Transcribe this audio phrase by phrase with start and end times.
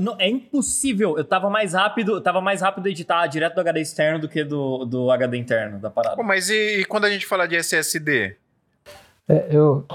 [0.00, 1.16] não, é impossível.
[1.16, 4.42] Eu tava mais rápido, eu tava mais rápido editar direto do HD externo do que
[4.42, 6.16] do, do HD interno da parada.
[6.16, 8.36] Pô, mas e, e quando a gente fala de SSD?
[9.28, 9.86] É, eu,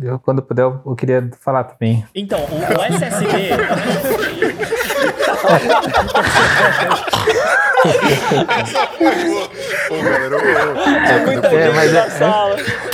[0.00, 2.04] eu, quando puder, eu, eu queria falar também.
[2.14, 3.28] Então, o, o SSD.
[9.88, 12.93] Pô, galera, eu- é muita É, gente mas na é-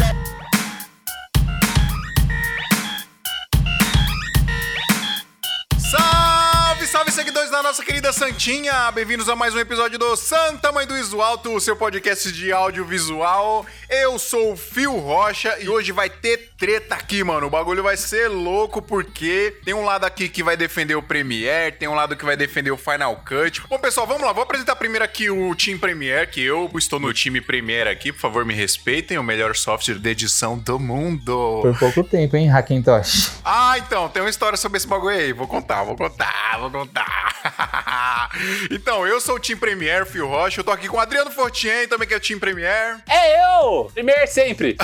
[7.71, 8.91] nossa querida Santinha!
[8.91, 12.51] Bem-vindos a mais um episódio do Santa Mãe do Iso Alto, o seu podcast de
[12.51, 13.65] audiovisual.
[13.89, 17.47] Eu sou o Fio Rocha e hoje vai ter treta aqui, mano.
[17.47, 21.77] O bagulho vai ser louco porque tem um lado aqui que vai defender o Premiere,
[21.77, 23.63] tem um lado que vai defender o Final Cut.
[23.69, 24.33] Bom, pessoal, vamos lá.
[24.33, 28.13] Vou apresentar primeiro aqui o Team Premiere, que eu estou no time Premiere aqui.
[28.13, 29.17] Por favor, me respeitem.
[29.17, 31.61] O melhor software de edição do mundo.
[31.63, 33.41] Por pouco tempo, hein, Hackintosh?
[33.45, 35.33] Ah, então, tem uma história sobre esse bagulho aí.
[35.33, 37.59] Vou contar, vou contar, vou contar.
[38.71, 40.61] então, eu sou o Team Premiere, Fio Rocha.
[40.61, 42.99] Eu tô aqui com o Adriano Fortien, também que é o Team Premiere.
[43.09, 43.91] É eu!
[43.93, 44.77] Primeiro sempre!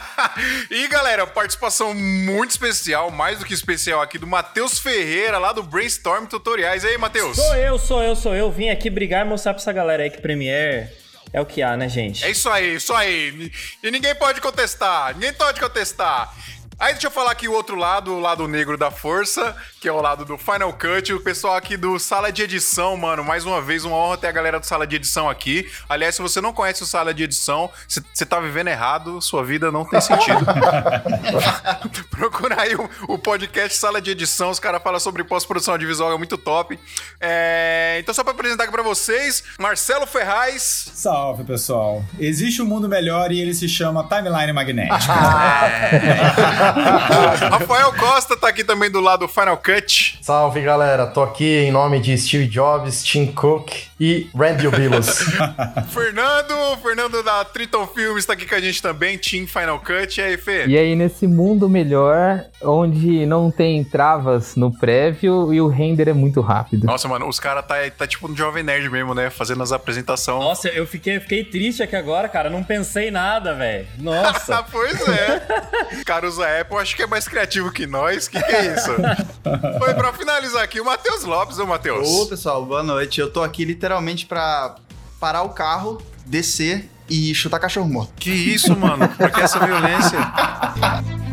[0.70, 5.62] e galera, participação muito especial, mais do que especial aqui, do Matheus Ferreira, lá do
[5.62, 6.84] Brainstorm Tutoriais.
[6.84, 7.36] E aí, Matheus?
[7.36, 8.50] Sou eu, sou eu, sou eu.
[8.50, 10.88] Vim aqui brigar e mostrar pra essa galera aí que Premiere
[11.32, 12.24] é o que há, né, gente?
[12.24, 13.50] É isso aí, isso aí.
[13.82, 16.32] E ninguém pode contestar, ninguém pode contestar.
[16.78, 19.92] Aí deixa eu falar aqui o outro lado, o lado negro da força, que é
[19.92, 23.24] o lado do Final Cut, o pessoal aqui do Sala de Edição, mano.
[23.24, 25.66] Mais uma vez, uma honra ter a galera do Sala de Edição aqui.
[25.88, 29.72] Aliás, se você não conhece o Sala de Edição, você tá vivendo errado, sua vida
[29.72, 30.44] não tem sentido.
[32.10, 36.18] Procura aí o, o podcast Sala de Edição, os caras falam sobre pós-produção audiovisual, é
[36.18, 36.78] muito top.
[37.18, 40.90] É, então, só pra apresentar aqui pra vocês, Marcelo Ferraz.
[40.92, 42.04] Salve, pessoal.
[42.18, 44.96] Existe um mundo melhor e ele se chama Timeline Magnética.
[47.50, 50.18] Rafael Costa tá aqui também do lado do Final Cut.
[50.20, 55.24] Salve galera, tô aqui em nome de Steve Jobs, Tim Cook e Randy Billups.
[55.88, 60.20] Fernando, Fernando da Triton Filmes tá aqui com a gente também, Team Final Cut.
[60.20, 60.66] E aí, Fê?
[60.66, 66.12] E aí, nesse mundo melhor, onde não tem travas no prévio e o render é
[66.12, 66.86] muito rápido.
[66.86, 69.30] Nossa, mano, os caras tá, tá tipo um jovem nerd mesmo, né?
[69.30, 70.44] Fazendo as apresentações.
[70.44, 72.50] Nossa, eu fiquei, fiquei triste aqui agora, cara.
[72.50, 73.86] Não pensei nada, velho.
[73.98, 74.62] Nossa.
[74.70, 75.42] pois é.
[76.04, 78.28] Cara, usa Apple, acho que é mais criativo que nós.
[78.28, 78.90] Que que é isso?
[79.78, 82.08] Foi pra finalizar aqui, o Matheus Lopes, ô Matheus.
[82.08, 83.20] Ô, pessoal, boa noite.
[83.20, 84.76] Eu tô aqui literalmente pra
[85.20, 88.12] parar o carro, descer e chutar cachorro morto.
[88.16, 89.08] Que isso, mano?
[89.08, 90.18] Por que essa violência?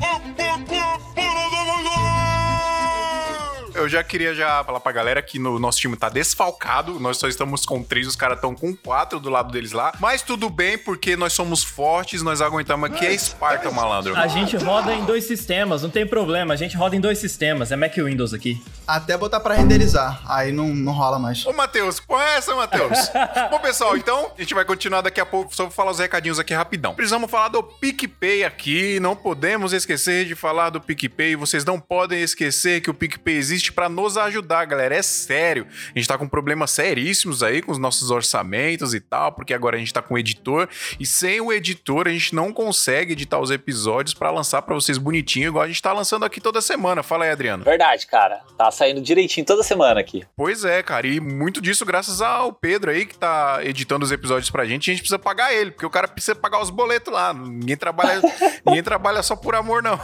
[3.84, 7.02] Eu já queria já falar pra galera que no nosso time tá desfalcado.
[7.02, 9.92] Nós só estamos com três, os caras estão com quatro do lado deles lá.
[10.00, 13.06] Mas tudo bem, porque nós somos fortes, nós aguentamos aqui.
[13.06, 14.16] É Esparta, malandro.
[14.16, 16.54] A gente roda em dois sistemas, não tem problema.
[16.54, 17.74] A gente roda em dois sistemas.
[17.74, 18.64] É Mac e Windows aqui.
[18.88, 20.22] Até botar pra renderizar.
[20.26, 21.46] Aí não, não rola mais.
[21.46, 23.12] Ô, Matheus, porra é essa, Matheus?
[23.52, 26.40] Bom, pessoal, então, a gente vai continuar daqui a pouco, só vou falar os recadinhos
[26.40, 26.96] aqui rapidão.
[26.96, 32.22] Precisamos falar do PicPay aqui, não podemos esquecer de falar do PicPay, vocês não podem
[32.22, 35.68] esquecer que o PicPay existe pra nos ajudar, galera, é sério.
[35.94, 39.76] A gente tá com problemas seríssimos aí com os nossos orçamentos e tal, porque agora
[39.76, 40.68] a gente tá com o editor,
[41.00, 44.98] e sem o editor a gente não consegue editar os episódios pra lançar pra vocês
[44.98, 47.04] bonitinho, igual a gente tá lançando aqui toda semana.
[47.04, 47.64] Fala aí, Adriano.
[47.64, 48.42] Verdade, cara.
[48.58, 50.24] Tá saindo direitinho toda semana aqui.
[50.36, 54.50] Pois é, cara, e muito disso graças ao Pedro aí que tá editando os episódios
[54.50, 54.90] pra gente.
[54.90, 57.34] A gente precisa pagar ele, porque o cara precisa pagar os boletos lá.
[57.34, 58.22] Ninguém trabalha,
[58.66, 60.00] ninguém trabalha só por amor, não.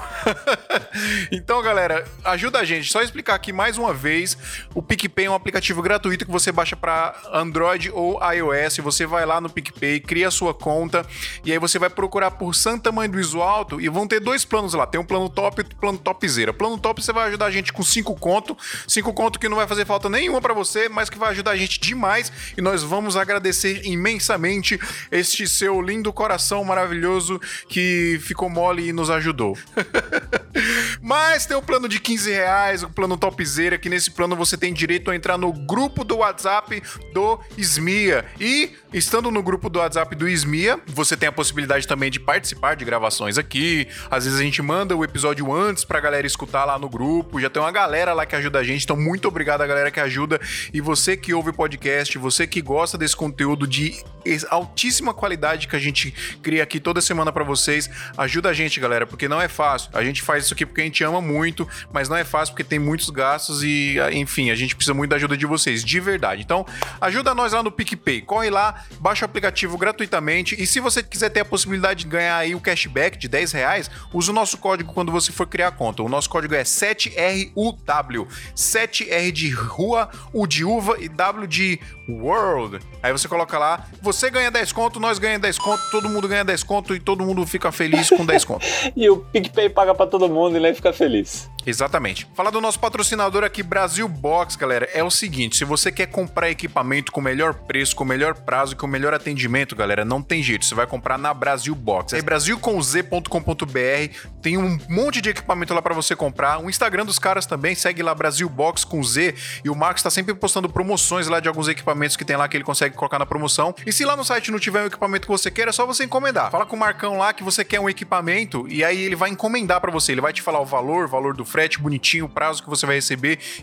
[1.31, 2.91] então, galera, ajuda a gente.
[2.91, 4.37] Só explicar aqui mais uma vez:
[4.73, 8.77] o PicPay é um aplicativo gratuito que você baixa pra Android ou iOS.
[8.77, 11.05] Você vai lá no PicPay, cria a sua conta
[11.43, 14.45] e aí você vai procurar por Santa Mãe do Iso Alto e vão ter dois
[14.45, 14.87] planos lá.
[14.87, 16.53] Tem um plano top e um plano topzera.
[16.53, 19.67] Plano top você vai ajudar a gente com 5 conto, 5 conto que não vai
[19.67, 23.17] fazer falta nenhuma pra você, mas que vai ajudar a gente demais e nós vamos
[23.17, 24.79] agradecer imensamente
[25.11, 29.57] este seu lindo coração maravilhoso que ficou mole e nos ajudou.
[31.01, 34.73] Mas tem o plano de 15 reais, o plano topzera, que nesse plano você tem
[34.73, 36.81] direito a entrar no grupo do WhatsApp
[37.13, 38.25] do Smia.
[38.39, 42.75] E, estando no grupo do WhatsApp do Smia, você tem a possibilidade também de participar
[42.75, 43.87] de gravações aqui.
[44.11, 47.39] Às vezes a gente manda o episódio antes pra galera escutar lá no grupo.
[47.39, 49.99] Já tem uma galera lá que ajuda a gente, então muito obrigado a galera que
[49.99, 50.39] ajuda.
[50.73, 54.03] E você que ouve o podcast, você que gosta desse conteúdo de
[54.49, 56.11] altíssima qualidade que a gente
[56.41, 59.89] cria aqui toda semana pra vocês, ajuda a gente, galera, porque não é fácil.
[59.93, 62.63] A gente faz isso aqui porque a gente ama muito, mas não é fácil porque
[62.63, 63.28] tem muitos gastos
[63.63, 66.41] e, enfim, a gente precisa muito da ajuda de vocês, de verdade.
[66.41, 66.65] Então,
[67.01, 68.21] ajuda nós lá no PicPay.
[68.21, 72.37] Corre lá, baixa o aplicativo gratuitamente e se você quiser ter a possibilidade de ganhar
[72.37, 75.71] aí o cashback de 10 reais, usa o nosso código quando você for criar a
[75.71, 76.03] conta.
[76.03, 78.27] O nosso código é 7RUW.
[78.55, 82.79] 7R de rua, U de uva e W de world.
[83.01, 86.43] Aí você coloca lá, você ganha 10 conto, nós ganhamos 10 conto, todo mundo ganha
[86.43, 88.65] 10 conto e todo mundo fica feliz com 10 conto.
[88.95, 91.49] E o PicPay paga pra todo mundo e nem fica feliz.
[91.65, 92.27] Exatamente.
[92.33, 96.49] Falar do nosso patrocinador aqui, Brasil Box, galera, é o seguinte: se você quer comprar
[96.49, 100.21] equipamento com o melhor preço, com o melhor prazo com o melhor atendimento, galera, não
[100.21, 100.65] tem jeito.
[100.65, 102.13] Você vai comprar na Brasil Box.
[102.13, 104.29] É brasilcomz.com.br.
[104.41, 106.59] Tem um monte de equipamento lá para você comprar.
[106.59, 109.35] O Instagram dos caras também segue lá Brasil Box com Z.
[109.63, 112.55] E o Marcos tá sempre postando promoções lá de alguns equipamentos que tem lá que
[112.55, 113.75] ele consegue colocar na promoção.
[113.85, 116.05] E se lá no site não tiver o equipamento que você quer, é só você
[116.05, 116.51] encomendar.
[116.51, 119.81] Fala com o Marcão lá que você quer um equipamento e aí ele vai encomendar
[119.81, 120.13] para você.
[120.13, 122.95] Ele vai te falar o valor, valor do frete bonitinho, o prazo que você vai
[122.95, 123.08] receber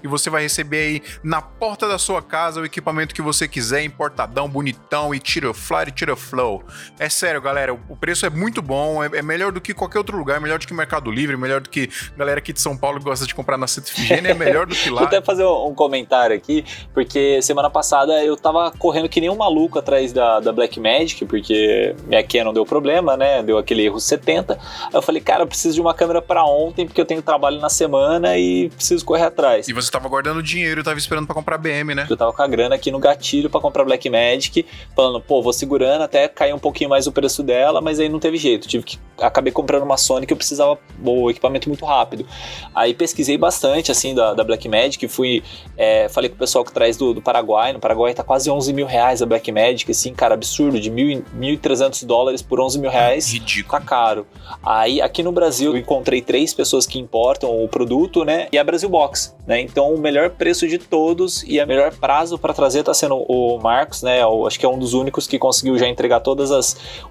[0.03, 3.83] e você vai receber aí na porta da sua casa o equipamento que você quiser,
[3.83, 6.63] importadão, bonitão e tira fly e tira flow.
[6.99, 10.17] É sério, galera, o preço é muito bom, é, é melhor do que qualquer outro
[10.17, 13.05] lugar, melhor do que Mercado Livre, melhor do que galera aqui de São Paulo que
[13.05, 15.01] gosta de comprar na Santa Efigênia, é melhor do que lá.
[15.01, 19.37] Vou até fazer um comentário aqui, porque semana passada eu tava correndo que nem um
[19.37, 23.43] maluco atrás da, da Black Magic, porque minha Canon deu problema, né?
[23.43, 24.55] Deu aquele erro 70.
[24.55, 27.61] Aí eu falei, cara, eu preciso de uma câmera para ontem, porque eu tenho trabalho
[27.61, 29.36] na semana e preciso correr atrás.
[29.69, 32.07] E você tava guardando dinheiro e tava esperando para comprar BM, né?
[32.09, 35.53] Eu tava com a grana aqui no gatilho para comprar Black Magic, falando, pô, vou
[35.53, 38.67] segurando até cair um pouquinho mais o preço dela, mas aí não teve jeito.
[38.67, 38.99] Tive que.
[39.19, 42.27] Acabei comprando uma Sony que eu precisava o equipamento muito rápido.
[42.75, 45.43] Aí pesquisei bastante, assim, da, da Black Magic, fui.
[45.77, 47.73] É, falei com o pessoal que traz do, do Paraguai.
[47.73, 51.23] No Paraguai tá quase 11 mil reais a Black Magic, assim, cara, absurdo, de mil,
[51.39, 53.33] 1.300 dólares por 11 mil reais.
[53.33, 53.81] Ridículo.
[53.81, 54.27] Tá caro.
[54.63, 58.49] Aí aqui no Brasil eu encontrei três pessoas que importam o produto, né?
[58.53, 59.61] E a Brasil Box, né?
[59.61, 63.59] Então o melhor preço de todos e a melhor prazo para trazer tá sendo o
[63.59, 64.21] Marcos, né?
[64.47, 66.51] Acho que é um dos únicos que conseguiu já entregar todos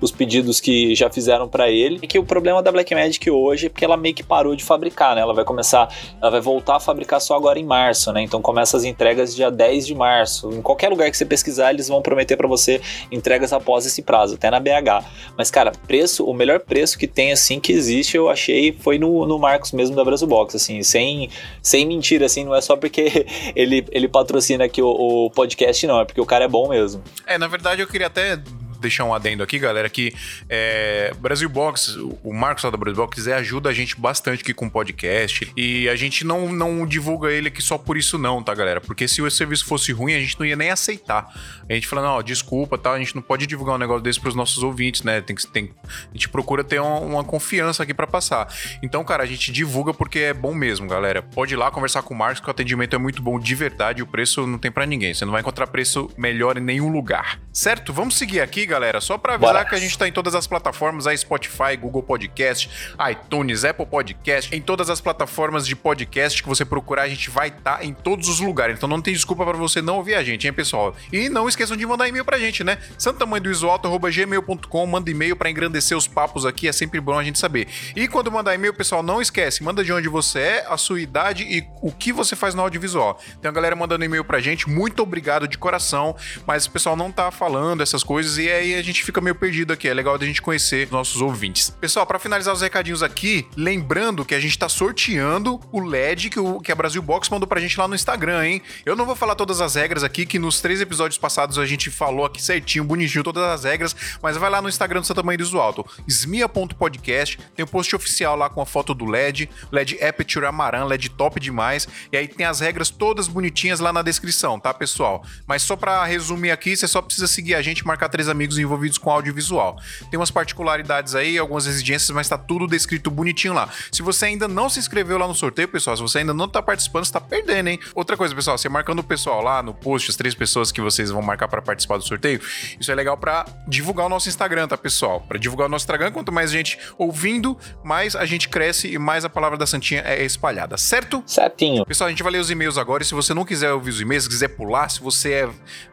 [0.02, 2.00] os pedidos que já fizeram para ele.
[2.02, 5.16] E que o problema da Blackmagic hoje é porque ela meio que parou de fabricar,
[5.16, 5.22] né?
[5.22, 5.90] Ela vai começar,
[6.22, 8.22] ela vai voltar a fabricar só agora em março, né?
[8.22, 10.52] Então começa as entregas dia 10 de março.
[10.52, 14.36] Em qualquer lugar que você pesquisar, eles vão prometer para você entregas após esse prazo,
[14.36, 15.06] até na BH.
[15.38, 19.26] Mas cara, preço, o melhor preço que tem assim que existe, eu achei foi no,
[19.26, 21.30] no Marcos mesmo da Brasil Box, assim, sem
[21.62, 23.26] sem mentira assim, não é só porque
[23.56, 27.04] ele ele patrocina aqui o, o podcast não, é porque o cara é bom mesmo.
[27.26, 28.40] É, na verdade eu queria até
[28.80, 30.14] deixar um adendo aqui, galera, que
[30.50, 34.54] é, Brasil Box, o Marcos lá da Brasil Box, é, ajuda a gente bastante aqui
[34.54, 38.54] com podcast e a gente não, não divulga ele aqui só por isso não, tá,
[38.54, 38.82] galera?
[38.82, 41.28] Porque se o serviço fosse ruim, a gente não ia nem aceitar.
[41.68, 42.92] A gente fala, não, desculpa, tá?
[42.92, 45.22] A gente não pode divulgar um negócio desse pros nossos ouvintes, né?
[45.22, 48.48] Tem que, tem, a gente procura ter uma, uma confiança aqui para passar.
[48.82, 51.22] Então, cara, a gente divulga porque é bom mesmo, galera.
[51.22, 54.02] Pode ir lá conversar com o Marcos, que o atendimento é muito bom de verdade,
[54.02, 55.14] o preço não tem para ninguém.
[55.14, 57.40] Você não vai encontrar preço melhor em nenhum lugar.
[57.52, 57.94] Certo?
[57.94, 59.02] Vamos seguir aqui, galera galera.
[59.02, 59.66] Só para avisar Bora.
[59.66, 62.70] que a gente tá em todas as plataformas, aí Spotify, Google Podcast,
[63.12, 67.48] iTunes, Apple Podcast, em todas as plataformas de podcast que você procurar, a gente vai
[67.50, 68.78] estar tá em todos os lugares.
[68.78, 70.96] Então não tem desculpa para você não ouvir a gente, hein, pessoal?
[71.12, 72.78] E não esqueçam de mandar e-mail pra gente, né?
[72.98, 77.68] santamanhodoisoalto.gmail.com, manda e-mail para engrandecer os papos aqui, é sempre bom a gente saber.
[77.96, 81.44] E quando mandar e-mail, pessoal, não esquece, manda de onde você é, a sua idade
[81.44, 83.20] e o que você faz no audiovisual.
[83.42, 86.16] Tem a galera mandando e-mail pra gente, muito obrigado de coração,
[86.46, 89.74] mas o pessoal não tá falando essas coisas e aí a gente fica meio perdido
[89.74, 89.88] aqui.
[89.88, 91.70] É legal da gente conhecer nossos ouvintes.
[91.70, 96.40] Pessoal, para finalizar os recadinhos aqui, lembrando que a gente tá sorteando o LED que,
[96.40, 98.62] o, que a Brasil Box mandou pra gente lá no Instagram, hein?
[98.86, 101.90] Eu não vou falar todas as regras aqui, que nos três episódios passados a gente
[101.90, 105.38] falou aqui certinho, bonitinho, todas as regras, mas vai lá no Instagram do Santa Mãe
[105.38, 110.04] do Alto, smia.podcast, tem o um post oficial lá com a foto do LED, LED
[110.04, 114.60] Aperture Amaran, LED top demais, e aí tem as regras todas bonitinhas lá na descrição,
[114.60, 115.24] tá, pessoal?
[115.48, 118.98] Mas só para resumir aqui, você só precisa seguir a gente, marcar três amigos envolvidos
[118.98, 119.78] com audiovisual.
[120.10, 123.70] Tem umas particularidades aí, algumas exigências, mas tá tudo descrito bonitinho lá.
[123.92, 126.62] Se você ainda não se inscreveu lá no sorteio, pessoal, se você ainda não tá
[126.62, 127.80] participando, você tá perdendo, hein?
[127.94, 131.12] Outra coisa, pessoal, você marcando o pessoal lá no post, as três pessoas que vocês
[131.12, 132.40] vão marcar para participar do sorteio,
[132.80, 135.22] isso é legal para divulgar o nosso Instagram, tá, pessoal?
[135.22, 139.26] Para divulgar o nosso Instagram, quanto mais gente ouvindo, mais a gente cresce e mais
[139.26, 141.24] a palavra da Santinha é espalhada, certo?
[141.26, 141.86] Certinho.
[141.86, 144.02] Pessoal, a gente vai ler os e-mails agora e se você não quiser ouvir os
[144.02, 145.50] e-mails, quiser pular, se você é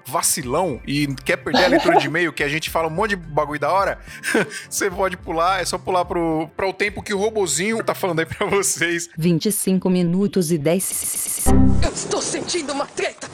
[0.06, 3.16] vacilão e quer perder a leitura de e-mail, que a gente fala um monte de
[3.16, 3.98] bagulho da hora,
[4.68, 8.18] você pode pular, é só pular pro, pro o tempo que o robozinho tá falando
[8.18, 9.08] aí pra vocês.
[9.16, 11.46] 25 minutos e 10.
[11.82, 13.28] Eu estou sentindo uma treta!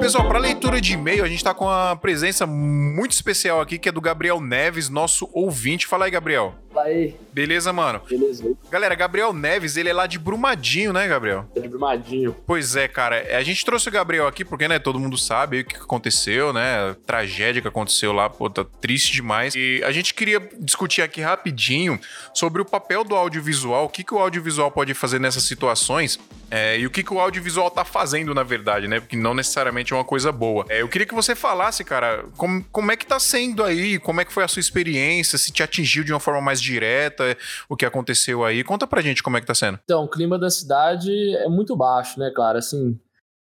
[0.00, 3.78] Pessoal, para leitura leitura de e-mail, a gente tá com uma presença muito especial aqui,
[3.78, 5.86] que é do Gabriel Neves, nosso ouvinte.
[5.86, 6.54] Fala aí, Gabriel.
[6.78, 7.16] Fala aí.
[7.32, 8.00] Beleza, mano?
[8.08, 8.44] Beleza.
[8.70, 11.44] Galera, Gabriel Neves, ele é lá de Brumadinho, né, Gabriel?
[11.56, 12.36] É de Brumadinho.
[12.46, 13.36] Pois é, cara.
[13.36, 16.90] A gente trouxe o Gabriel aqui porque, né, todo mundo sabe o que aconteceu, né?
[16.90, 19.54] A tragédia que aconteceu lá, pô, tá triste demais.
[19.56, 21.98] E a gente queria discutir aqui rapidinho
[22.32, 26.18] sobre o papel do audiovisual, o que, que o audiovisual pode fazer nessas situações
[26.50, 29.00] é, e o que, que o audiovisual tá fazendo, na verdade, né?
[29.00, 30.64] Porque não necessariamente é uma coisa boa.
[30.68, 34.20] É, eu queria que você falasse, cara, como, como é que tá sendo aí, como
[34.20, 37.36] é que foi a sua experiência, se te atingiu de uma forma mais direta
[37.68, 38.62] o que aconteceu aí.
[38.62, 39.78] Conta pra gente como é que tá sendo.
[39.84, 42.58] Então, o clima da cidade é muito baixo, né, claro?
[42.58, 42.98] Assim,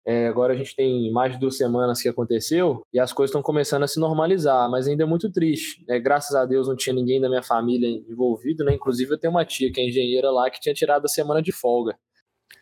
[0.07, 3.43] é, agora a gente tem mais de duas semanas que aconteceu e as coisas estão
[3.43, 5.85] começando a se normalizar, mas ainda é muito triste.
[5.89, 5.99] Né?
[5.99, 8.73] Graças a Deus não tinha ninguém da minha família envolvido, né?
[8.73, 11.51] Inclusive eu tenho uma tia que é engenheira lá que tinha tirado a semana de
[11.51, 11.99] folga.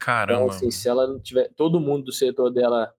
[0.01, 0.45] Caramba.
[0.45, 1.51] Então, assim, se ela não tiver.
[1.55, 2.93] Todo mundo do setor dela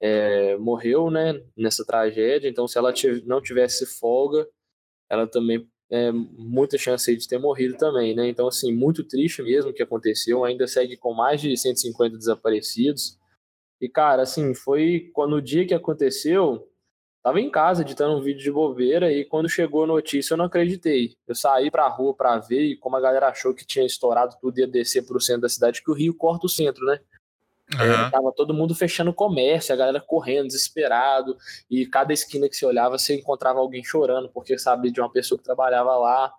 [0.00, 1.42] é, morreu, né?
[1.56, 2.48] Nessa tragédia.
[2.48, 2.92] Então, se ela
[3.24, 4.46] não tivesse folga,
[5.10, 5.66] ela também.
[5.90, 8.28] É, muita chance de ter morrido também, né?
[8.28, 10.44] Então, assim, muito triste mesmo o que aconteceu.
[10.44, 13.18] Ainda segue com mais de 150 desaparecidos.
[13.80, 16.68] E, cara, assim, foi quando o dia que aconteceu,
[17.26, 20.44] Tava em casa editando um vídeo de bobeira e quando chegou a notícia eu não
[20.44, 21.16] acreditei.
[21.26, 24.60] Eu saí pra rua pra ver e como a galera achou que tinha estourado tudo
[24.60, 27.00] ia descer pro centro da cidade, que o Rio corta o centro, né?
[27.74, 27.82] Uhum.
[27.82, 31.36] É, tava todo mundo fechando comércio, a galera correndo, desesperado,
[31.70, 35.36] e cada esquina que você olhava você encontrava alguém chorando porque sabia de uma pessoa
[35.36, 36.32] que trabalhava lá.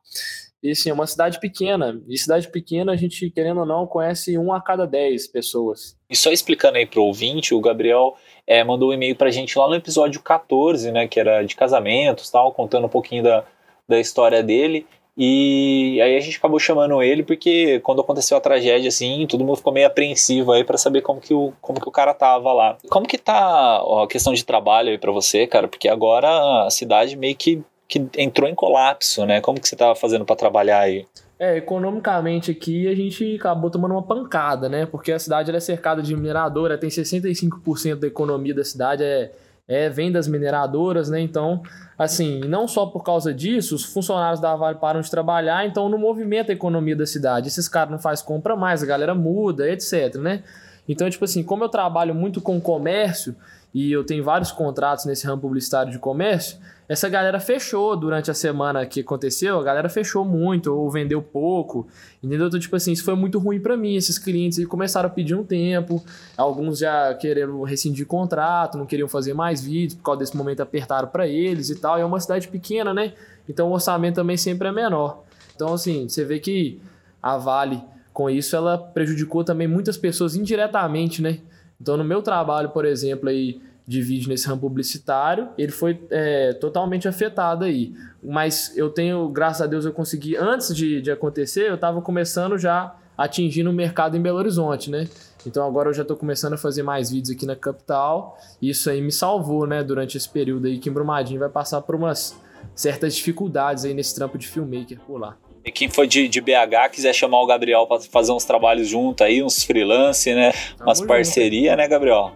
[0.62, 2.02] E sim, é uma cidade pequena.
[2.08, 5.96] E cidade pequena, a gente, querendo ou não, conhece um a cada dez pessoas.
[6.10, 8.16] E só explicando aí pro ouvinte, o Gabriel
[8.46, 12.30] é, mandou um e-mail pra gente lá no episódio 14, né, que era de casamentos
[12.32, 13.44] tal, contando um pouquinho da,
[13.88, 14.88] da história dele.
[15.18, 19.58] E aí a gente acabou chamando ele porque quando aconteceu a tragédia, assim, todo mundo
[19.58, 22.78] ficou meio apreensivo aí para saber como que, o, como que o cara tava lá.
[22.88, 25.68] Como que tá a questão de trabalho aí pra você, cara?
[25.68, 29.42] Porque agora a cidade meio que, que entrou em colapso, né?
[29.42, 31.08] Como que você tava fazendo para trabalhar aí?
[31.40, 34.86] É, economicamente aqui a gente acabou tomando uma pancada, né?
[34.86, 39.32] Porque a cidade é cercada de mineradora, tem 65% da economia da cidade é,
[39.68, 41.20] é vem das mineradoras, né?
[41.20, 41.62] Então,
[41.98, 45.98] assim, não só por causa disso, os funcionários da Vale param de trabalhar, então não
[45.98, 47.48] movimenta a economia da cidade.
[47.48, 50.44] Esses caras não faz compra mais, a galera muda, etc, né?
[50.88, 53.36] Então, tipo assim, como eu trabalho muito com comércio
[53.74, 56.58] e eu tenho vários contratos nesse ramo publicitário de comércio,
[56.90, 61.86] essa galera fechou durante a semana que aconteceu, a galera fechou muito ou vendeu pouco,
[62.24, 62.48] entendeu?
[62.48, 63.96] Então, tipo assim, isso foi muito ruim para mim.
[63.96, 66.02] Esses clientes começaram a pedir um tempo,
[66.38, 71.10] alguns já quereram rescindir contrato, não queriam fazer mais vídeos, por causa desse momento apertaram
[71.10, 71.98] para eles e tal.
[71.98, 73.14] E é uma cidade pequena, né?
[73.50, 75.24] Então o orçamento também sempre é menor.
[75.56, 76.80] Então, assim, você vê que
[77.22, 77.84] a Vale,
[78.14, 81.40] com isso, ela prejudicou também muitas pessoas indiretamente, né?
[81.80, 86.52] Então, no meu trabalho, por exemplo, aí de vídeo nesse ramo publicitário, ele foi é,
[86.54, 87.94] totalmente afetado aí.
[88.22, 92.58] Mas eu tenho, graças a Deus, eu consegui, antes de, de acontecer, eu estava começando
[92.58, 95.08] já atingindo o mercado em Belo Horizonte, né?
[95.46, 98.38] Então agora eu já estou começando a fazer mais vídeos aqui na capital.
[98.62, 99.82] Isso aí me salvou, né?
[99.84, 102.38] Durante esse período aí que em Brumadinho vai passar por umas
[102.76, 105.38] certas dificuldades aí nesse trampo de filmmaker por lá.
[105.68, 109.22] E quem for de, de BH quiser chamar o Gabriel para fazer uns trabalhos junto
[109.22, 110.54] aí, uns freelance, né?
[110.80, 112.32] Umas parceria, né, Gabriel?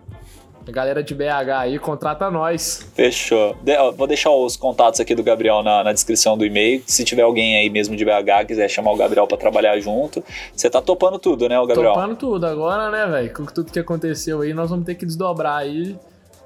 [0.67, 2.85] A galera de BH aí, contrata nós.
[2.93, 3.55] Fechou.
[3.63, 6.83] De, ó, vou deixar os contatos aqui do Gabriel na, na descrição do e-mail.
[6.85, 10.21] Se tiver alguém aí mesmo de BH quiser chamar o Gabriel para trabalhar junto.
[10.53, 11.93] Você tá topando tudo, né, o Gabriel?
[11.93, 13.33] Topando tudo agora, né, velho?
[13.33, 15.97] Com tudo que aconteceu aí, nós vamos ter que desdobrar aí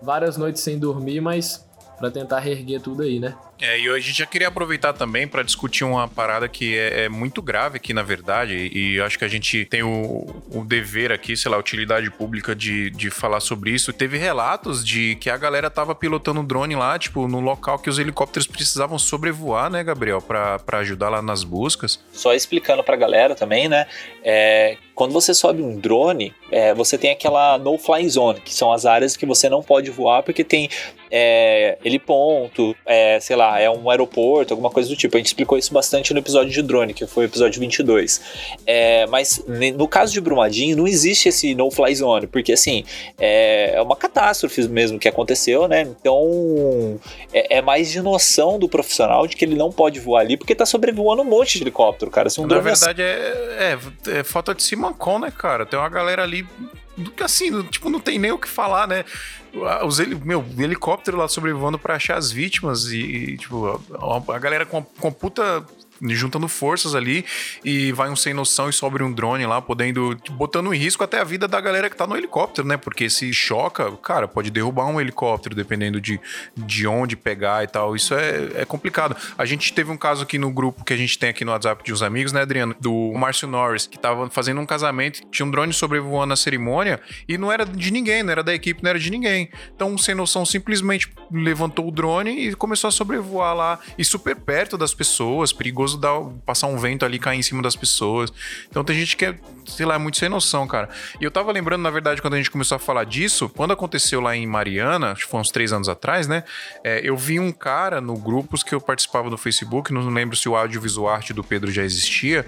[0.04, 1.66] várias noites sem dormir, mas
[1.98, 3.36] para tentar reerguer tudo aí, né?
[3.62, 7.10] É, e a gente já queria aproveitar também para discutir uma parada que é, é,
[7.10, 11.38] muito grave aqui, na verdade, e acho que a gente tem o, o, dever aqui,
[11.38, 13.94] sei lá, utilidade pública de, de falar sobre isso.
[13.94, 17.98] Teve relatos de que a galera tava pilotando drone lá, tipo, no local que os
[17.98, 22.00] helicópteros precisavam sobrevoar, né, Gabriel, para ajudar lá nas buscas.
[22.12, 23.88] Só explicando pra galera também, né,
[24.24, 28.86] é, quando você sobe um drone, é, você tem aquela no-fly zone, que são as
[28.86, 30.70] áreas que você não pode voar porque tem
[31.12, 35.16] é, heliponto, é, sei lá, lá, é um aeroporto, alguma coisa do tipo.
[35.16, 38.22] A gente explicou isso bastante no episódio de drone, que foi o episódio 22.
[38.66, 39.44] É, mas
[39.76, 42.84] no caso de Brumadinho, não existe esse no-fly zone, porque assim,
[43.18, 45.82] é, é uma catástrofe mesmo que aconteceu, né?
[45.82, 47.00] Então
[47.34, 50.56] é, é, mais de noção do profissional de que ele não pode voar ali, porque
[50.56, 52.30] tá sobrevoando um monte de helicóptero, cara.
[52.30, 53.78] Se um Na verdade, é,
[54.14, 55.66] é, é falta de Simancon, né, cara?
[55.66, 56.46] Tem uma galera ali
[57.24, 59.04] assim, tipo, não tem nem o que falar, né?
[59.86, 64.66] Os, meu, helicóptero lá sobrevoando para achar as vítimas e, e tipo, a, a galera
[64.66, 65.66] com, com puta
[66.02, 67.26] juntando forças ali
[67.64, 70.18] e vai um sem noção e sobre um drone lá, podendo.
[70.32, 72.78] botando em risco até a vida da galera que tá no helicóptero, né?
[72.78, 76.20] Porque se choca, cara, pode derrubar um helicóptero, dependendo de,
[76.56, 77.96] de onde pegar e tal.
[77.96, 79.16] Isso é, é complicado.
[79.38, 81.84] A gente teve um caso aqui no grupo que a gente tem aqui no WhatsApp
[81.84, 82.76] de uns amigos, né, Adriano?
[82.80, 87.38] Do Márcio Norris, que tava fazendo um casamento, tinha um drone sobrevoando a cerimônia e
[87.38, 89.50] não era de ninguém, não era da equipe, não era de ninguém.
[89.76, 94.36] Então, um sem noção simplesmente levantou o drone e começou a sobrevoar lá e super
[94.36, 98.32] perto das pessoas, perigoso dar, passar um vento ali, cair em cima das pessoas.
[98.70, 100.90] Então tem gente que é, sei lá, é muito sem noção, cara.
[101.20, 104.20] E eu tava lembrando, na verdade, quando a gente começou a falar disso, quando aconteceu
[104.22, 106.44] lá em Mariana, acho que foi uns três anos atrás, né?
[106.84, 110.50] É, eu vi um cara no grupos que eu participava no Facebook, não lembro se
[110.50, 112.46] o audiovisual arte do Pedro já existia,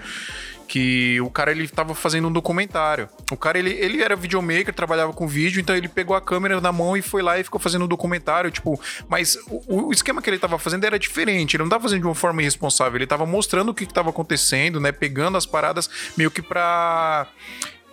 [0.68, 3.08] que o cara ele tava fazendo um documentário.
[3.32, 6.70] O cara ele, ele era videomaker, trabalhava com vídeo, então ele pegou a câmera na
[6.70, 10.28] mão e foi lá e ficou fazendo um documentário, tipo, mas o, o esquema que
[10.28, 13.24] ele tava fazendo era diferente, ele não tava fazendo de uma forma irresponsável, ele tava
[13.24, 17.26] mostrando o que, que tava acontecendo, né, pegando as paradas meio que pra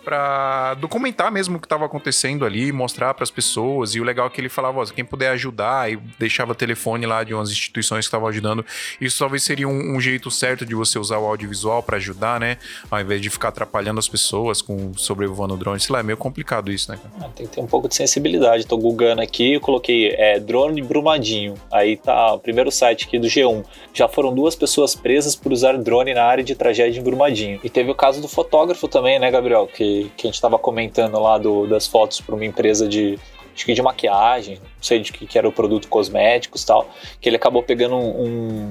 [0.06, 3.96] para documentar mesmo o que estava acontecendo ali, mostrar para as pessoas.
[3.96, 7.34] E o legal é que ele falava, quem puder ajudar, e deixava telefone lá de
[7.34, 8.64] umas instituições que estavam ajudando.
[9.00, 12.56] Isso talvez seria um, um, jeito certo de você usar o audiovisual para ajudar, né?
[12.88, 15.80] Ao invés de ficar atrapalhando as pessoas com sobrevoando o drone.
[15.80, 17.00] Sei lá, é meio complicado isso, né?
[17.20, 18.64] Ah, tem que ter um pouco de sensibilidade.
[18.64, 21.54] Tô googando aqui, eu coloquei é, drone brumadinho.
[21.72, 23.64] Aí tá o primeiro site aqui do G1.
[23.92, 27.58] Já foram duas pessoas presas por usar drone na área de tragédia em Brumadinho.
[27.64, 29.66] E teve o caso do fotógrafo também, né, Gabriel?
[29.66, 33.18] Que que, a gente estava comentando lá do, das fotos para uma empresa de
[33.54, 36.88] acho que de maquiagem, não sei de que, que era o produto cosméticos tal,
[37.20, 38.70] que ele acabou pegando um,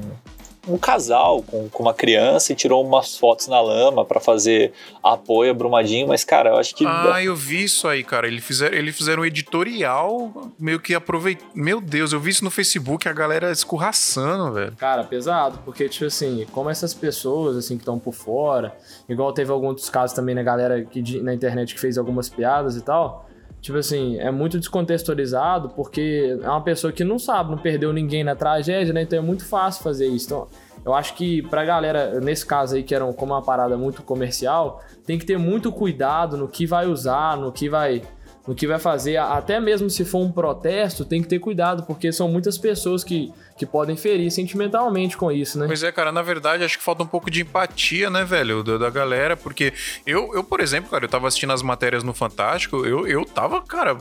[0.67, 5.51] um casal com, com, uma criança e tirou umas fotos na lama para fazer apoio
[5.51, 8.27] a Brumadinho, mas cara, eu acho que Ah, eu vi isso aí, cara.
[8.27, 11.39] Eles fizeram, eles fizeram um editorial meio que aproveit...
[11.53, 14.75] Meu Deus, eu vi isso no Facebook, a galera escorraçando, velho.
[14.77, 18.75] Cara, pesado, porque tipo assim, como essas pessoas assim que estão por fora,
[19.07, 22.81] igual teve alguns casos também na galera que na internet que fez algumas piadas e
[22.81, 23.25] tal,
[23.65, 28.23] tipo assim, é muito descontextualizado porque é uma pessoa que não sabe, não perdeu ninguém
[28.23, 29.01] na tragédia, né?
[29.01, 30.27] Então é muito fácil fazer isso.
[30.27, 30.47] Então,
[30.85, 34.83] eu acho que pra galera, nesse caso aí, que era como uma parada muito comercial,
[35.03, 38.03] tem que ter muito cuidado no que vai usar, no que vai
[38.47, 42.11] no que vai fazer, até mesmo se for um protesto, tem que ter cuidado, porque
[42.11, 45.65] são muitas pessoas que, que podem ferir sentimentalmente com isso, né?
[45.65, 48.77] Pois é, cara, na verdade, acho que falta um pouco de empatia, né, velho, da,
[48.77, 49.73] da galera, porque
[50.05, 53.61] eu, eu, por exemplo, cara, eu tava assistindo as matérias no Fantástico, eu, eu tava,
[53.61, 53.97] cara,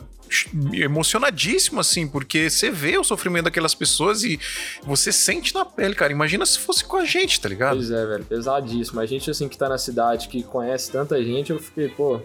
[0.73, 4.39] emocionadíssimo, assim, porque você vê o sofrimento daquelas pessoas e
[4.83, 6.13] você sente na pele, cara.
[6.13, 7.77] Imagina se fosse com a gente, tá ligado?
[7.77, 9.01] Pois é, velho, pesadíssimo.
[9.01, 12.21] A gente, assim, que tá na cidade, que conhece tanta gente, eu fiquei, pô,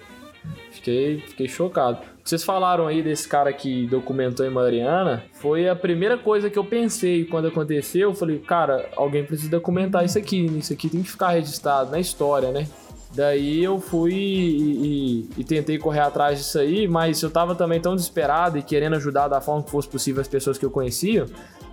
[0.79, 1.99] Fiquei, fiquei chocado.
[2.23, 5.23] Vocês falaram aí desse cara que documentou em Mariana.
[5.33, 8.09] Foi a primeira coisa que eu pensei quando aconteceu.
[8.09, 10.45] Eu falei, cara, alguém precisa documentar isso aqui.
[10.57, 12.65] Isso aqui tem que ficar registrado na história, né?
[13.13, 17.81] Daí eu fui e, e, e, tentei correr atrás disso aí, mas eu tava também
[17.81, 21.25] tão desesperado e querendo ajudar da forma que fosse possível as pessoas que eu conhecia,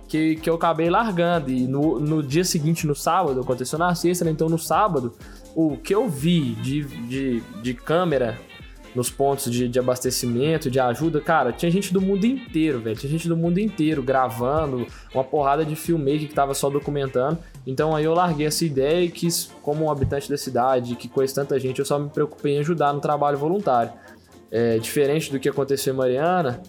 [0.07, 1.49] que, que eu acabei largando.
[1.49, 4.31] E no, no dia seguinte, no sábado, aconteceu na sexta, né?
[4.31, 5.13] Então no sábado,
[5.55, 8.37] o que eu vi de, de, de câmera
[8.97, 12.95] nos pontos de, de abastecimento, de ajuda, cara, tinha gente do mundo inteiro, velho.
[12.97, 17.37] Tinha gente do mundo inteiro gravando, uma porrada de filmmaker que tava só documentando.
[17.65, 21.35] Então aí eu larguei essa ideia e quis, como um habitante da cidade, que conhece
[21.35, 23.91] tanta gente, eu só me preocupei em ajudar no trabalho voluntário.
[24.49, 26.59] É, diferente do que aconteceu em Mariana,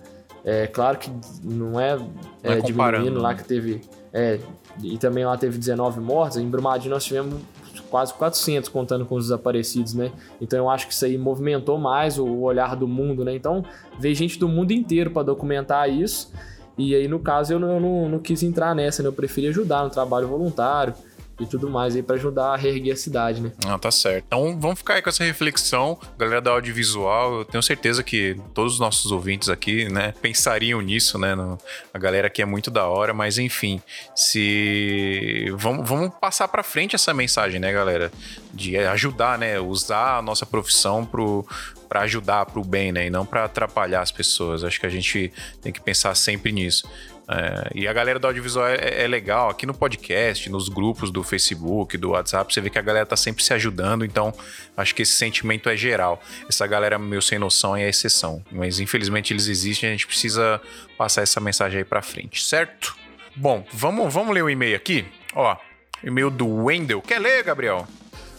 [0.44, 1.10] é claro que
[1.42, 1.98] não é,
[2.42, 3.36] é, é diminuindo lá né?
[3.36, 3.80] que teve.
[4.12, 4.38] É,
[4.82, 6.36] e também lá teve 19 mortes.
[6.36, 7.40] Em Brumadinho nós tivemos
[7.90, 10.12] quase 400 contando com os desaparecidos, né?
[10.40, 13.34] Então eu acho que isso aí movimentou mais o olhar do mundo, né?
[13.34, 13.64] Então
[13.98, 16.32] veio gente do mundo inteiro para documentar isso.
[16.76, 19.08] E aí, no caso, eu não, eu não, não quis entrar nessa, né?
[19.08, 20.94] Eu preferi ajudar no trabalho voluntário
[21.38, 23.52] e tudo mais aí para ajudar a reerguer a cidade, né?
[23.66, 24.24] Ah, tá certo.
[24.26, 27.38] Então vamos ficar aí com essa reflexão, galera da audiovisual.
[27.40, 31.34] Eu tenho certeza que todos os nossos ouvintes aqui, né, pensariam nisso, né?
[31.34, 31.58] No,
[31.92, 33.80] a galera aqui é muito da hora, mas enfim,
[34.14, 38.10] se vamos, vamos passar para frente essa mensagem, né, galera,
[38.52, 41.46] de ajudar, né, usar a nossa profissão pro
[41.88, 43.06] para ajudar para o bem, né?
[43.06, 44.62] E não para atrapalhar as pessoas.
[44.62, 46.86] Acho que a gente tem que pensar sempre nisso.
[47.30, 49.50] É, e a galera do audiovisual é, é, legal.
[49.50, 53.16] Aqui no podcast, nos grupos do Facebook, do WhatsApp, você vê que a galera tá
[53.16, 54.04] sempre se ajudando.
[54.04, 54.32] Então,
[54.74, 56.20] acho que esse sentimento é geral.
[56.48, 58.42] Essa galera meio sem noção é a exceção.
[58.50, 59.90] Mas infelizmente eles existem.
[59.90, 60.60] A gente precisa
[60.96, 62.96] passar essa mensagem aí para frente, certo?
[63.36, 65.06] Bom, vamos, vamos ler o e-mail aqui.
[65.34, 65.54] Ó,
[66.02, 67.02] e-mail do Wendel.
[67.02, 67.86] Quer ler, Gabriel?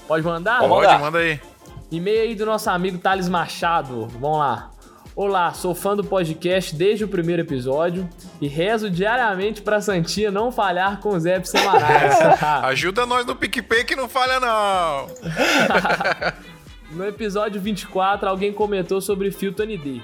[0.07, 0.59] Pode mandar?
[0.59, 1.39] Pode, manda aí.
[1.91, 4.07] E-mail aí do nosso amigo Thales Machado.
[4.07, 4.71] Vamos lá.
[5.21, 8.07] Olá, sou fã do podcast desde o primeiro episódio
[8.39, 12.15] e rezo diariamente pra Santinha não falhar com os apps semanais.
[12.63, 15.09] Ajuda nós no PicPay que não falha, não.
[16.95, 20.01] no episódio 24, alguém comentou sobre filtro ND.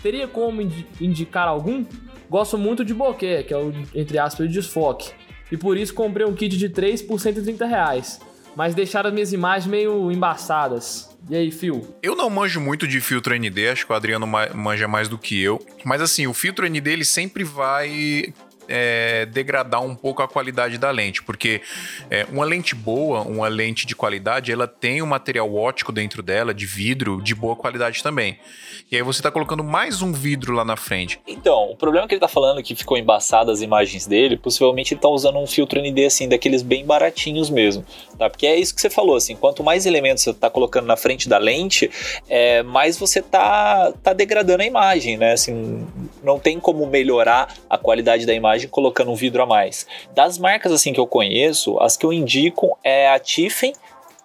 [0.00, 1.84] Teria como indi- indicar algum?
[2.30, 5.10] Gosto muito de bokeh, que é o, entre aspas, o desfoque.
[5.50, 8.20] E por isso comprei um kit de 3 por 130 reais.
[8.54, 11.11] Mas deixaram as minhas imagens meio embaçadas.
[11.30, 11.94] E aí, Phil?
[12.02, 15.16] Eu não manjo muito de filtro ND, acho que o Adriano ma- manja mais do
[15.16, 15.64] que eu.
[15.84, 18.32] Mas assim, o filtro ND ele sempre vai
[18.68, 21.60] é, degradar um pouco a qualidade da lente, porque
[22.10, 26.54] é, uma lente boa, uma lente de qualidade, ela tem um material óptico dentro dela,
[26.54, 28.38] de vidro, de boa qualidade também.
[28.90, 31.18] E aí você tá colocando mais um vidro lá na frente.
[31.26, 35.00] Então, o problema que ele tá falando que ficou embaçado as imagens dele, possivelmente ele
[35.00, 37.84] tá usando um filtro ND assim, daqueles bem baratinhos mesmo,
[38.18, 38.28] tá?
[38.28, 41.28] Porque é isso que você falou, assim, quanto mais elementos você tá colocando na frente
[41.28, 41.90] da lente,
[42.28, 45.32] é, mais você tá, tá degradando a imagem, né?
[45.32, 45.86] Assim,
[46.22, 49.86] não tem como melhorar a qualidade da imagem colocando um vidro a mais.
[50.14, 53.72] Das marcas assim que eu conheço, as que eu indico é a Tiffen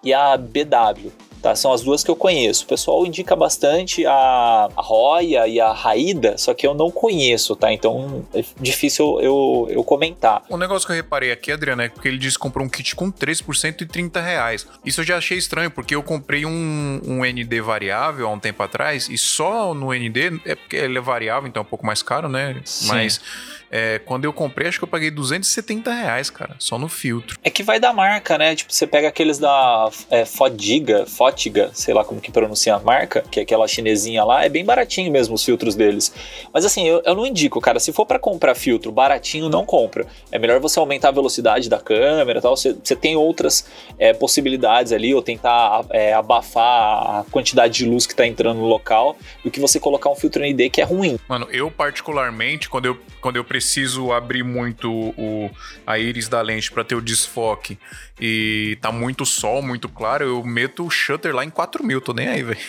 [0.02, 1.10] e a BW.
[1.42, 2.64] Tá, são as duas que eu conheço.
[2.64, 7.54] O pessoal indica bastante a, a Roya e a Raída, só que eu não conheço,
[7.54, 7.72] tá?
[7.72, 10.42] Então é difícil eu, eu comentar.
[10.50, 12.94] Um negócio que eu reparei aqui, Adriano, é porque ele disse que comprou um kit
[12.96, 14.66] com 3 por 130 reais.
[14.84, 18.62] Isso eu já achei estranho, porque eu comprei um, um ND variável há um tempo
[18.62, 22.02] atrás, e só no ND, é porque ele é variável, então é um pouco mais
[22.02, 22.60] caro, né?
[22.64, 22.88] Sim.
[22.88, 23.20] Mas
[23.70, 27.38] é, quando eu comprei, acho que eu paguei 270 reais, cara, só no filtro.
[27.42, 28.54] É que vai da marca, né?
[28.54, 33.24] Tipo, você pega aqueles da é, Fodiga, Fotiga, sei lá como que pronuncia a marca,
[33.30, 36.12] que é aquela chinesinha lá, é bem baratinho mesmo os filtros deles.
[36.52, 40.06] Mas assim, eu, eu não indico, cara, se for pra comprar filtro baratinho, não compra.
[40.32, 43.66] É melhor você aumentar a velocidade da câmera e tal, você, você tem outras
[43.98, 48.66] é, possibilidades ali, ou tentar é, abafar a quantidade de luz que tá entrando no
[48.66, 51.18] local, do que você colocar um filtro ND que é ruim.
[51.28, 55.50] Mano, eu particularmente, quando eu, quando eu preciso abrir muito o,
[55.84, 57.76] a íris da lente pra ter o desfoque
[58.20, 62.28] e tá muito sol, muito claro, eu meto o shutter lá em 4000, tô nem
[62.28, 62.60] aí, velho.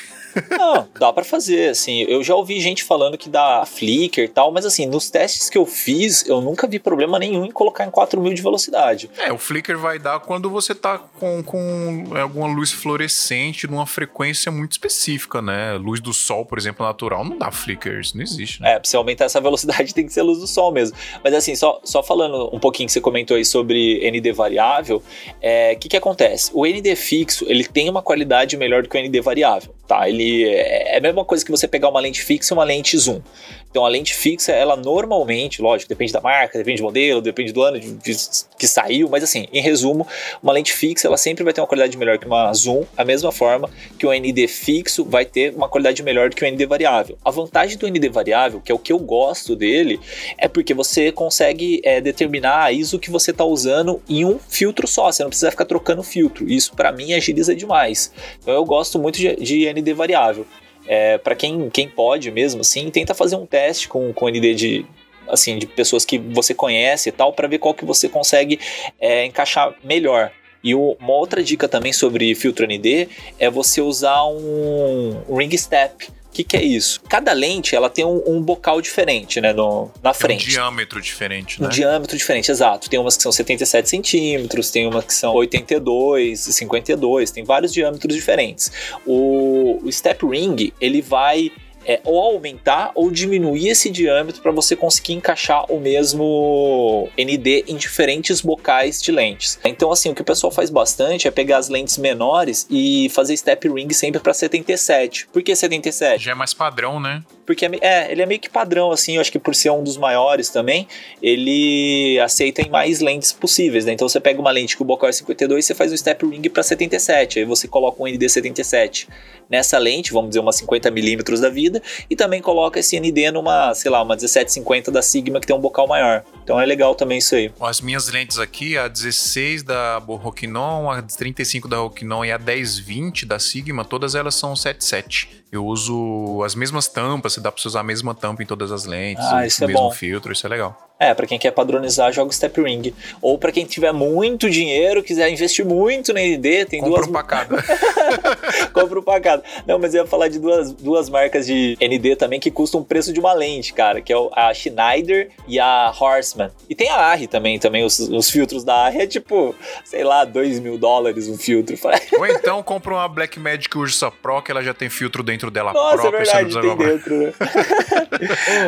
[0.50, 2.02] Não, dá pra fazer, assim.
[2.04, 5.58] Eu já ouvi gente falando que dá flicker e tal, mas assim, nos testes que
[5.58, 9.10] eu fiz, eu nunca vi problema nenhum em colocar em 4000 de velocidade.
[9.18, 14.52] É, o flicker vai dar quando você tá com, com alguma luz fluorescente numa frequência
[14.52, 15.74] muito específica, né?
[15.74, 18.74] Luz do sol, por exemplo, natural, não dá flicker, isso não existe, né?
[18.74, 20.96] É, pra você aumentar essa velocidade tem que ser luz do sol mesmo.
[21.24, 25.04] Mas assim, só, só falando um pouquinho que você comentou aí sobre ND variável, o
[25.42, 26.52] é, que que acontece?
[26.54, 30.08] O ND fixo, ele tem uma qualidade melhor do que o ND variável, tá?
[30.08, 33.22] Ele é a mesma coisa que você pegar uma lente fixa e uma lente zoom.
[33.70, 37.62] Então a lente fixa, ela normalmente, lógico, depende da marca, depende do modelo, depende do
[37.62, 38.16] ano de, de,
[38.58, 40.08] que saiu, mas assim, em resumo,
[40.42, 43.32] uma lente fixa, ela sempre vai ter uma qualidade melhor que uma zoom, a mesma
[43.32, 47.18] forma que o ND fixo vai ter uma qualidade melhor do que o ND variável.
[47.24, 50.00] A vantagem do ND variável, que é o que eu gosto dele,
[50.38, 54.88] é porque você consegue é, determinar a ISO que você está usando em um filtro
[54.88, 56.50] só, você não precisa ficar trocando filtro.
[56.50, 58.12] Isso para mim agiliza demais.
[58.42, 60.46] Então eu gosto muito de, de ND variável.
[60.92, 64.86] É, para quem, quem pode mesmo, assim, tenta fazer um teste com, com ND de,
[65.28, 68.60] assim, de pessoas que você conhece e tal, para ver qual que você consegue
[69.00, 70.32] é, encaixar melhor.
[70.64, 76.10] E uma outra dica também sobre filtro ND é você usar um ring step.
[76.30, 77.02] O que, que é isso?
[77.10, 80.46] Cada lente ela tem um, um bocal diferente, né, no, na frente.
[80.48, 81.68] Um diâmetro diferente, né?
[81.68, 82.90] Um diâmetro diferente, exato.
[82.90, 88.16] Tem umas que são 77 centímetros, tem umas que são 82, 52, tem vários diâmetros
[88.16, 88.72] diferentes.
[89.06, 91.52] O, o step ring, ele vai
[91.90, 97.76] é, ou aumentar ou diminuir esse diâmetro para você conseguir encaixar o mesmo ND em
[97.76, 99.58] diferentes bocais de lentes.
[99.66, 103.36] Então, assim, o que o pessoal faz bastante é pegar as lentes menores e fazer
[103.36, 105.30] step ring sempre para 77.
[105.34, 106.24] Por que 77?
[106.26, 107.24] Já é mais padrão, né?
[107.44, 109.84] Porque é, é, ele é meio que padrão, assim, eu acho que por ser um
[109.84, 110.88] dos maiores também,
[111.20, 113.94] ele aceita em mais lentes possíveis, né?
[113.94, 116.48] Então você pega uma lente que o bocal é 52, você faz um step ring
[116.50, 119.08] para 77, aí você coloca um ND 77
[119.50, 121.79] nessa lente, vamos dizer, uma 50mm da vida,
[122.10, 125.60] e também coloca esse ND numa, sei lá, uma 1750 da Sigma que tem um
[125.60, 126.24] bocal maior.
[126.44, 127.52] Então é legal também isso aí.
[127.62, 133.26] As minhas lentes aqui, a 16 da Rokinon, a 35 da Rokinon e a 1020
[133.26, 135.44] da Sigma, todas elas são 77.
[135.52, 138.86] Eu uso as mesmas tampas, dá pra você usar a mesma tampa em todas as
[138.86, 139.92] lentes, Ah, o isso é mesmo bom.
[139.92, 140.89] filtro, isso é legal.
[141.00, 142.94] É, pra quem quer padronizar, joga o Step Ring.
[143.22, 147.08] Ou pra quem tiver muito dinheiro, quiser investir muito na ND, tem Compra duas.
[147.08, 147.64] um pra cada.
[148.74, 149.44] Compra um pra cada.
[149.66, 152.86] Não, mas eu ia falar de duas, duas marcas de ND também que custam o
[152.86, 156.52] preço de uma lente, cara, que é a Schneider e a Horseman.
[156.70, 160.26] E tem a Arri também, também os, os filtros da Arri é tipo, sei lá,
[160.26, 161.78] 2 mil dólares um filtro.
[162.20, 166.08] Ou então compra uma Blackmagic Ursa Pro, que ela já tem filtro dentro dela Nossa,
[166.08, 166.26] é própria.
[166.26, 166.90] você não verdade, tem comprar.
[166.90, 167.34] dentro, né?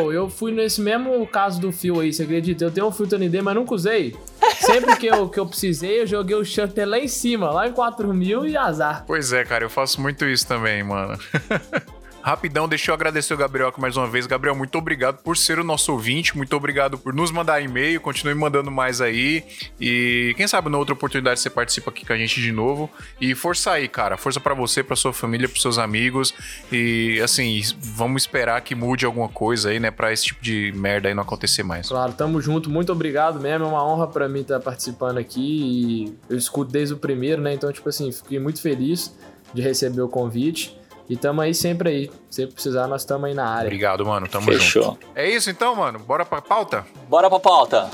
[0.02, 2.64] Ô, eu fui nesse mesmo caso do fio aí, você acredita?
[2.64, 4.16] Eu tenho um filtro ND, mas nunca usei.
[4.56, 7.72] Sempre que eu, que eu precisei, eu joguei o shutter lá em cima, lá em
[7.72, 9.04] 4 mil e azar.
[9.06, 11.18] Pois é, cara, eu faço muito isso também, mano.
[12.22, 14.28] Rapidão, deixa eu agradecer o Gabriel aqui mais uma vez.
[14.28, 18.32] Gabriel, muito obrigado por ser o nosso ouvinte, muito obrigado por nos mandar e-mail, continue
[18.34, 19.42] mandando mais aí.
[19.80, 22.88] E quem sabe na outra oportunidade você participa aqui com a gente de novo.
[23.20, 26.32] E força aí, cara, força pra você, pra sua família, pros seus amigos.
[26.70, 31.08] E assim, vamos esperar que mude alguma coisa aí, né, pra esse tipo de merda
[31.08, 31.88] aí não acontecer mais.
[31.88, 33.64] Claro, tamo junto, muito obrigado mesmo.
[33.64, 35.40] É uma honra pra mim estar participando aqui.
[35.40, 37.52] E eu escuto desde o primeiro, né?
[37.52, 39.12] Então, tipo assim, fiquei muito feliz
[39.52, 40.80] de receber o convite.
[41.08, 42.10] E tamo aí sempre aí.
[42.30, 43.66] Se precisar, nós tamo aí na área.
[43.66, 44.82] Obrigado, mano, tamo Fechou.
[44.82, 45.06] junto.
[45.14, 46.86] É isso então, mano, bora pra pauta?
[47.08, 47.90] Bora pra pauta.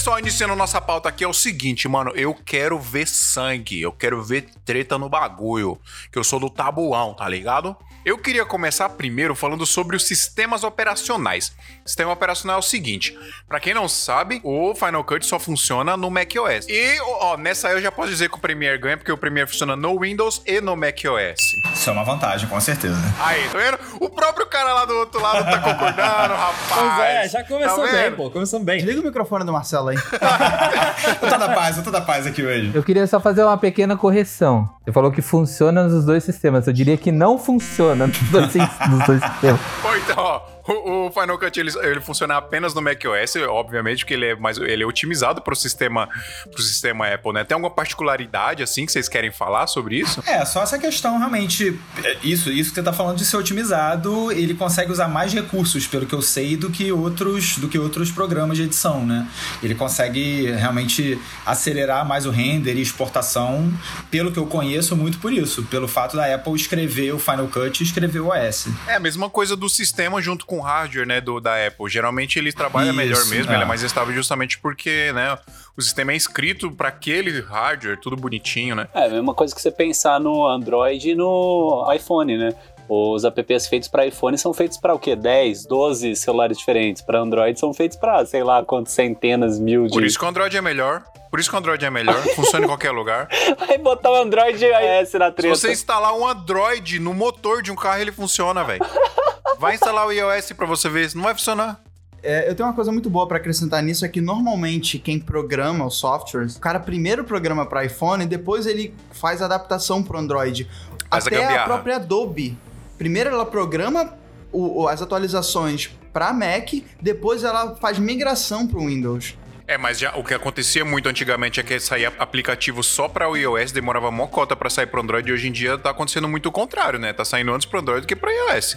[0.00, 2.10] Pessoal, iniciando nossa pauta aqui é o seguinte, mano.
[2.14, 5.78] Eu quero ver sangue, eu quero ver treta no bagulho.
[6.10, 7.76] Que eu sou do tabuão, tá ligado?
[8.02, 11.52] Eu queria começar primeiro falando sobre os sistemas operacionais.
[11.84, 16.10] Sistema operacional é o seguinte: pra quem não sabe, o Final Cut só funciona no
[16.10, 16.66] macOS.
[16.66, 19.50] E, ó, nessa aí eu já posso dizer que o Premiere ganha, porque o Premiere
[19.50, 21.40] funciona no Windows e no macOS.
[21.74, 22.96] Isso é uma vantagem, com certeza.
[23.18, 23.78] Aí, tá vendo?
[24.00, 26.72] O próprio cara lá do outro lado tá concordando, rapaz.
[26.72, 28.30] Pois é, já começou Tá bem, pô.
[28.30, 28.80] Começamos bem.
[28.80, 29.96] Liga o microfone do Marcelo aí.
[31.22, 32.70] Eu tô da paz, eu tô da paz aqui hoje.
[32.74, 34.68] Eu queria só fazer uma pequena correção.
[34.84, 36.66] Você falou que funciona nos dois sistemas.
[36.66, 38.54] Eu diria que não funciona nos dois,
[38.90, 39.60] nos dois sistemas.
[39.82, 40.40] Bom, então, ó,
[40.72, 44.56] o, o Final Cut ele, ele funciona apenas no macOS, obviamente, que ele é mais
[44.58, 46.08] ele é otimizado pro sistema
[46.50, 47.44] pro sistema Apple, né?
[47.44, 50.22] Tem alguma particularidade assim que vocês querem falar sobre isso?
[50.26, 51.78] É, só essa questão realmente.
[52.04, 55.86] é, Isso, isso que você tá falando de ser otimizado, ele consegue usar mais recursos,
[55.86, 59.26] pelo que eu sei, do que outros, do que outros programas de edição, né?
[59.62, 63.72] Ele consegue realmente acelerar mais o render e exportação,
[64.10, 65.62] pelo que eu conheço, muito por isso.
[65.64, 68.68] Pelo fato da Apple escrever o Final Cut e escrever o OS.
[68.86, 71.88] É a mesma coisa do sistema junto com o hardware, né, do, da Apple.
[71.88, 73.54] Geralmente ele trabalha Isso, melhor mesmo, é.
[73.54, 75.36] ele é mais estável justamente porque, né,
[75.76, 78.88] o sistema é escrito para aquele hardware, tudo bonitinho, né?
[78.94, 82.54] É a mesma coisa que você pensar no Android e no iPhone, né?
[82.92, 85.14] Os apps feitos para iPhone são feitos para o quê?
[85.14, 87.00] 10, 12 celulares diferentes.
[87.00, 89.92] Para Android são feitos para, sei lá, quantas centenas, mil de.
[89.92, 91.04] Por isso que o Android é melhor.
[91.30, 93.28] Por isso que o Android é melhor, funciona em qualquer lugar.
[93.56, 95.54] Vai botar o Android iOS na Se treta.
[95.54, 98.84] você instalar um Android no motor de um carro, ele funciona, velho.
[99.58, 101.80] Vai instalar o iOS pra você ver, não vai funcionar.
[102.22, 105.86] É, eu tenho uma coisa muito boa pra acrescentar nisso, é que normalmente quem programa
[105.86, 110.18] os softwares, o cara primeiro programa para iPhone e depois ele faz a adaptação pro
[110.18, 110.68] Android.
[111.08, 111.64] Faz a Até a, gambiarra.
[111.66, 112.58] própria Adobe.
[112.98, 114.14] Primeiro ela programa
[114.52, 119.34] o- o- as atualizações para Mac, depois ela faz migração pro Windows.
[119.66, 123.36] É, mas já o que acontecia muito antigamente é que saía aplicativo só pra o
[123.36, 126.52] iOS, demorava mocota pra sair pro Android, e hoje em dia tá acontecendo muito o
[126.52, 127.12] contrário, né?
[127.12, 128.76] Tá saindo antes pro Android do que pro iOS.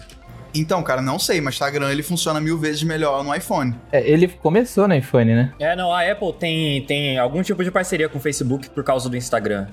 [0.54, 3.76] Então, cara, não sei, mas Instagram ele funciona mil vezes melhor no iPhone.
[3.92, 5.54] É, ele começou no iPhone, né?
[5.60, 9.10] É, não, a Apple tem, tem algum tipo de parceria com o Facebook por causa
[9.10, 9.68] do Instagram.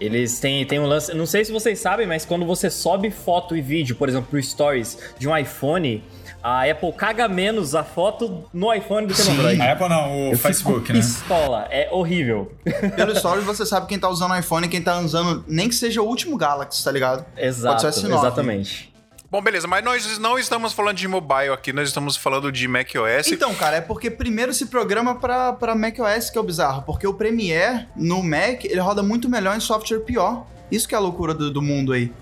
[0.00, 1.14] Eles têm, têm um lance.
[1.14, 4.42] Não sei se vocês sabem, mas quando você sobe foto e vídeo, por exemplo, pro
[4.42, 6.02] Stories de um iPhone,
[6.42, 9.60] a Apple caga menos a foto no iPhone do que no Android.
[9.62, 11.00] A Apple não, o Eu Facebook, fico né?
[11.00, 12.52] Pistola, é horrível.
[12.96, 16.02] Pelo Stories você sabe quem tá usando iPhone e quem tá usando, nem que seja
[16.02, 17.24] o último Galaxy, tá ligado?
[17.36, 18.18] Exato, Pode ser S9.
[18.18, 18.93] exatamente.
[19.34, 23.32] Bom, beleza, mas nós não estamos falando de mobile aqui, nós estamos falando de macOS.
[23.32, 27.04] Então, cara, é porque primeiro se programa pra, pra macOS que é o bizarro, porque
[27.04, 30.46] o Premiere no Mac, ele roda muito melhor em software pior.
[30.70, 32.12] Isso que é a loucura do, do mundo aí.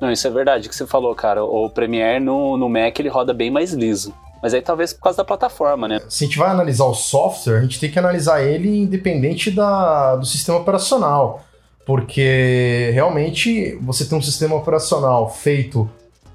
[0.00, 1.42] Não, isso é verdade que você falou, cara.
[1.42, 4.14] O Premiere no, no Mac ele roda bem mais liso.
[4.40, 6.00] Mas aí talvez por causa da plataforma, né?
[6.08, 10.14] Se a gente vai analisar o software, a gente tem que analisar ele independente da,
[10.14, 11.42] do sistema operacional.
[11.84, 15.90] Porque realmente você tem um sistema operacional feito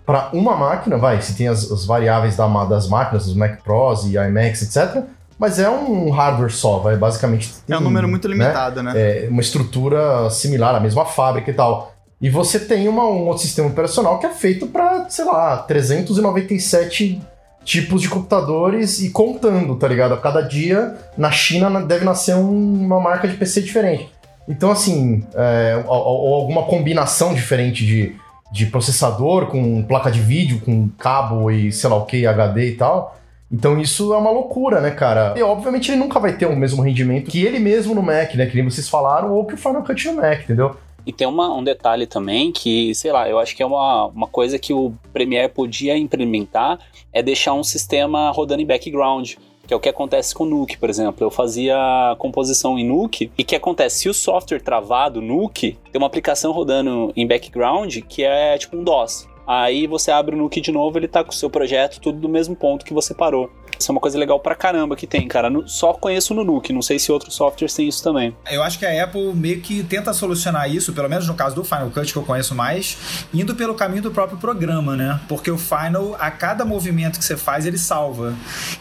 [0.07, 4.05] para uma máquina, vai, você tem as, as variáveis da, das máquinas, os Mac Pros
[4.05, 5.03] e iMacs, etc.
[5.37, 7.53] Mas é um hardware só, vai, basicamente.
[7.67, 8.93] É um tem, número muito né, limitado, né?
[8.95, 11.93] é, uma estrutura similar, a mesma fábrica e tal.
[12.21, 17.21] E você tem uma- um outro sistema operacional que é feito para, sei lá, 397
[17.63, 20.13] tipos de computadores e contando, tá ligado?
[20.13, 24.09] A cada dia, na China, deve nascer um- uma marca de PC diferente.
[24.47, 28.15] Então, assim, é, ou, ou alguma combinação diferente de,
[28.51, 32.75] de processador com placa de vídeo, com cabo e sei lá o que, HD e
[32.75, 33.17] tal.
[33.51, 35.33] Então isso é uma loucura, né, cara?
[35.37, 38.45] E obviamente ele nunca vai ter o mesmo rendimento que ele mesmo no Mac, né?
[38.45, 40.75] Que nem vocês falaram, ou que o Final Cut no Mac, entendeu?
[41.05, 44.27] E tem uma, um detalhe também que, sei lá, eu acho que é uma, uma
[44.27, 46.77] coisa que o Premiere podia implementar
[47.13, 49.35] é deixar um sistema rodando em background.
[49.67, 51.25] Que é o que acontece com o Nuke, por exemplo.
[51.25, 53.99] Eu fazia composição em Nuke, e o que acontece?
[53.99, 58.77] Se o software travar do Nuke, tem uma aplicação rodando em background que é tipo
[58.77, 59.27] um DOS.
[59.45, 62.27] Aí você abre o Nuke de novo, ele tá com o seu projeto tudo do
[62.27, 63.49] mesmo ponto que você parou.
[63.79, 65.47] Isso é uma coisa legal pra caramba que tem, cara.
[65.65, 68.35] Só conheço no Nuke, não sei se outros softwares têm isso também.
[68.49, 71.63] Eu acho que a Apple meio que tenta solucionar isso, pelo menos no caso do
[71.63, 72.97] Final Cut, que eu conheço mais,
[73.33, 75.19] indo pelo caminho do próprio programa, né?
[75.27, 78.35] Porque o Final, a cada movimento que você faz, ele salva.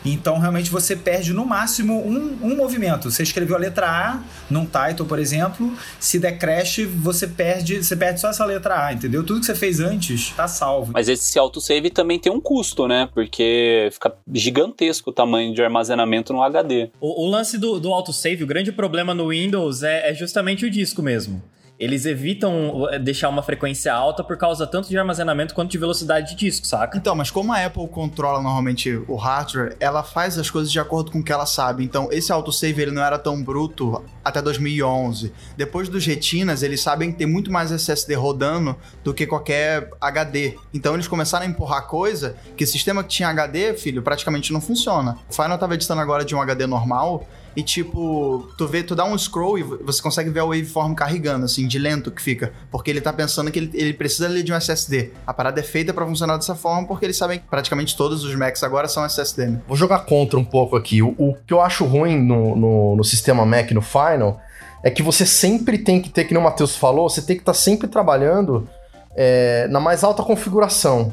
[0.04, 3.11] Então, realmente, você perde no máximo um, um movimento.
[3.11, 7.96] Você escreveu a letra A num title, por exemplo, se der crash, você perde, você
[7.96, 9.24] perde só essa letra A, entendeu?
[9.24, 10.92] Tudo que você fez antes tá salvo.
[10.92, 13.09] Mas esse autosave também tem um custo, né?
[13.12, 16.90] Porque fica gigantesco o tamanho de armazenamento no HD.
[17.01, 20.70] O, o lance do, do autosave, o grande problema no Windows é, é justamente o
[20.70, 21.42] disco mesmo.
[21.78, 26.30] Eles evitam eh, deixar uma frequência alta por causa tanto de armazenamento quanto de velocidade
[26.30, 26.96] de disco, saca?
[26.96, 31.10] Então, mas como a Apple controla normalmente o hardware, ela faz as coisas de acordo
[31.10, 31.84] com o que ela sabe.
[31.84, 35.32] Então, esse autosave ele não era tão bruto até 2011.
[35.56, 40.56] Depois dos retinas, eles sabem que tem muito mais SSD rodando do que qualquer HD.
[40.72, 44.62] Então, eles começaram a empurrar coisa que o sistema que tinha HD, filho, praticamente não
[44.62, 45.18] funciona.
[45.28, 49.06] O Final tava editando agora de um HD normal e tipo, tu vê, tu dá
[49.06, 52.52] um scroll e você consegue ver a waveform carregando, assim, de lento que fica.
[52.70, 55.12] Porque ele tá pensando que ele, ele precisa ali de um SSD.
[55.26, 58.34] A parada é feita para funcionar dessa forma porque eles sabem que praticamente todos os
[58.34, 59.46] Macs agora são SSD.
[59.46, 59.62] Né?
[59.66, 61.00] Vou jogar contra um pouco aqui.
[61.00, 64.38] O, o que eu acho ruim no, no, no, sistema Mac, no Final,
[64.84, 67.52] é que você sempre tem que ter, que o Matheus falou, você tem que estar
[67.52, 68.68] tá sempre trabalhando
[69.16, 71.10] é, na mais alta configuração.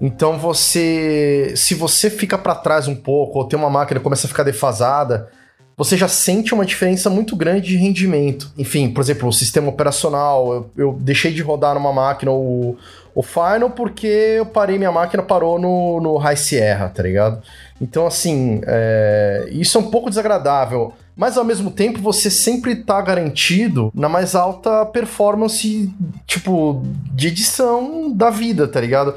[0.00, 4.26] Então você, se você fica para trás um pouco ou tem uma máquina que começa
[4.26, 5.30] a ficar defasada,
[5.76, 8.50] você já sente uma diferença muito grande de rendimento.
[8.56, 12.76] Enfim, por exemplo, o sistema operacional, eu, eu deixei de rodar numa máquina o,
[13.14, 17.42] o Final porque eu parei, minha máquina parou no, no High Sierra, tá ligado?
[17.80, 20.92] Então, assim, é, isso é um pouco desagradável.
[21.14, 25.92] Mas ao mesmo tempo você sempre tá garantido na mais alta performance,
[26.26, 26.82] tipo,
[27.12, 29.14] de edição da vida, tá ligado?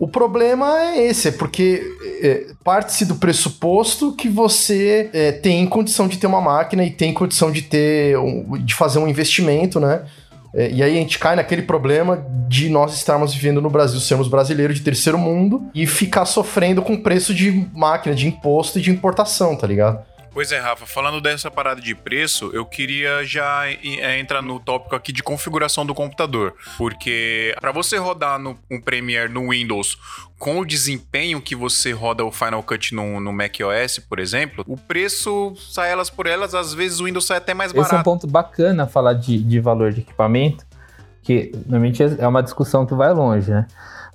[0.00, 1.82] O problema é esse, é porque
[2.22, 7.12] é, parte-se do pressuposto que você é, tem condição de ter uma máquina e tem
[7.12, 10.02] condição de ter um, de fazer um investimento, né?
[10.54, 14.28] É, e aí a gente cai naquele problema de nós estarmos vivendo no Brasil, sermos
[14.28, 18.90] brasileiros de terceiro mundo e ficar sofrendo com preço de máquina, de imposto e de
[18.90, 20.00] importação, tá ligado?
[20.38, 24.94] Pois é, Rafa, falando dessa parada de preço, eu queria já é, entrar no tópico
[24.94, 29.98] aqui de configuração do computador, porque para você rodar no, um Premiere no Windows
[30.38, 34.64] com o desempenho que você roda o Final Cut no, no Mac OS, por exemplo,
[34.68, 37.88] o preço sai elas por elas, às vezes o Windows sai até mais barato.
[37.88, 40.64] Esse é um ponto bacana falar de, de valor de equipamento,
[41.20, 43.66] que normalmente é uma discussão que vai longe, né?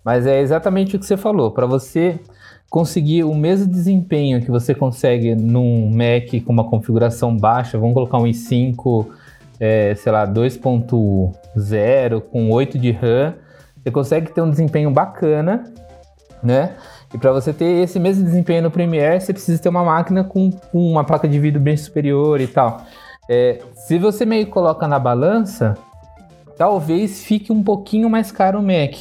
[0.05, 1.51] Mas é exatamente o que você falou.
[1.51, 2.17] Para você
[2.73, 8.17] conseguir o mesmo desempenho que você consegue num Mac com uma configuração baixa, vamos colocar
[8.17, 9.09] um i5,
[9.59, 13.35] é, sei lá, 2.0 com 8 de RAM,
[13.77, 15.65] você consegue ter um desempenho bacana,
[16.41, 16.71] né?
[17.13, 20.49] E para você ter esse mesmo desempenho no Premiere, você precisa ter uma máquina com,
[20.49, 22.81] com uma placa de vídeo bem superior e tal.
[23.29, 25.75] É, se você meio coloca na balança,
[26.57, 28.95] talvez fique um pouquinho mais caro o Mac.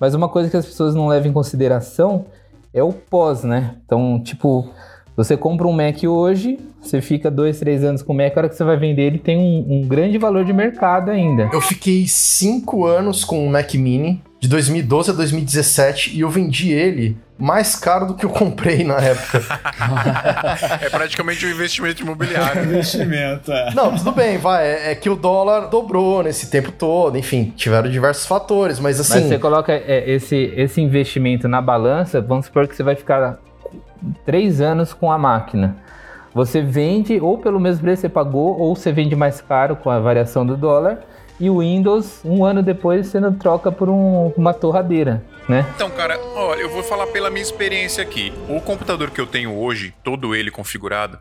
[0.00, 2.24] Mas uma coisa que as pessoas não levam em consideração
[2.72, 3.76] é o pós, né?
[3.84, 4.70] Então, tipo,
[5.16, 8.48] você compra um Mac hoje, você fica dois, três anos com o Mac, a hora
[8.48, 11.50] que você vai vender ele tem um, um grande valor de mercado ainda.
[11.52, 16.72] Eu fiquei cinco anos com o Mac Mini, de 2012 a 2017, e eu vendi
[16.72, 19.38] ele mais caro do que eu comprei na época.
[20.82, 22.64] é praticamente um investimento imobiliário.
[22.66, 23.72] investimento, é.
[23.72, 24.66] Não, tudo bem, vai.
[24.66, 29.20] É, é, que o dólar dobrou nesse tempo todo, enfim, tiveram diversos fatores, mas assim.
[29.20, 33.38] Mas você coloca é, esse, esse investimento na balança, vamos supor que você vai ficar
[34.26, 35.76] três anos com a máquina.
[36.34, 39.88] Você vende ou pelo mesmo preço que você pagou, ou você vende mais caro com
[39.88, 40.98] a variação do dólar.
[41.40, 45.66] E o Windows, um ano depois, você não troca por um, uma torradeira, né?
[45.74, 48.32] Então, cara, olha, eu vou falar pela minha experiência aqui.
[48.48, 51.18] O computador que eu tenho hoje, todo ele configurado,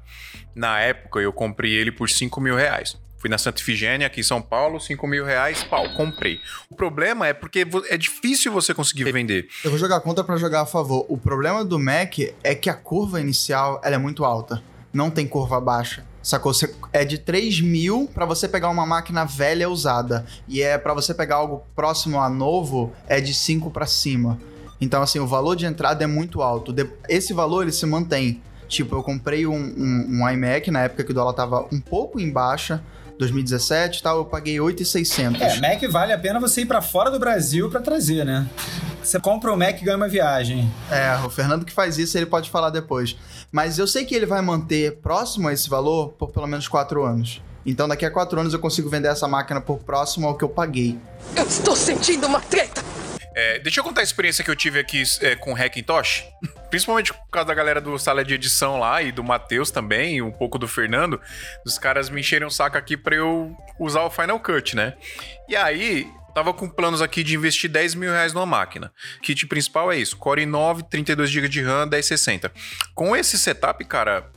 [0.53, 2.97] na época eu comprei ele por 5 mil reais.
[3.17, 6.39] Fui na Santa Ifigênia, aqui em São Paulo, 5 mil reais, pau, comprei.
[6.71, 9.47] O problema é porque é difícil você conseguir vender.
[9.63, 11.05] Eu vou jogar contra para jogar a favor.
[11.07, 14.63] O problema do Mac é que a curva inicial ela é muito alta.
[14.91, 16.03] Não tem curva baixa.
[16.23, 16.53] Sacou?
[16.53, 20.25] Você- é de 3 mil pra você pegar uma máquina velha usada.
[20.47, 24.37] E é pra você pegar algo próximo a novo, é de 5 pra cima.
[24.79, 26.71] Então, assim, o valor de entrada é muito alto.
[26.73, 28.41] De- Esse valor, ele se mantém.
[28.67, 32.19] Tipo, eu comprei um, um, um iMac na época que o dólar tava um pouco
[32.19, 32.81] em baixa,
[33.17, 35.41] 2017 e tal, eu paguei 8,600.
[35.41, 38.47] É, Mac vale a pena você ir pra fora do Brasil pra trazer, né?
[39.03, 40.71] Você compra o Mac e ganha uma viagem.
[40.89, 43.15] É, o Fernando que faz isso, ele pode falar depois.
[43.51, 47.03] Mas eu sei que ele vai manter próximo a esse valor por pelo menos 4
[47.03, 47.41] anos.
[47.65, 50.49] Então daqui a 4 anos eu consigo vender essa máquina por próximo ao que eu
[50.49, 50.97] paguei.
[51.35, 52.81] Eu estou sentindo uma treta.
[53.33, 56.25] É, deixa eu contar a experiência que eu tive aqui é, com o Hackintosh.
[56.69, 60.21] Principalmente por causa da galera do sala de edição lá e do Matheus também, e
[60.21, 61.19] um pouco do Fernando.
[61.65, 64.93] Os caras me encheram o saco aqui pra eu usar o Final Cut, né?
[65.49, 68.91] E aí, tava com planos aqui de investir 10 mil reais numa máquina.
[69.21, 72.51] Kit principal é isso: Core i9, 32 GB de RAM, 1060.
[72.95, 74.29] Com esse setup, cara,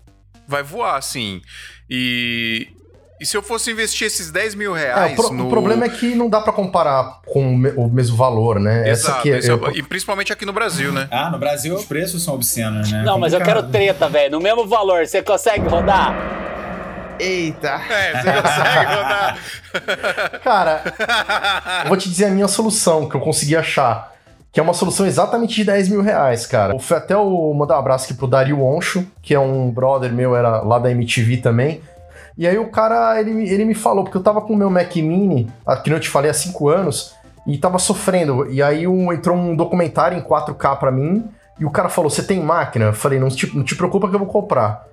[0.46, 1.40] vai voar, assim.
[1.88, 2.73] E.
[3.20, 5.46] E se eu fosse investir esses 10 mil É, reais o, pro- no...
[5.46, 8.80] o problema é que não dá pra comparar com o me- o mesmo valor, né?
[8.88, 11.06] Essa Exato, aqui é, é eu- E principalmente aqui no Brasil, né?
[11.10, 13.02] Ah, no Brasil os preços são obscenos, né?
[13.04, 14.32] Não, mas eu quero treta, velho.
[14.32, 16.12] No mesmo valor, você consegue rodar?
[17.20, 17.80] Eita!
[17.88, 19.38] É, você consegue rodar.
[20.42, 20.82] Cara,
[21.84, 24.12] eu vou te dizer a minha solução que eu consegui achar.
[24.52, 26.78] Que é uma solução exatamente de 10 mil reais, cara.
[26.78, 30.36] Foi até o mandar um abraço aqui pro Dario Oncho, que é um brother meu,
[30.36, 31.80] era lá da MTV também.
[32.36, 34.94] E aí o cara, ele, ele me falou, porque eu tava com o meu Mac
[34.96, 37.14] Mini, ah, que não te falei, há 5 anos,
[37.46, 38.50] e tava sofrendo.
[38.50, 41.24] E aí um- entrou um documentário em 4K pra mim,
[41.60, 42.86] e o cara falou, você tem máquina?
[42.86, 44.84] Eu falei, não te, não te preocupa que eu vou comprar.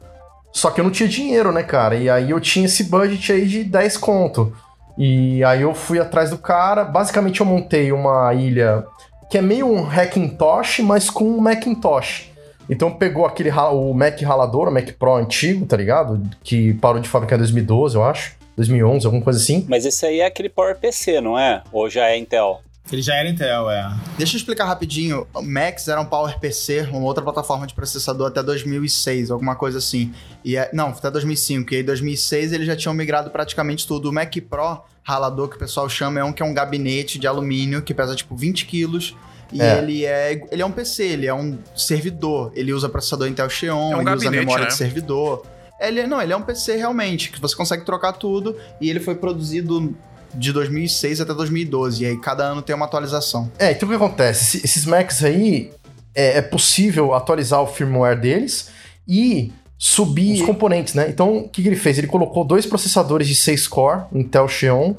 [0.52, 1.96] Só que eu não tinha dinheiro, né, cara?
[1.96, 4.54] E aí eu tinha esse budget aí de 10 conto.
[4.98, 6.84] E aí eu fui atrás do cara.
[6.84, 8.86] Basicamente eu montei uma ilha
[9.30, 12.31] que é meio um Hackintosh, mas com um Macintosh.
[12.72, 16.22] Então pegou aquele o Mac ralador, o Mac Pro antigo, tá ligado?
[16.42, 18.40] Que parou de fabricar em 2012, eu acho.
[18.56, 19.66] 2011, alguma coisa assim.
[19.68, 21.62] Mas esse aí é aquele PowerPC, não é?
[21.72, 22.62] Ou já é Intel?
[22.90, 23.94] Ele já era Intel, é.
[24.18, 25.28] Deixa eu explicar rapidinho.
[25.34, 30.14] O Macs era um PowerPC, uma outra plataforma de processador até 2006, alguma coisa assim.
[30.44, 31.74] E é- não, até 2005.
[31.74, 34.10] E aí, em 2006, eles já tinham migrado praticamente tudo.
[34.10, 37.28] O Mac Pro ralador, que o pessoal chama, é um que é um gabinete de
[37.28, 39.16] alumínio que pesa tipo 20 quilos.
[39.52, 39.78] E É.
[39.80, 42.52] ele é ele é um PC, ele é um servidor.
[42.56, 44.70] Ele usa processador Intel Xeon, É um ele usa memória né?
[44.72, 45.46] de servidor.
[45.80, 48.56] Ele, não, ele é um PC realmente, que você consegue trocar tudo.
[48.80, 49.96] E ele foi produzido
[50.34, 52.04] de 2006 até 2012.
[52.04, 53.52] E aí, cada ano tem uma atualização.
[53.58, 54.58] É, então o que acontece?
[54.58, 55.72] Esse- Esses Macs aí,
[56.16, 58.70] é, é possível atualizar o firmware deles
[59.08, 61.10] e subir os componentes, né?
[61.10, 61.98] Então, o que, que ele fez?
[61.98, 64.94] Ele colocou dois processadores de 6 core, Intel Xeon,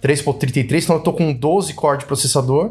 [0.00, 2.70] 3.33, então eu tô com 12 core de processador.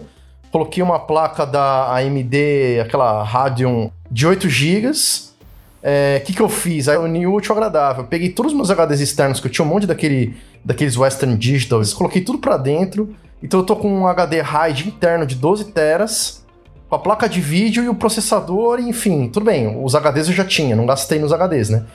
[0.52, 4.90] Coloquei uma placa da AMD, aquela Radeon de 8 GB.
[4.90, 6.88] O que, que eu fiz?
[6.88, 8.04] Aí eu uni útil agradável.
[8.04, 11.38] Eu peguei todos os meus HDs externos, que eu tinha um monte daquele, daqueles Western
[11.38, 13.16] Digitals, coloquei tudo pra dentro.
[13.42, 16.44] Então eu tô com um HD RAID interno de 12 teras,
[16.90, 19.82] com a placa de vídeo e o processador, enfim, tudo bem.
[19.84, 21.86] Os HDs eu já tinha, não gastei nos HDs, né?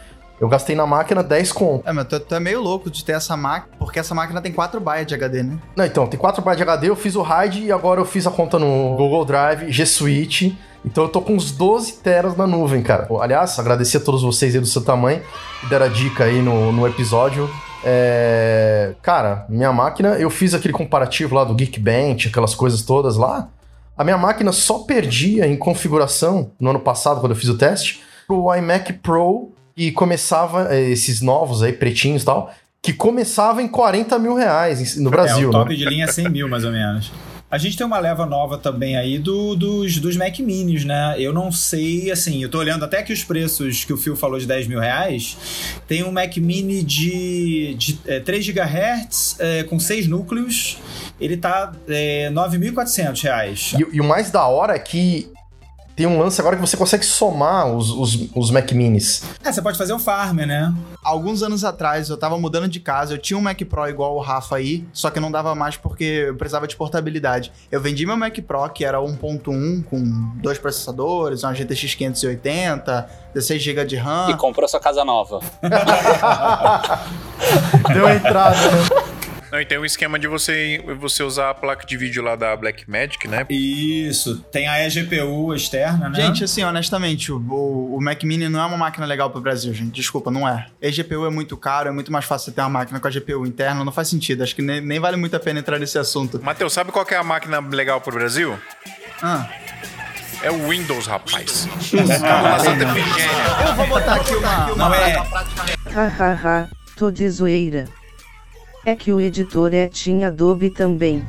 [0.43, 1.89] Eu gastei na máquina 10 conto.
[1.89, 4.51] É, mas tu, tu é meio louco de ter essa máquina, porque essa máquina tem
[4.53, 5.57] 4 bytes de HD, né?
[5.77, 8.27] Não, então, tem 4 bytes de HD, eu fiz o RAID e agora eu fiz
[8.27, 10.59] a conta no Google Drive, G Suite.
[10.85, 13.07] Então eu tô com uns 12 teras na nuvem, cara.
[13.21, 15.23] Aliás, agradecer a todos vocês aí do seu tamanho
[15.61, 17.49] que deram a dica aí no, no episódio.
[17.85, 18.95] É...
[19.01, 23.49] Cara, minha máquina, eu fiz aquele comparativo lá do Geekbench, aquelas coisas todas lá.
[23.97, 28.03] A minha máquina só perdia em configuração no ano passado, quando eu fiz o teste,
[28.27, 32.53] pro iMac Pro e começava, eh, esses novos aí, pretinhos e tal,
[32.83, 35.77] que começava em 40 mil reais no Brasil, é, o top né?
[35.77, 37.13] de linha é 100 mil, mais ou menos.
[37.53, 41.17] A gente tem uma leva nova também aí do, dos, dos Mac Minis, né?
[41.19, 44.39] Eu não sei, assim, eu tô olhando até que os preços que o Phil falou
[44.39, 45.37] de 10 mil reais.
[45.87, 50.79] Tem um Mac Mini de, de é, 3 GHz é, com 6 núcleos.
[51.21, 53.75] Ele tá é, 9.400 reais.
[53.79, 55.31] E, e o mais da hora é que
[55.95, 59.23] tem um lance agora que você consegue somar os, os, os Mac Minis.
[59.45, 60.73] É, você pode fazer o farm, né?
[61.03, 64.21] Alguns anos atrás, eu tava mudando de casa, eu tinha um Mac Pro igual o
[64.21, 67.53] Rafa aí, só que não dava mais porque eu precisava de portabilidade.
[67.71, 73.63] Eu vendi meu Mac Pro, que era 1.1 com dois processadores, uma GTX 580, 16
[73.63, 74.31] GB de RAM.
[74.31, 75.41] E comprou sua casa nova.
[77.93, 79.13] Deu entrada, né?
[79.53, 82.57] Não, e tem um esquema de você, você usar a placa de vídeo lá da
[82.57, 83.45] Blackmagic, né?
[83.51, 84.39] Isso.
[84.51, 86.15] Tem a eGPU externa, né?
[86.23, 89.93] Gente, assim, honestamente, o, o, Mac Mini não é uma máquina legal pro Brasil, gente.
[89.93, 90.69] Desculpa, não é.
[90.83, 93.11] A GPU é muito caro, é muito mais fácil você ter uma máquina com a
[93.11, 94.43] GPU interna, não faz sentido.
[94.43, 96.41] Acho que nem, nem vale muito a pena entrar nesse assunto.
[96.43, 98.59] Matheus, sabe qual que é a máquina legal pro Brasil?
[99.21, 99.47] Ah,
[100.43, 101.69] É o Windows, rapaz.
[101.93, 104.67] Eu vou botar aqui uma.
[104.69, 105.23] Não, uma é-
[105.93, 107.85] Hahaha, tô de zoeira.
[108.85, 111.25] É que o editor é tinha Adobe também.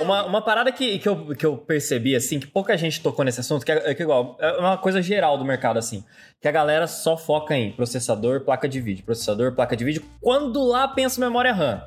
[0.00, 3.38] Uma, uma parada que, que, eu, que eu percebi, assim, que pouca gente tocou nesse
[3.38, 6.04] assunto, que é, que é igual, é uma coisa geral do mercado, assim,
[6.40, 10.64] que a galera só foca em processador, placa de vídeo, processador, placa de vídeo, quando
[10.64, 11.80] lá pensa memória RAM.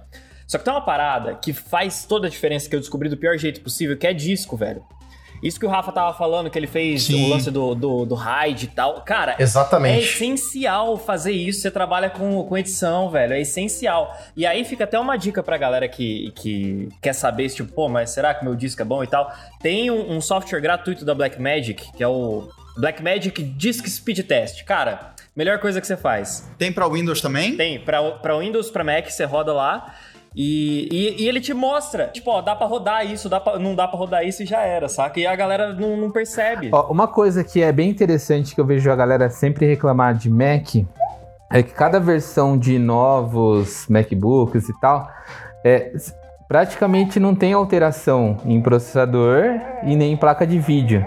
[0.47, 3.37] Só que tem uma parada que faz toda a diferença que eu descobri do pior
[3.37, 4.85] jeito possível, que é disco, velho.
[5.43, 7.25] Isso que o Rafa tava falando, que ele fez Sim.
[7.25, 9.01] o lance do, do, do RAID e tal.
[9.01, 9.99] Cara, Exatamente.
[9.99, 11.61] é essencial fazer isso.
[11.61, 13.33] Você trabalha com, com edição, velho.
[13.33, 14.17] É essencial.
[14.37, 18.11] E aí fica até uma dica pra galera que, que quer saber, tipo, pô, mas
[18.11, 19.31] será que meu disco é bom e tal?
[19.61, 24.63] Tem um, um software gratuito da Blackmagic, que é o Blackmagic Disk Speed Test.
[24.63, 26.49] Cara, melhor coisa que você faz.
[26.57, 27.55] Tem pra Windows também?
[27.57, 29.93] Tem, pra, pra Windows, pra Mac, você roda lá.
[30.35, 33.75] E, e, e ele te mostra, tipo, ó, dá pra rodar isso, dá pra, não
[33.75, 35.19] dá pra rodar isso e já era, saca?
[35.19, 36.69] E a galera não, não percebe.
[36.71, 40.29] Ó, uma coisa que é bem interessante que eu vejo a galera sempre reclamar de
[40.29, 40.75] Mac
[41.51, 45.07] é que cada versão de novos MacBooks e tal,
[45.63, 45.93] é,
[46.47, 51.05] praticamente não tem alteração em processador e nem em placa de vídeo.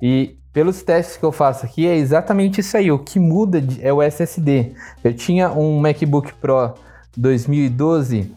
[0.00, 2.90] E pelos testes que eu faço aqui, é exatamente isso aí.
[2.90, 4.72] O que muda é o SSD.
[5.04, 6.74] Eu tinha um MacBook Pro
[7.16, 8.32] 2012,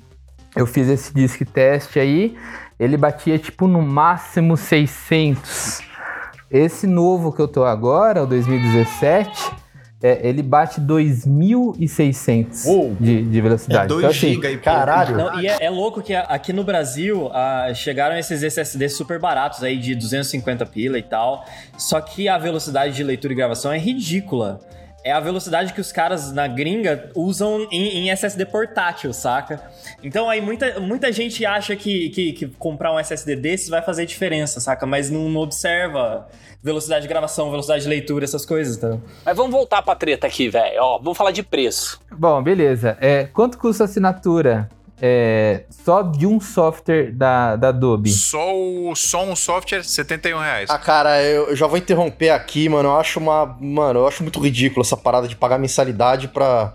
[0.55, 2.38] eu fiz esse disk teste aí,
[2.80, 5.82] ele batia tipo no máximo 600.
[6.49, 9.51] Esse novo que eu tô agora, o 2017,
[10.03, 12.95] é, ele bate 2.600 Uou.
[12.99, 13.86] de, de velocidade.
[13.86, 14.57] É 2 Então, assim, GB e.
[14.57, 15.15] Caralho.
[15.15, 19.63] Não, e é, é louco que aqui no Brasil ah, chegaram esses SSDs super baratos
[19.63, 21.45] aí de 250 pila e tal.
[21.78, 24.59] Só que a velocidade de leitura e gravação é ridícula.
[25.04, 29.62] É a velocidade que os caras na gringa usam em, em SSD portátil, saca?
[30.01, 34.06] Então aí muita, muita gente acha que, que, que comprar um SSD desses vai fazer
[34.06, 34.86] diferença, saca?
[34.86, 36.30] Mas não, não observa
[36.64, 38.97] velocidade de gravação, velocidade de leitura, essas coisas, tá?
[39.26, 40.82] Mas vamos voltar pra treta aqui, velho.
[40.82, 41.99] Ó, vamos falar de preço.
[42.10, 42.97] Bom, beleza.
[43.01, 44.70] É, quanto custa a assinatura
[45.06, 48.10] é, só de um software da, da Adobe?
[48.10, 50.70] Só, o, só um software, 71 reais.
[50.70, 52.89] Ah, cara, eu eu já vou interromper aqui, mano.
[52.89, 53.58] Eu acho uma.
[53.60, 56.74] Mano, eu acho muito ridículo essa parada de pagar mensalidade pra,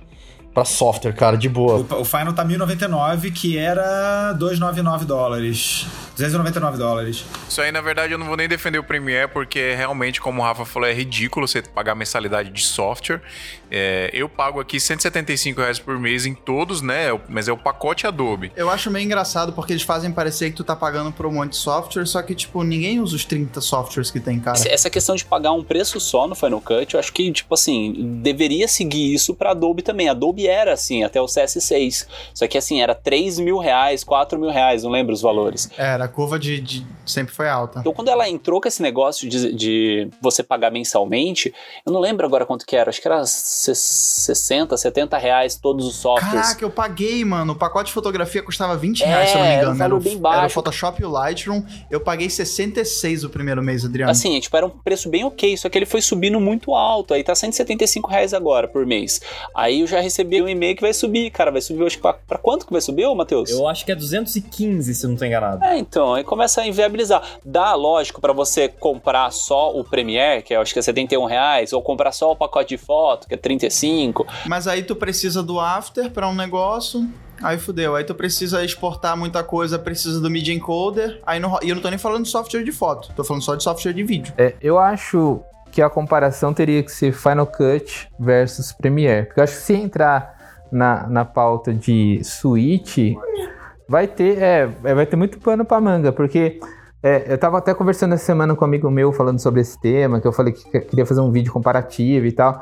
[0.52, 1.86] pra software, cara, de boa.
[1.90, 5.86] O, o Final tá 1099, que era 299 dólares.
[6.18, 7.24] 299 dólares.
[7.48, 10.44] Isso aí, na verdade, eu não vou nem defender o Premiere, porque realmente, como o
[10.44, 13.22] Rafa falou, é ridículo você pagar mensalidade de software.
[13.70, 17.06] É, eu pago aqui 175 reais por mês em todos, né?
[17.28, 18.50] Mas é o pacote Adobe.
[18.56, 21.50] Eu acho meio engraçado porque eles fazem parecer que tu tá pagando por um monte
[21.50, 24.58] de software, só que, tipo, ninguém usa os 30 softwares que tem, cara.
[24.68, 28.18] Essa questão de pagar um preço só no Final Cut, eu acho que, tipo assim,
[28.22, 30.08] deveria seguir isso pra Adobe também.
[30.08, 32.06] Adobe era assim, até o CS6.
[32.34, 35.70] Só que assim, era 3 mil reais, 4 mil reais, não lembro os valores.
[35.76, 37.80] Era, a curva de, de- sempre foi alta.
[37.80, 41.52] Então, quando ela entrou com esse negócio de, de você pagar mensalmente,
[41.86, 45.86] eu não lembro agora quanto que era, acho que era se- 60, 70 reais todos
[45.86, 46.40] os softwares.
[46.40, 47.52] Caraca, eu paguei, mano.
[47.52, 49.78] O pacote de fotografia custava 20 É, reais, se eu não me era um engano.
[49.78, 50.46] valor o- bem Era baixo.
[50.46, 51.62] o Photoshop e o Lightroom.
[51.90, 54.10] Eu paguei 66 o primeiro mês, Adriano.
[54.10, 57.14] Assim, tipo, era um preço bem ok, só que ele foi subindo muito alto.
[57.14, 59.20] Aí tá 175 reais agora por mês.
[59.54, 61.50] Aí eu já recebi um e-mail que vai subir, cara.
[61.50, 63.50] Vai subir, acho que pra, pra quanto que vai subir, ô, Matheus?
[63.50, 65.64] Eu acho que é 215, se eu não tô enganado.
[65.64, 67.22] É, então, aí começa a inviabilizar.
[67.44, 71.72] Dá, lógico, pra você comprar só o Premiere, que eu acho que é 71 reais,
[71.72, 74.26] ou comprar só o pacote de foto, que é 35.
[74.46, 77.08] Mas aí tu precisa do After pra um negócio.
[77.42, 77.94] Aí fudeu.
[77.94, 81.20] Aí tu precisa exportar muita coisa, precisa do Media Encoder.
[81.24, 83.54] Aí não, e eu não tô nem falando de software de foto, tô falando só
[83.54, 84.34] de software de vídeo.
[84.36, 85.40] É, eu acho
[85.70, 89.26] que a comparação teria que ser Final Cut versus Premiere.
[89.26, 90.36] Porque eu acho que se entrar
[90.70, 93.16] na, na pauta de suíte,
[93.88, 96.60] vai ter, é, é, vai ter muito pano pra manga, porque
[97.02, 100.20] é, eu tava até conversando essa semana com um amigo meu falando sobre esse tema,
[100.20, 102.60] que eu falei que que- queria fazer um vídeo comparativo e tal.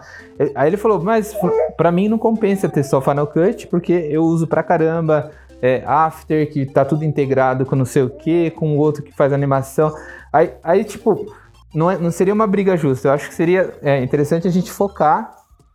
[0.54, 1.34] Aí ele falou, mas
[1.76, 5.30] pra mim não compensa ter só Final Cut, porque eu uso pra caramba
[5.62, 9.10] é, After, que tá tudo integrado com não sei o que, com o outro que
[9.16, 9.90] faz animação.
[10.30, 11.26] Aí, aí tipo,
[11.74, 13.08] não, é- não seria uma briga justa.
[13.08, 15.34] Eu acho que seria é, interessante a gente focar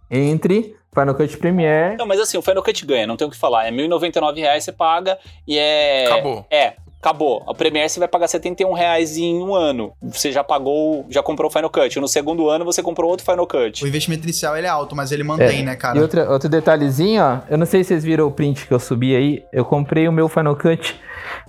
[0.10, 1.96] entre Final Cut Premiere.
[1.98, 3.66] Não, mas assim, o Final Cut ganha, não tem o que falar.
[3.66, 5.18] É 1.099 reais você paga
[5.48, 6.06] e é.
[6.06, 6.46] Acabou.
[6.50, 6.74] É.
[7.00, 7.44] Acabou.
[7.48, 9.94] A Premiere você vai pagar 71 reais em um ano.
[10.04, 12.00] Você já pagou, já comprou o Final Cut.
[12.00, 13.84] No segundo ano você comprou outro Final Cut.
[13.84, 15.98] O investimento inicial ele é alto, mas ele mantém, É, né, cara?
[15.98, 17.40] E outra, outro detalhezinho, ó.
[17.50, 19.44] Eu não sei se vocês viram o print que eu subi aí.
[19.52, 21.02] Eu comprei o meu Final Cut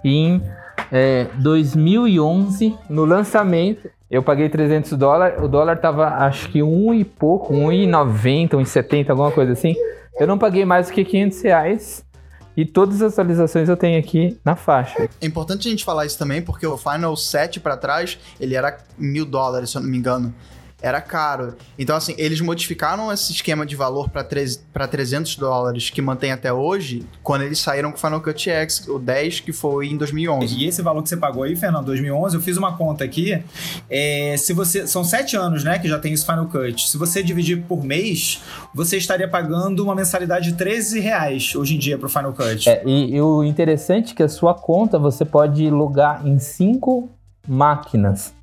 [0.02, 0.40] em
[0.90, 3.90] é, 2011, no lançamento.
[4.12, 5.42] Eu paguei 300 dólares.
[5.42, 9.74] O dólar tava, acho que um e pouco, 1,90, 1,70, alguma coisa assim.
[10.20, 12.04] Eu não paguei mais do que 500 reais.
[12.54, 15.08] E todas as atualizações eu tenho aqui na faixa.
[15.18, 18.76] É importante a gente falar isso também, porque o Final 7 pra trás, ele era
[18.98, 20.34] mil dólares, se eu não me engano.
[20.82, 21.54] Era caro.
[21.78, 27.06] Então, assim, eles modificaram esse esquema de valor para 300 dólares, que mantém até hoje,
[27.22, 30.56] quando eles saíram com o Final Cut X, o 10, que foi em 2011.
[30.56, 33.40] E esse valor que você pagou aí, Fernando, 2011, eu fiz uma conta aqui.
[33.88, 36.88] É, se você São sete anos, né, que já tem esse Final Cut.
[36.88, 38.42] Se você dividir por mês,
[38.74, 42.68] você estaria pagando uma mensalidade de 13 reais hoje em dia pro Final Cut.
[42.68, 47.08] É, e, e o interessante é que a sua conta você pode logar em cinco
[47.46, 48.34] máquinas.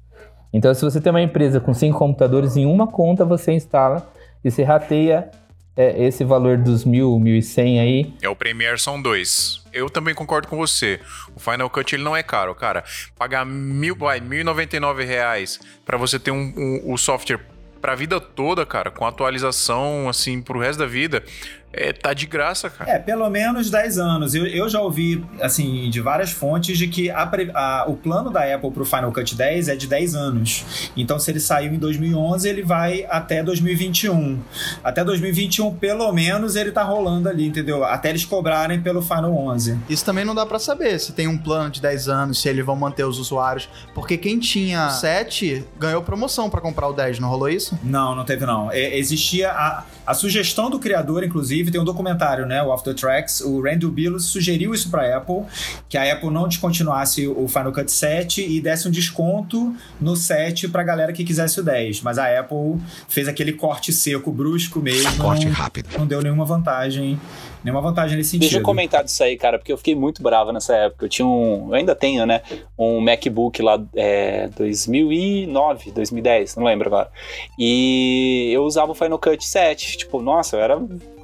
[0.51, 4.11] Então, se você tem uma empresa com cinco computadores, em uma conta você instala
[4.43, 5.29] e você rateia
[5.77, 8.13] é, esse valor dos mil, mil e cem aí.
[8.21, 9.63] É o Premiere são dois.
[9.71, 10.99] Eu também concordo com você.
[11.35, 12.83] O Final Cut ele não é caro, cara.
[13.17, 16.97] Pagar mil, vai, mil e noventa e nove reais para você ter um, um, o
[16.97, 17.39] software
[17.79, 21.23] pra vida toda, cara, com atualização, assim, pro resto da vida,
[21.71, 22.89] é, tá de graça, cara.
[22.89, 24.33] É, pelo menos 10 anos.
[24.33, 28.41] Eu, eu já ouvi, assim, de várias fontes de que a, a, o plano da
[28.55, 30.91] Apple pro Final Cut 10 é de 10 anos.
[30.97, 34.39] Então, se ele saiu em 2011, ele vai até 2021.
[34.83, 37.83] Até 2021, pelo menos, ele tá rolando ali, entendeu?
[37.83, 39.77] Até eles cobrarem pelo Final 11.
[39.89, 42.65] Isso também não dá para saber se tem um plano de 10 anos, se eles
[42.65, 43.69] vão manter os usuários.
[43.93, 47.77] Porque quem tinha 7 ganhou promoção para comprar o 10, não rolou isso?
[47.83, 48.71] Não, não teve não.
[48.71, 52.63] É, existia a, a sugestão do criador, inclusive, tem um documentário, né?
[52.63, 53.41] O Off the Tracks.
[53.41, 55.43] O Randall Billups sugeriu isso pra Apple,
[55.87, 60.67] que a Apple não descontinuasse o Final Cut 7 e desse um desconto no 7
[60.67, 62.01] pra galera que quisesse o 10.
[62.01, 65.15] Mas a Apple fez aquele corte seco, brusco mesmo.
[65.17, 65.89] Corte rápido.
[65.95, 67.19] Não deu nenhuma vantagem
[67.63, 68.41] nenhuma vantagem nesse sentido.
[68.41, 71.05] Deixa eu comentar disso aí, cara, porque eu fiquei muito bravo nessa época.
[71.05, 71.67] Eu tinha um.
[71.69, 72.41] Eu ainda tenho, né?
[72.77, 77.09] Um MacBook lá, é, 2009, 2010, não lembro agora.
[77.57, 79.97] E eu usava o Final Cut 7.
[79.97, 80.79] Tipo, nossa, eu era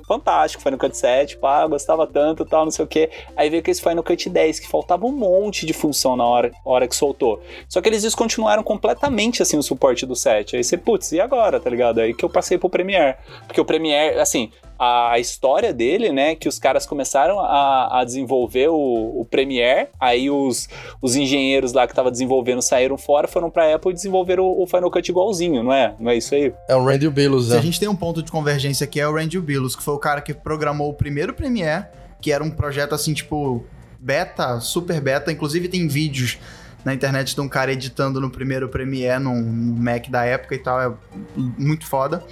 [0.08, 3.10] fantástico, Final Cut 7, pá, gostava tanto tal, não sei o que.
[3.36, 6.52] Aí veio com esse Final Cut 10, que faltava um monte de função na hora,
[6.64, 7.42] hora que soltou.
[7.68, 10.58] Só que eles descontinuaram completamente, assim, o suporte do 7.
[10.58, 12.00] Aí você, putz, e agora, tá ligado?
[12.00, 13.18] Aí que eu passei pro Premiere.
[13.48, 16.36] Porque o Premiere, assim, a história dele, né?
[16.36, 20.68] Que os caras começaram a, a desenvolver o, o, Premiere, aí os,
[21.02, 24.68] os engenheiros lá que estavam desenvolvendo saíram fora, foram pra Apple e desenvolveram o, o,
[24.68, 25.96] Final Cut igualzinho, não é?
[26.00, 26.54] Não é isso aí?
[26.68, 27.60] É o Randy Billups, Se né?
[27.60, 30.00] a gente tem um ponto de convergência aqui, é o Randy Billups, que foi o
[30.00, 31.86] cara que programou o primeiro Premiere,
[32.22, 33.64] que era um projeto assim, tipo,
[34.00, 36.38] beta, super beta, inclusive tem vídeos
[36.84, 39.42] na internet de um cara editando no primeiro Premiere num
[39.78, 40.94] Mac da época e tal, é
[41.36, 42.24] muito foda.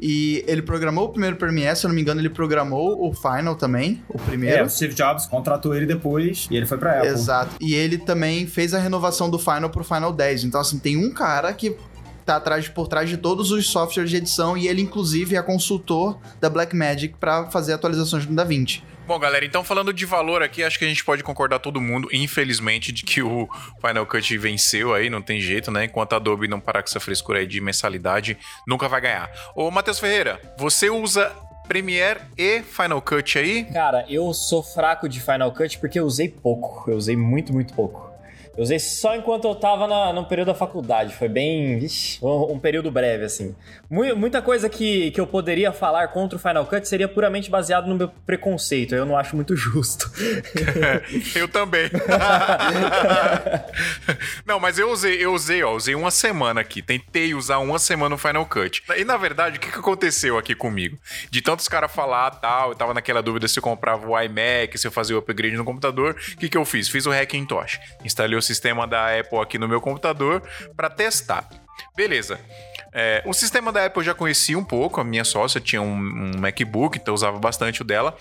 [0.00, 3.54] E ele programou o primeiro Premiere, se eu não me engano, ele programou o Final
[3.54, 4.56] também, o primeiro.
[4.56, 7.08] É, o Steve Jobs contratou ele depois e ele foi pra Apple.
[7.08, 7.56] Exato.
[7.60, 10.44] E ele também fez a renovação do Final pro Final 10.
[10.44, 11.76] Então, assim, tem um cara que
[12.24, 16.18] tá atrás, por trás de todos os softwares de edição e ele, inclusive, é consultor
[16.40, 18.82] da Blackmagic para fazer atualizações no DaVinci.
[19.10, 22.08] Bom, galera, então falando de valor aqui, acho que a gente pode concordar todo mundo,
[22.12, 23.48] infelizmente, de que o
[23.84, 25.86] Final Cut venceu aí, não tem jeito, né?
[25.86, 29.28] Enquanto a Adobe não parar com essa frescura aí de mensalidade, nunca vai ganhar.
[29.56, 31.34] Ô, Matheus Ferreira, você usa
[31.66, 33.64] Premiere e Final Cut aí?
[33.64, 36.88] Cara, eu sou fraco de Final Cut porque eu usei pouco.
[36.88, 38.09] Eu usei muito, muito pouco.
[38.60, 41.14] Eu usei só enquanto eu tava na, no período da faculdade.
[41.14, 41.78] Foi bem.
[41.78, 43.56] Ixi, um, um, período breve, assim.
[43.88, 47.96] Muita coisa que, que eu poderia falar contra o Final Cut seria puramente baseado no
[47.96, 48.94] meu preconceito.
[48.94, 50.12] Eu não acho muito justo.
[51.34, 51.88] eu também.
[54.44, 56.82] não, mas eu usei, eu usei, ó, usei uma semana aqui.
[56.82, 58.82] Tentei usar uma semana o Final Cut.
[58.94, 60.98] E na verdade, o que, que aconteceu aqui comigo?
[61.30, 64.86] De tantos caras falar tal, eu tava naquela dúvida se eu comprava o iMac, se
[64.86, 66.14] eu fazia o upgrade no computador.
[66.34, 66.90] O que, que eu fiz?
[66.90, 67.80] Fiz o Hackintosh.
[68.04, 70.42] Instalei o sistema da Apple aqui no meu computador
[70.76, 71.48] para testar.
[71.96, 72.38] Beleza.
[72.92, 75.94] É, o sistema da Apple eu já conhecia um pouco, a minha sócia tinha um,
[75.94, 78.16] um MacBook, então eu usava bastante o dela.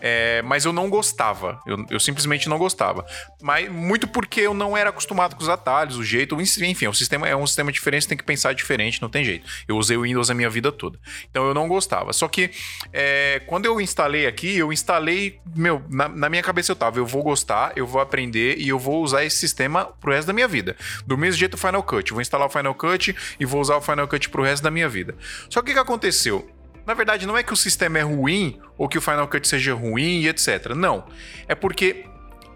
[0.00, 1.60] É, mas eu não gostava.
[1.66, 3.04] Eu, eu, simplesmente não gostava.
[3.42, 6.40] Mas muito porque eu não era acostumado com os atalhos, o jeito.
[6.40, 9.46] Enfim, o sistema é um sistema diferente, você tem que pensar diferente, não tem jeito.
[9.66, 10.98] Eu usei o Windows a minha vida toda.
[11.28, 12.12] Então eu não gostava.
[12.12, 12.50] Só que
[12.92, 15.40] é, quando eu instalei aqui, eu instalei.
[15.56, 18.78] Meu, na, na, minha cabeça eu tava, eu vou gostar, eu vou aprender e eu
[18.78, 20.76] vou usar esse sistema pro resto da minha vida.
[21.06, 22.10] Do mesmo jeito o Final Cut.
[22.10, 24.70] Eu vou instalar o Final Cut e vou usar o Final Cut pro resto da
[24.70, 25.14] minha vida.
[25.48, 26.48] Só que o que aconteceu?
[26.86, 29.74] Na verdade, não é que o sistema é ruim ou que o Final Cut seja
[29.74, 30.74] ruim e etc.
[30.74, 31.04] Não.
[31.46, 32.06] É porque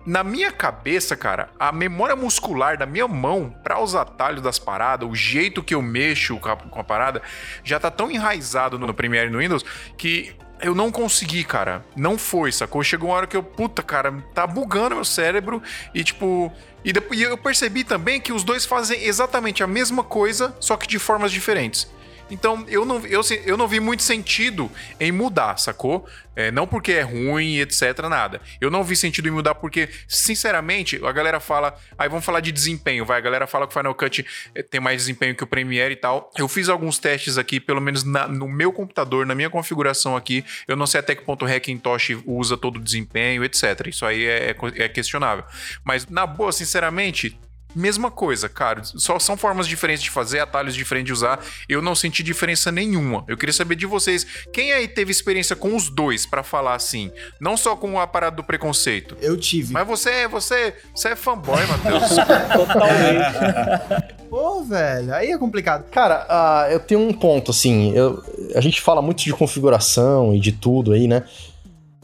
[0.05, 5.09] na minha cabeça, cara, a memória muscular da minha mão para os atalhos das paradas,
[5.09, 7.23] o jeito que eu mexo com a, com a parada,
[7.63, 9.65] já tá tão enraizado no Premiere e no Windows
[9.97, 11.85] que eu não consegui, cara.
[11.97, 12.83] Não foi, sacou?
[12.83, 15.63] Chegou uma hora que eu, puta, cara, tá bugando meu cérebro
[15.95, 16.53] e tipo.
[16.85, 20.77] E, depois, e eu percebi também que os dois fazem exatamente a mesma coisa, só
[20.77, 21.89] que de formas diferentes.
[22.33, 26.09] Então eu não, eu, eu não vi muito sentido em mudar, sacou?
[26.35, 28.41] É, não porque é ruim, etc, nada.
[28.59, 31.79] Eu não vi sentido em mudar porque, sinceramente, a galera fala.
[31.99, 33.19] Aí vamos falar de desempenho, vai.
[33.19, 35.97] A galera fala que o Final Cut é, tem mais desempenho que o Premiere e
[35.97, 36.31] tal.
[36.39, 40.43] Eu fiz alguns testes aqui, pelo menos na, no meu computador, na minha configuração aqui.
[40.67, 43.89] Eu não sei até que ponto o Hackintosh usa todo o desempenho, etc.
[43.89, 45.45] Isso aí é, é questionável.
[45.85, 47.39] Mas, na boa, sinceramente,
[47.75, 48.83] Mesma coisa, cara.
[48.85, 51.41] Só são formas diferentes de fazer, atalhos diferentes de usar.
[51.69, 53.25] Eu não senti diferença nenhuma.
[53.27, 57.11] Eu queria saber de vocês, quem aí teve experiência com os dois para falar assim,
[57.41, 59.17] não só com a parada do preconceito.
[59.21, 59.73] Eu tive.
[59.73, 62.03] Mas você, você, você é fanboy, Matheus.
[62.53, 64.23] Totalmente.
[64.29, 65.91] Pô, velho, aí é complicado.
[65.91, 66.27] Cara,
[66.69, 68.23] uh, eu tenho um ponto assim, eu,
[68.55, 71.25] a gente fala muito de configuração e de tudo aí, né?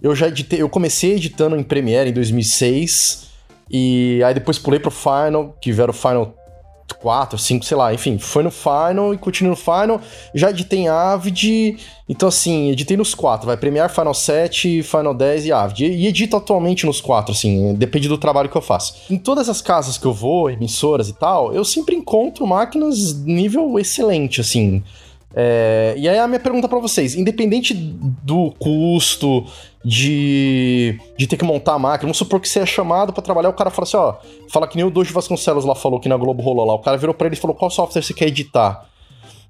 [0.01, 3.28] Eu já editei, eu comecei editando em Premiere em 2006
[3.71, 6.35] e aí depois pulei pro Final, que vieram o Final
[7.01, 10.01] 4, 5, sei lá, enfim, foi no Final e continuei no Final.
[10.35, 11.77] Já editei em Avid,
[12.09, 15.85] então assim, editei nos quatro, vai Premiere, Final 7, Final 10 e Avid.
[15.85, 18.97] E, edito atualmente nos quatro, assim, depende do trabalho que eu faço.
[19.11, 23.79] Em todas as casas que eu vou, emissoras e tal, eu sempre encontro máquinas nível
[23.79, 24.83] excelente, assim.
[25.41, 29.47] É, e aí a minha pergunta para vocês, independente do custo
[29.85, 33.49] de, de ter que montar a máquina, vamos supor que você é chamado para trabalhar,
[33.49, 34.15] o cara fala assim, ó,
[34.51, 36.97] fala que nem o Dojo Vasconcelos lá falou que na Globo rolou lá, o cara
[36.97, 38.85] virou para ele e falou qual software você quer editar.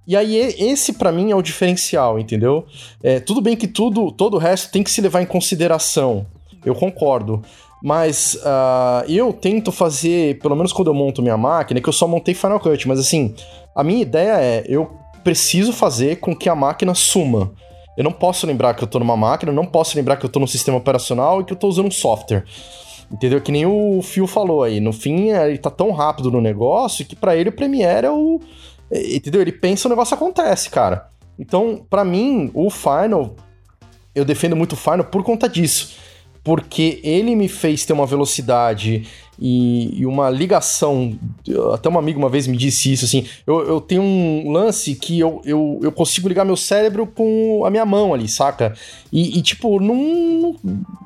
[0.06, 2.66] E aí esse para mim é o diferencial, entendeu?
[3.02, 6.26] É, tudo bem que tudo, todo o resto tem que se levar em consideração,
[6.66, 7.42] eu concordo.
[7.82, 12.06] Mas uh, eu tento fazer, pelo menos quando eu monto minha máquina, que eu só
[12.06, 13.34] montei Final Cut, mas assim,
[13.74, 14.90] a minha ideia é, eu
[15.28, 17.52] preciso fazer com que a máquina suma.
[17.98, 20.40] Eu não posso lembrar que eu tô numa máquina, não posso lembrar que eu tô
[20.40, 22.44] no sistema operacional e que eu tô usando um software.
[23.12, 23.38] Entendeu?
[23.38, 24.80] Que nem o Phil falou aí.
[24.80, 28.40] No fim, ele tá tão rápido no negócio que para ele o Premiere é o.
[28.90, 29.42] Entendeu?
[29.42, 31.10] Ele pensa o negócio acontece, cara.
[31.38, 33.36] Então, para mim, o Final,
[34.14, 35.94] eu defendo muito o Final por conta disso.
[36.42, 39.06] Porque ele me fez ter uma velocidade
[39.38, 41.16] e, e, uma ligação.
[41.72, 43.26] Até um amigo uma vez me disse isso, assim.
[43.46, 47.70] Eu, eu tenho um lance que eu, eu, eu consigo ligar meu cérebro com a
[47.70, 48.74] minha mão ali, saca?
[49.12, 50.56] E, e tipo, não,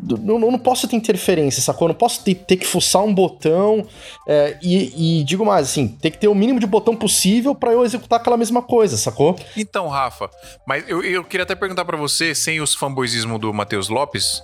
[0.00, 1.86] não, não, posso ter interferência, sacou?
[1.86, 3.86] Eu não posso ter, ter que fuçar um botão.
[4.26, 7.72] É, e, e, digo mais, assim, tem que ter o mínimo de botão possível para
[7.72, 9.36] eu executar aquela mesma coisa, sacou?
[9.56, 10.30] Então, Rafa,
[10.66, 14.42] mas eu, eu queria até perguntar para você, sem os fanboyismo do Matheus Lopes,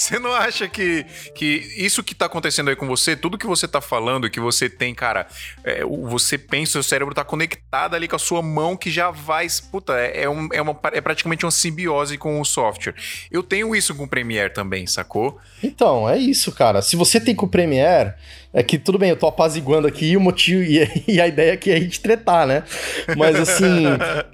[0.00, 3.68] você não acha que, que isso que tá acontecendo aí com você, tudo que você
[3.68, 5.26] tá falando, que você tem, cara,
[5.62, 9.46] é, você pensa, seu cérebro tá conectado ali com a sua mão que já vai.
[9.70, 12.94] Puta, é, é, um, é, uma, é praticamente uma simbiose com o software.
[13.30, 15.38] Eu tenho isso com o Premiere também, sacou?
[15.62, 16.80] Então, é isso, cara.
[16.80, 18.14] Se você tem com o Premiere,
[18.52, 21.70] é que tudo bem, eu tô apaziguando aqui o motivo e, e a ideia aqui
[21.70, 22.64] é a gente tretar, né?
[23.16, 23.84] Mas assim,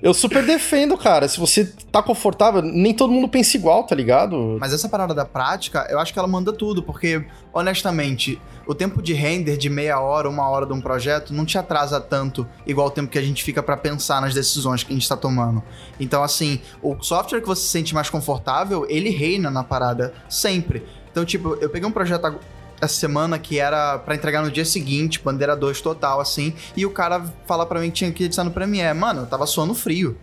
[0.03, 1.29] eu super defendo, cara.
[1.29, 4.57] Se você tá confortável, nem todo mundo pensa igual, tá ligado?
[4.59, 9.03] Mas essa parada da prática, eu acho que ela manda tudo, porque, honestamente, o tempo
[9.03, 12.89] de render de meia hora, uma hora de um projeto não te atrasa tanto, igual
[12.89, 15.62] o tempo que a gente fica para pensar nas decisões que a gente tá tomando.
[16.01, 20.83] Então, assim, o software que você se sente mais confortável, ele reina na parada sempre.
[21.11, 22.39] Então, tipo, eu peguei um projeto
[22.81, 26.91] essa semana que era para entregar no dia seguinte, bandeira 2 total, assim, e o
[26.91, 28.97] cara fala para mim que tinha que editar no Premiere.
[28.99, 30.16] Mano, eu tava suando frio.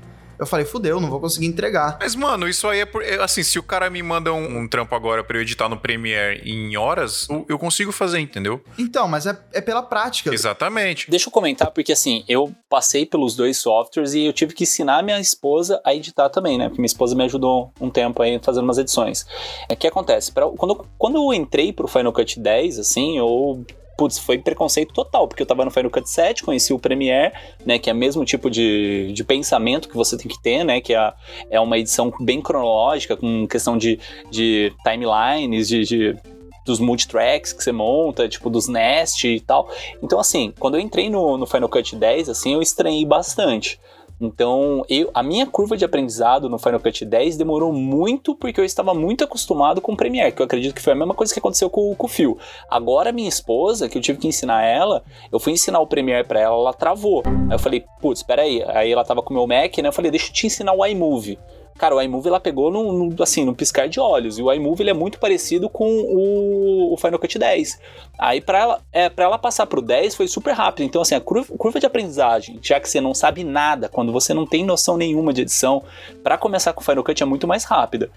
[0.43, 1.97] Eu falei, fudeu, não vou conseguir entregar.
[1.99, 3.01] Mas, mano, isso aí é por.
[3.01, 5.77] É, assim, se o cara me manda um, um trampo agora pra eu editar no
[5.77, 8.61] Premiere em horas, eu, eu consigo fazer, entendeu?
[8.77, 10.33] Então, mas é, é pela prática.
[10.33, 11.09] Exatamente.
[11.09, 15.03] Deixa eu comentar, porque assim, eu passei pelos dois softwares e eu tive que ensinar
[15.03, 16.67] minha esposa a editar também, né?
[16.67, 19.25] Porque minha esposa me ajudou um tempo aí fazendo umas edições.
[19.69, 20.31] É que acontece?
[20.31, 23.65] Pra, quando, quando eu entrei pro Final Cut 10, assim, eu
[23.97, 27.33] putz, foi preconceito total, porque eu tava no Final Cut 7, conheci o Premiere,
[27.65, 30.81] né, que é o mesmo tipo de, de pensamento que você tem que ter, né,
[30.81, 31.13] que é,
[31.49, 33.99] é uma edição bem cronológica, com questão de,
[34.31, 36.17] de timelines, de, de
[36.65, 39.69] dos multitracks que você monta, tipo dos Nest e tal.
[40.01, 43.79] Então, assim, quando eu entrei no, no Final Cut 10, assim, eu estranhei bastante.
[44.25, 48.65] Então, eu, a minha curva de aprendizado no Final Cut 10 demorou muito porque eu
[48.65, 51.39] estava muito acostumado com o Premiere, que eu acredito que foi a mesma coisa que
[51.39, 52.37] aconteceu com, com o Phil.
[52.69, 56.39] Agora, minha esposa, que eu tive que ensinar ela, eu fui ensinar o Premiere para
[56.39, 57.21] ela, ela travou.
[57.25, 58.63] Aí eu falei, putz, espera aí.
[58.67, 59.89] Aí ela tava com o meu Mac, né?
[59.89, 61.37] Eu falei, deixa eu te ensinar o iMovie.
[61.77, 64.37] Cara, o iMovie ela pegou no, no, assim, no piscar de olhos.
[64.37, 67.79] E o iMovie ele é muito parecido com o, o Final Cut 10.
[68.17, 70.85] Aí para ela, é, pra ela passar pro 10 foi super rápido.
[70.85, 74.33] Então, assim, a curva, curva de aprendizagem, já que você não sabe nada, quando você
[74.33, 75.83] não tem noção nenhuma de edição,
[76.23, 78.09] para começar com o Final Cut é muito mais rápida.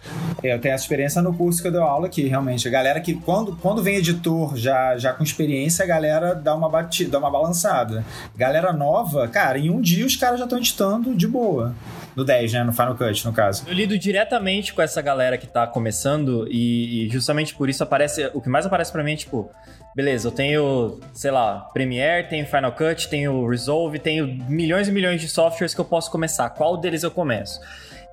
[0.42, 2.68] Eu tenho essa experiência no curso que eu dou aula aqui, realmente.
[2.68, 6.68] A galera que, quando, quando vem editor já, já com experiência, a galera dá uma
[6.68, 8.04] batida, dá uma balançada.
[8.36, 11.74] Galera nova, cara, em um dia os caras já estão editando de boa.
[12.16, 12.64] No 10, né?
[12.64, 13.64] No Final Cut, no caso.
[13.66, 18.30] Eu lido diretamente com essa galera que tá começando e, e justamente por isso aparece.
[18.32, 19.50] O que mais aparece para mim é tipo.
[19.94, 25.20] Beleza, eu tenho, sei lá, Premiere, tenho Final Cut, tenho Resolve, tenho milhões e milhões
[25.20, 26.50] de softwares que eu posso começar.
[26.50, 27.60] Qual deles eu começo?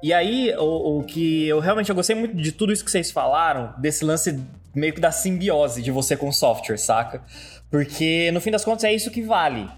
[0.02, 3.10] E aí, o, o que eu realmente eu gostei muito de tudo isso que vocês
[3.10, 4.38] falaram, desse lance
[4.76, 7.22] meio que da simbiose de você com o software, saca?
[7.70, 9.70] Porque no fim das contas é isso que vale.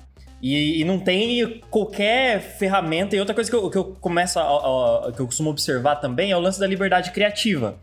[0.47, 3.15] E, e, não tem qualquer ferramenta.
[3.15, 6.31] E outra coisa que eu, que eu começo a, a, que eu costumo observar também
[6.31, 7.79] é o lance da liberdade criativa.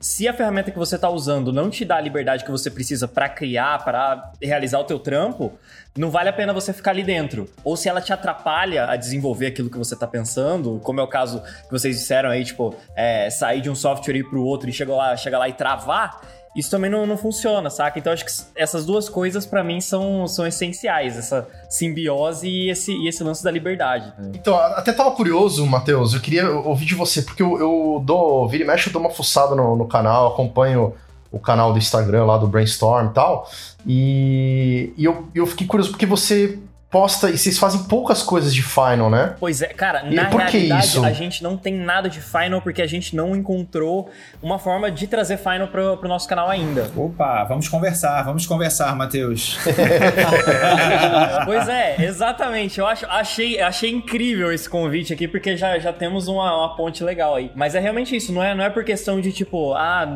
[0.00, 3.06] Se a ferramenta que você está usando não te dá a liberdade que você precisa
[3.06, 5.52] para criar, para realizar o teu trampo,
[5.98, 7.46] não vale a pena você ficar ali dentro.
[7.62, 11.08] Ou se ela te atrapalha a desenvolver aquilo que você está pensando, como é o
[11.08, 14.70] caso que vocês disseram aí, tipo, é, sair de um software e ir pro outro
[14.70, 16.22] e chegar lá, chegar lá e travar,
[16.58, 17.98] isso também não, não funciona, saca?
[17.98, 22.92] Então acho que essas duas coisas para mim são, são essenciais, essa simbiose e esse,
[22.92, 24.12] e esse lance da liberdade.
[24.34, 28.64] Então, até tava curioso, Matheus, eu queria ouvir de você, porque eu, eu dou, vira
[28.64, 30.94] e mexe, eu dou uma fuçada no, no canal, acompanho
[31.30, 33.48] o canal do Instagram lá do Brainstorm e tal,
[33.86, 36.58] e, e eu, eu fiquei curioso porque você
[36.90, 39.34] posta e vocês fazem poucas coisas de Final, né?
[39.38, 41.04] Pois é, cara, e na realidade isso?
[41.04, 44.10] a gente não tem nada de Final porque a gente não encontrou
[44.42, 46.90] uma forma de trazer Final pro, pro nosso canal ainda.
[46.96, 49.58] Opa, vamos conversar, vamos conversar, Matheus.
[51.44, 52.78] pois é, exatamente.
[52.78, 57.04] Eu acho, achei, achei incrível esse convite aqui porque já, já temos uma, uma ponte
[57.04, 57.52] legal aí.
[57.54, 60.06] Mas é realmente isso, não é, não é por questão de tipo, ah,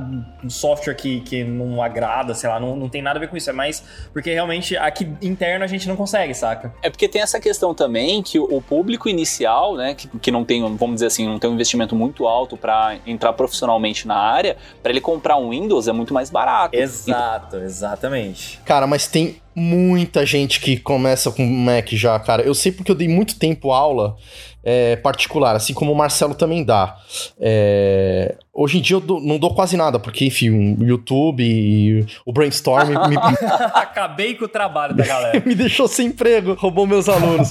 [0.42, 3.36] um software que, que não agrada, sei lá, não, não tem nada a ver com
[3.36, 3.50] isso.
[3.50, 6.61] É mais porque realmente aqui interno a gente não consegue, saca?
[6.62, 6.74] Saca?
[6.82, 10.62] É porque tem essa questão também que o público inicial, né, que, que não tem,
[10.76, 14.90] vamos dizer assim, não tem um investimento muito alto para entrar profissionalmente na área, para
[14.92, 16.76] ele comprar um Windows é muito mais barato.
[16.76, 18.60] Exato, exatamente.
[18.64, 22.42] Cara, mas tem muita gente que começa com Mac já, cara.
[22.42, 24.16] Eu sei porque eu dei muito tempo aula
[24.64, 26.96] é, particular, assim como o Marcelo também dá.
[27.40, 32.06] É, hoje em dia eu dou, não dou quase nada, porque, enfim, o YouTube e
[32.24, 33.16] o Brainstorm me...
[33.74, 35.42] Acabei com o trabalho da galera.
[35.44, 37.50] me deixou sem emprego, roubou meus alunos.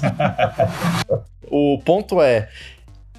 [1.52, 2.48] o ponto é,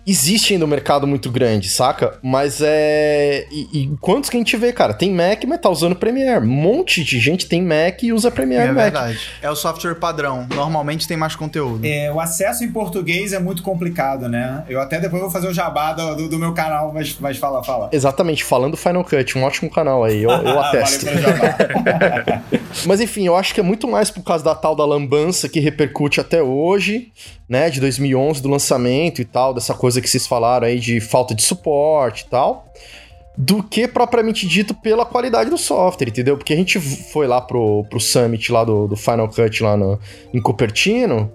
[0.07, 2.19] existe ainda um mercado muito grande, saca?
[2.23, 3.47] Mas é.
[3.51, 4.95] E, e, quantos que a gente vê, cara?
[4.95, 6.45] Tem Mac, mas tá usando Premiere.
[6.45, 8.85] Um monte de gente tem Mac e usa Premiere é Mac.
[8.85, 9.21] verdade.
[9.41, 10.47] É o software padrão.
[10.55, 11.85] Normalmente tem mais conteúdo.
[11.85, 14.65] É, o acesso em português é muito complicado, né?
[14.69, 17.89] Eu até depois vou fazer o jabá do, do meu canal, mas, mas fala, fala.
[17.93, 21.07] Exatamente, falando Final Cut, um ótimo canal aí, eu, eu atesto.
[22.87, 25.61] mas enfim, eu acho que é muito mais por causa da tal da lambança que
[25.61, 27.13] repercute até hoje,
[27.49, 27.71] né?
[27.71, 31.43] De 2011, do lançamento e tal, dessa coisa que vocês falaram aí de falta de
[31.43, 32.67] suporte e tal,
[33.37, 36.37] do que propriamente dito pela qualidade do software, entendeu?
[36.37, 39.99] Porque a gente foi lá pro, pro Summit lá do, do Final Cut lá no,
[40.33, 41.31] em Cupertino,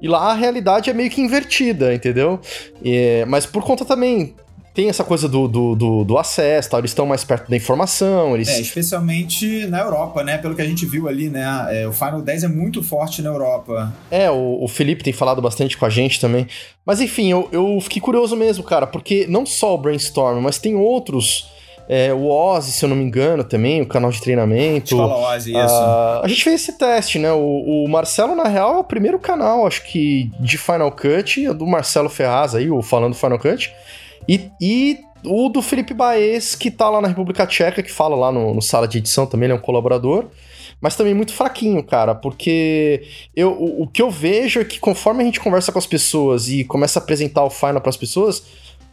[0.00, 2.40] e lá a realidade é meio que invertida, entendeu?
[2.82, 4.34] E, mas por conta também
[4.74, 8.34] tem essa coisa do, do, do, do acesso, tal, eles estão mais perto da informação.
[8.34, 8.48] Eles...
[8.48, 10.38] É, especialmente na Europa, né?
[10.38, 11.44] Pelo que a gente viu ali, né?
[11.70, 13.92] É, o Final 10 é muito forte na Europa.
[14.10, 16.46] É, o, o Felipe tem falado bastante com a gente também.
[16.86, 20.74] Mas enfim, eu, eu fiquei curioso mesmo, cara, porque não só o Brainstorm, mas tem
[20.74, 21.50] outros.
[21.88, 24.94] É, o Ozzy, se eu não me engano, também, o canal de treinamento.
[24.94, 25.74] Fala Ozzy, isso.
[25.74, 27.32] Uh, a gente fez esse teste, né?
[27.32, 31.54] O, o, Marcelo, na real, é o primeiro canal, acho que, de Final Cut, é
[31.54, 33.72] do Marcelo Ferraz aí, o Falando Final Cut.
[34.28, 38.30] E, e o do Felipe Baez, que tá lá na República Tcheca, que fala lá
[38.30, 40.26] no, no sala de edição também, ele é um colaborador.
[40.80, 43.02] Mas também muito fraquinho, cara, porque
[43.34, 46.48] eu, o, o que eu vejo é que conforme a gente conversa com as pessoas
[46.48, 48.44] e começa a apresentar o Final para as pessoas,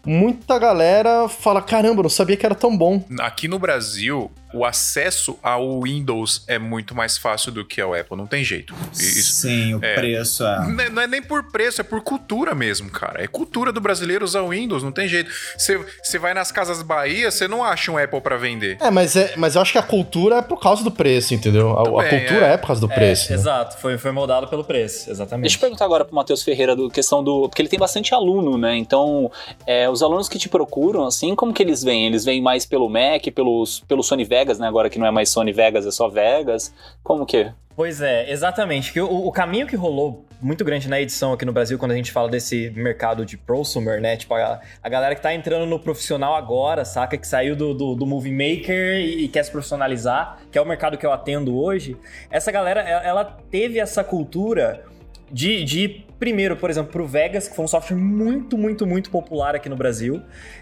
[0.03, 3.03] muita galera fala: caramba, não sabia que era tão bom.
[3.19, 8.17] Aqui no Brasil, o acesso ao Windows é muito mais fácil do que ao Apple,
[8.17, 8.73] não tem jeito.
[8.93, 10.89] Isso, Sim, o é, preço é...
[10.89, 13.23] Não é nem por preço, é por cultura mesmo, cara.
[13.23, 15.29] É cultura do brasileiro usar o Windows, não tem jeito.
[15.57, 18.77] Você vai nas casas Bahia, você não acha um Apple para vender.
[18.81, 21.77] É mas, é, mas eu acho que a cultura é por causa do preço, entendeu?
[21.77, 22.53] A, a cultura é.
[22.53, 22.57] é.
[22.57, 23.29] por causa do é, preço.
[23.29, 23.35] Né?
[23.35, 25.43] Exato, foi, foi moldado pelo preço, exatamente.
[25.43, 27.49] Deixa eu perguntar agora pro Matheus Ferreira do questão do.
[27.49, 28.77] Porque ele tem bastante aluno, né?
[28.77, 29.31] Então,
[29.67, 32.05] é, os alunos que te procuram, assim, como que eles vêm?
[32.05, 34.67] Eles vêm mais pelo Mac, pelos, pelo Sony Vegas, né?
[34.67, 36.73] Agora que não é mais Sony Vegas, é só Vegas.
[37.03, 37.51] Como que?
[37.75, 38.93] Pois é, exatamente.
[38.93, 41.95] Que o, o caminho que rolou muito grande na edição aqui no Brasil quando a
[41.95, 44.15] gente fala desse mercado de prosumer, né?
[44.15, 47.17] Tipo, a, a galera que tá entrando no profissional agora, saca?
[47.17, 50.65] Que saiu do, do, do movie maker e, e, quer se profissionalizar, que é o
[50.65, 51.97] mercado que eu atendo hoje.
[52.29, 54.85] Essa galera, ela teve essa cultura
[55.29, 59.55] de, de primeiro, por exemplo, pro Vegas, que foi um software muito, muito, muito popular
[59.55, 60.21] aqui no Brasil.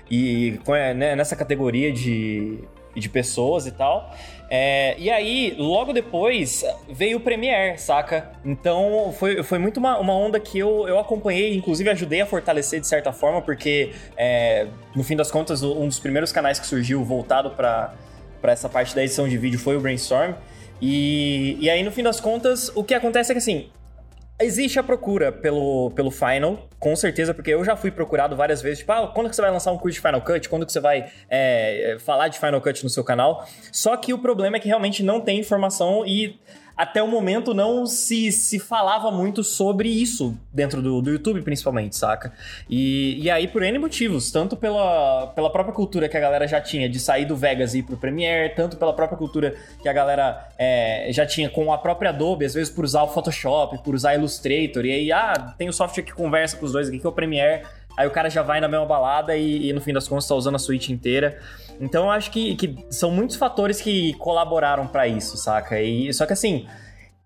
[0.09, 0.59] E
[0.95, 2.59] né, nessa categoria de,
[2.95, 4.13] de pessoas e tal.
[4.49, 8.31] É, e aí, logo depois, veio o Premiere, saca?
[8.45, 12.79] Então, foi, foi muito uma, uma onda que eu, eu acompanhei, inclusive ajudei a fortalecer
[12.79, 17.03] de certa forma, porque, é, no fim das contas, um dos primeiros canais que surgiu
[17.03, 17.95] voltado para
[18.43, 20.33] essa parte da edição de vídeo foi o Brainstorm.
[20.79, 23.69] E, e aí, no fim das contas, o que acontece é que, assim,
[24.43, 28.79] Existe a procura pelo, pelo Final, com certeza, porque eu já fui procurado várias vezes,
[28.79, 30.49] tipo, ah, quando que você vai lançar um curso de Final Cut?
[30.49, 33.47] Quando que você vai é, falar de Final Cut no seu canal?
[33.71, 36.37] Só que o problema é que realmente não tem informação e
[36.75, 41.95] até o momento não se, se falava muito sobre isso dentro do, do YouTube, principalmente,
[41.95, 42.33] saca?
[42.69, 46.59] E, e aí, por N motivos, tanto pela, pela própria cultura que a galera já
[46.59, 49.93] tinha de sair do Vegas e ir pro Premiere, tanto pela própria cultura que a
[49.93, 53.93] galera é, já tinha com a própria Adobe, às vezes por usar o Photoshop, por
[53.93, 57.05] usar Illustrator, e aí, ah, tem o software que conversa com os dois aqui, que
[57.05, 57.63] é o Premiere.
[57.97, 60.35] Aí o cara já vai na mesma balada e, e no fim das contas tá
[60.35, 61.39] usando a suíte inteira.
[61.79, 65.79] Então eu acho que, que são muitos fatores que colaboraram para isso, saca?
[65.81, 66.67] E, só que assim,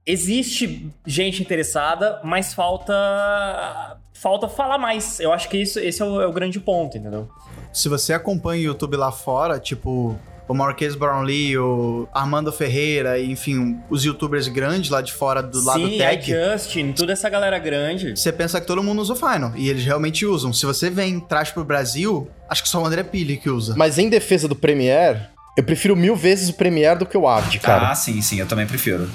[0.06, 5.20] existe gente interessada, mas falta falta falar mais.
[5.20, 7.30] Eu acho que isso, esse é o, é o grande ponto, entendeu?
[7.72, 10.18] Se você acompanha o YouTube lá fora, tipo
[10.48, 15.66] o Marquês Brownlee, o Armando Ferreira, enfim, os youtubers grandes lá de fora do Sim,
[15.66, 16.26] lado tech.
[16.26, 18.16] Sim, Justin, toda essa galera grande.
[18.16, 20.54] Você pensa que todo mundo usa o Final, e eles realmente usam.
[20.54, 23.74] Se você vem, traz pro Brasil, acho que só o André Pili que usa.
[23.76, 25.20] Mas em defesa do Premiere,
[25.58, 27.92] eu prefiro mil vezes o Premiere do que o Avid, cara.
[27.92, 29.10] Ah, sim, sim, eu também prefiro.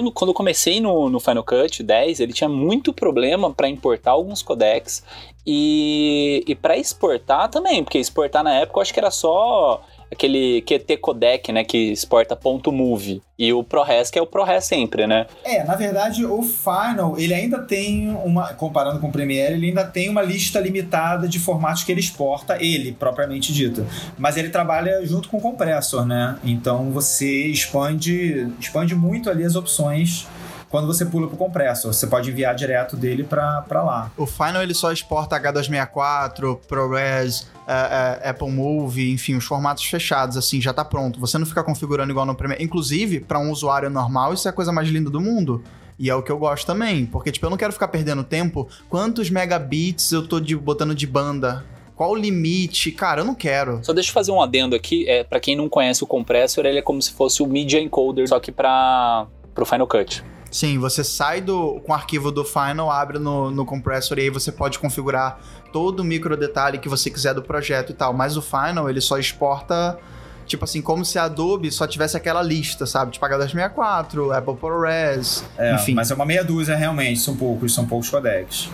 [0.00, 4.42] Eu, quando comecei no, no Final Cut 10, ele tinha muito problema para importar alguns
[4.42, 5.02] codecs
[5.46, 10.62] e, e para exportar também, porque exportar na época eu acho que era só aquele
[10.62, 13.22] QT codec, né, que exporta ponto .move.
[13.38, 15.26] E o ProRes que é o ProRes sempre, né?
[15.42, 19.84] É, na verdade, o Final, ele ainda tem uma, comparando com o Premiere, ele ainda
[19.84, 23.86] tem uma lista limitada de formatos que ele exporta, ele, propriamente dito.
[24.18, 26.36] Mas ele trabalha junto com o compressor, né?
[26.44, 30.26] Então você expande, expande muito ali as opções
[30.70, 31.92] quando você pula pro compressor.
[31.92, 34.10] Você pode enviar direto dele para lá.
[34.16, 40.36] O Final ele só exporta H264, ProRes, uh, uh, Apple Movie, enfim, os formatos fechados,
[40.36, 41.18] assim, já tá pronto.
[41.18, 42.62] Você não fica configurando igual no Premiere.
[42.62, 45.62] Inclusive, para um usuário normal, isso é a coisa mais linda do mundo.
[45.98, 48.66] E é o que eu gosto também, porque, tipo, eu não quero ficar perdendo tempo.
[48.88, 51.62] Quantos megabits eu tô de, botando de banda?
[51.94, 52.90] Qual o limite?
[52.92, 53.80] Cara, eu não quero.
[53.84, 55.06] Só deixa eu fazer um adendo aqui.
[55.06, 58.26] É, para quem não conhece o compressor, ele é como se fosse o Media Encoder,
[58.26, 60.24] só que para o Final Cut.
[60.50, 64.30] Sim, você sai do, com o arquivo do Final, abre no, no compressor e aí
[64.30, 65.38] você pode configurar
[65.72, 68.12] todo o micro detalhe que você quiser do projeto e tal.
[68.12, 69.98] Mas o Final, ele só exporta
[70.50, 73.12] tipo assim, como se a Adobe só tivesse aquela lista, sabe?
[73.12, 75.94] Tipo H264, Apple ProRes, é, enfim.
[75.94, 78.68] Mas é uma meia dúzia realmente, são poucos, são poucos codecs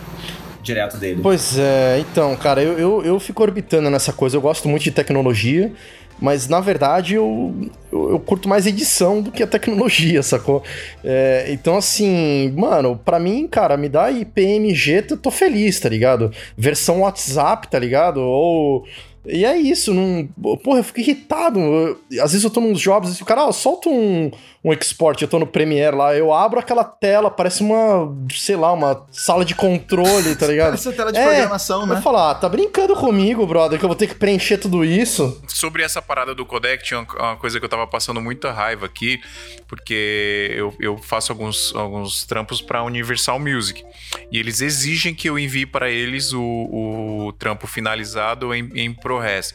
[0.62, 1.20] direto dele.
[1.22, 4.36] Pois é, então, cara, eu, eu, eu fico orbitando nessa coisa.
[4.36, 5.72] Eu gosto muito de tecnologia.
[6.20, 7.54] Mas na verdade eu,
[7.92, 10.62] eu, eu, curto mais edição do que a tecnologia, sacou?
[11.04, 16.32] É, então, assim, mano, pra mim, cara, me dá IPMG, tô feliz, tá ligado?
[16.56, 18.20] Versão WhatsApp, tá ligado?
[18.20, 18.86] Ou
[19.28, 20.28] e é isso, não.
[20.58, 21.58] Porra, eu fico irritado.
[21.58, 24.30] Eu, às vezes eu tô nos jobs e o cara, ó, solta um,
[24.64, 28.72] um export, eu tô no Premiere lá, eu abro aquela tela, parece uma, sei lá,
[28.72, 30.70] uma sala de controle, tá ligado?
[30.76, 31.96] Parece tela de é, programação, né?
[31.96, 35.40] Eu falar, ah, tá brincando comigo, brother, que eu vou ter que preencher tudo isso.
[35.46, 39.20] Sobre essa parada do codec, tinha uma coisa que eu tava passando muita raiva aqui,
[39.68, 43.84] porque eu, eu faço alguns, alguns trampos pra Universal Music.
[44.32, 49.54] E eles exigem que eu envie para eles o, o trampo finalizado em, em ProRes.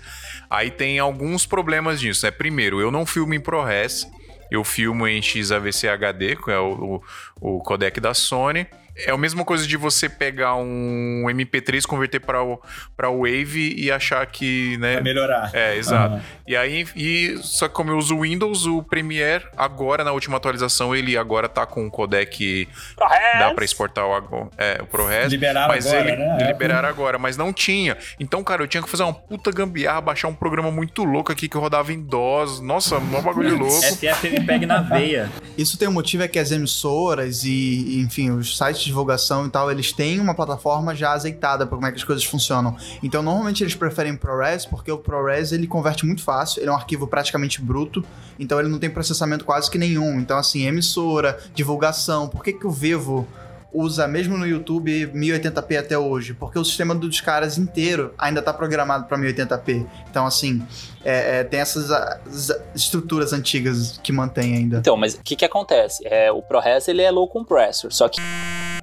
[0.50, 2.32] Aí tem alguns problemas nisso, né?
[2.32, 4.08] Primeiro, eu não filmo em ProRes,
[4.50, 7.02] eu filmo em XAVC HD, que é o,
[7.40, 8.68] o, o codec da Sony.
[8.96, 12.62] É a mesma coisa de você pegar um MP3, converter para o
[12.96, 14.96] para Wave e achar que, né?
[14.96, 15.50] Vai melhorar.
[15.54, 16.16] É, exato.
[16.16, 16.22] Uhum.
[16.48, 20.38] E aí, e, só que como eu uso o Windows, o Premiere, agora na última
[20.38, 22.68] atualização, ele agora tá com o codec.
[22.96, 23.40] ProRes.
[23.40, 25.32] Dá para exportar o, é, o ProRes.
[25.32, 26.48] Liberaram mas agora, ele, né?
[26.48, 27.98] Liberaram agora, mas não tinha.
[28.20, 31.48] Então, cara, eu tinha que fazer uma puta gambiarra, baixar um programa muito louco aqui
[31.48, 32.60] que rodava em DOS.
[32.60, 33.82] Nossa, um bagulho louco.
[33.82, 35.30] FFmpeg na veia.
[35.58, 39.50] Isso tem um motivo é que as emissoras e, enfim, os sites de divulgação e
[39.50, 42.76] tal, eles têm uma plataforma já azeitada para como é que as coisas funcionam.
[43.02, 46.76] Então, normalmente eles preferem ProRes porque o ProRes ele converte muito fácil, ele é um
[46.76, 48.04] arquivo praticamente bruto,
[48.40, 50.20] então ele não tem processamento quase que nenhum.
[50.20, 53.28] Então, assim, emissora, divulgação, por que, que o Vivo
[53.74, 58.54] usa mesmo no YouTube 1080p até hoje, porque o sistema dos caras inteiro ainda está
[58.54, 59.86] programado para 1080p.
[60.10, 60.62] Então, assim,
[61.04, 64.78] é, é, tem essas as estruturas antigas que mantém ainda.
[64.78, 66.06] Então, mas o que que acontece?
[66.06, 68.20] É, o ProRes ele é low compressor, só que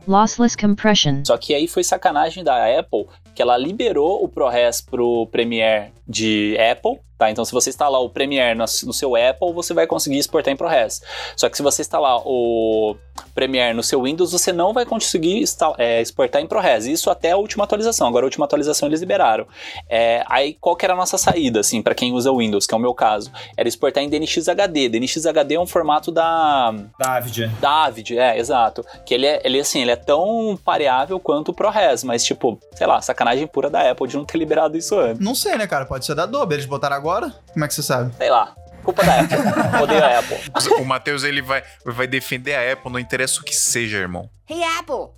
[0.06, 1.22] Lossless compression.
[1.24, 3.06] só que aí foi sacanagem da Apple
[3.38, 7.30] que ela liberou o ProRes pro Premiere de Apple, tá?
[7.30, 10.56] Então se você instalar o Premiere no, no seu Apple, você vai conseguir exportar em
[10.56, 11.00] ProRes.
[11.36, 12.96] Só que se você instalar o
[13.36, 15.44] Premiere no seu Windows, você não vai conseguir
[15.76, 16.86] é, exportar em ProRes.
[16.86, 18.08] Isso até a última atualização.
[18.08, 19.46] Agora a última atualização eles liberaram.
[19.88, 22.74] É, aí qual que era a nossa saída, assim, para quem usa o Windows, que
[22.74, 23.30] é o meu caso?
[23.56, 24.88] Era exportar em DNX HD.
[24.88, 27.50] DNX HD é um formato da David.
[27.60, 28.84] David, é, exato.
[29.04, 32.86] Que ele é, ele, assim, ele é tão pareável quanto o ProRes, mas, tipo, sei
[32.86, 35.24] lá, sacanagem pura da Apple de não ter liberado isso antes.
[35.24, 35.84] Não sei, né, cara?
[35.84, 36.54] Pode ser da Adobe.
[36.54, 37.34] Eles botaram agora?
[37.52, 38.14] Como é que você sabe?
[38.16, 38.54] Sei lá.
[38.82, 39.36] Culpa da Apple.
[39.82, 40.38] Odeio a Apple.
[40.80, 44.30] O Matheus, ele vai, vai defender a Apple, não interessa o que seja, irmão.
[44.48, 45.12] Hey, Apple!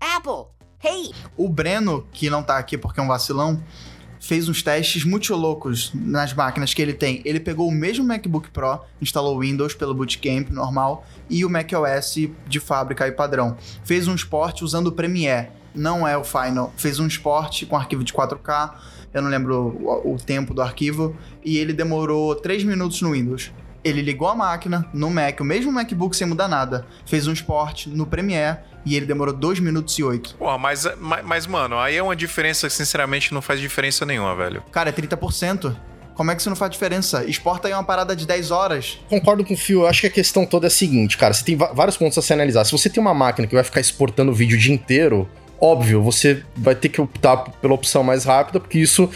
[0.00, 0.52] Apple!
[0.82, 1.12] Hey!
[1.36, 3.60] O Breno, que não tá aqui porque é um vacilão,
[4.26, 7.22] fez uns testes muito loucos nas máquinas que ele tem.
[7.24, 12.16] Ele pegou o mesmo MacBook Pro, instalou Windows pelo Bootcamp normal e o macOS
[12.46, 13.56] de fábrica e padrão.
[13.84, 16.72] Fez um export usando o Premiere, não é o Final.
[16.76, 18.74] Fez um export com arquivo de 4K,
[19.14, 23.52] eu não lembro o, o tempo do arquivo, e ele demorou 3 minutos no Windows.
[23.86, 26.84] Ele ligou a máquina no Mac, o mesmo MacBook sem mudar nada.
[27.06, 30.34] Fez um export no Premiere e ele demorou 2 minutos e 8.
[30.34, 34.34] Pô, mas, mas, mas, mano, aí é uma diferença que, sinceramente, não faz diferença nenhuma,
[34.34, 34.60] velho.
[34.72, 35.76] Cara, é 30%.
[36.16, 37.24] Como é que isso não faz diferença?
[37.26, 38.98] Exporta aí uma parada de 10 horas.
[39.08, 41.44] Concordo com o Fio, eu acho que a questão toda é a seguinte, cara, você
[41.44, 42.64] tem vários pontos a se analisar.
[42.64, 45.28] Se você tem uma máquina que vai ficar exportando vídeo o dia inteiro,
[45.60, 49.10] óbvio, você vai ter que optar pela opção mais rápida, porque isso,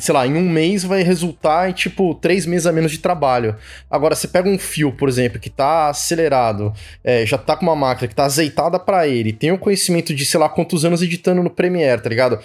[0.00, 3.56] sei lá, em um mês vai resultar em, tipo, três meses a menos de trabalho.
[3.90, 6.72] Agora, você pega um fio, por exemplo, que tá acelerado,
[7.02, 10.24] é, já tá com uma máquina que tá azeitada pra ele, tem o conhecimento de,
[10.24, 12.38] sei lá, quantos anos editando no Premiere, tá ligado?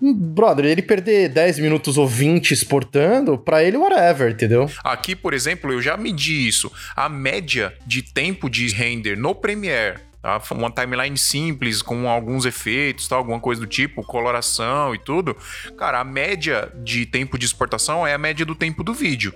[0.00, 4.70] Brother, ele perder 10 minutos ou 20 exportando, pra ele, whatever, entendeu?
[4.84, 6.70] Aqui, por exemplo, eu já medi isso.
[6.94, 10.40] A média de tempo de render no Premiere, tá?
[10.50, 13.16] uma timeline simples, com alguns efeitos, tá?
[13.16, 15.36] alguma coisa do tipo, coloração e tudo.
[15.76, 19.34] Cara, a média de tempo de exportação é a média do tempo do vídeo.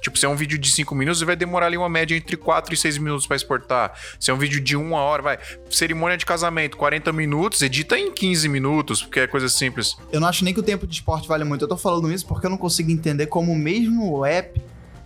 [0.00, 2.72] Tipo, se é um vídeo de 5 minutos, vai demorar ali uma média entre 4
[2.72, 3.92] e 6 minutos pra exportar.
[4.18, 5.38] Se é um vídeo de uma hora, vai.
[5.68, 9.96] Cerimônia de casamento, 40 minutos, edita em 15 minutos, porque é coisa simples.
[10.10, 11.64] Eu não acho nem que o tempo de esporte vale muito.
[11.64, 14.60] Eu tô falando isso porque eu não consigo entender como o mesmo app,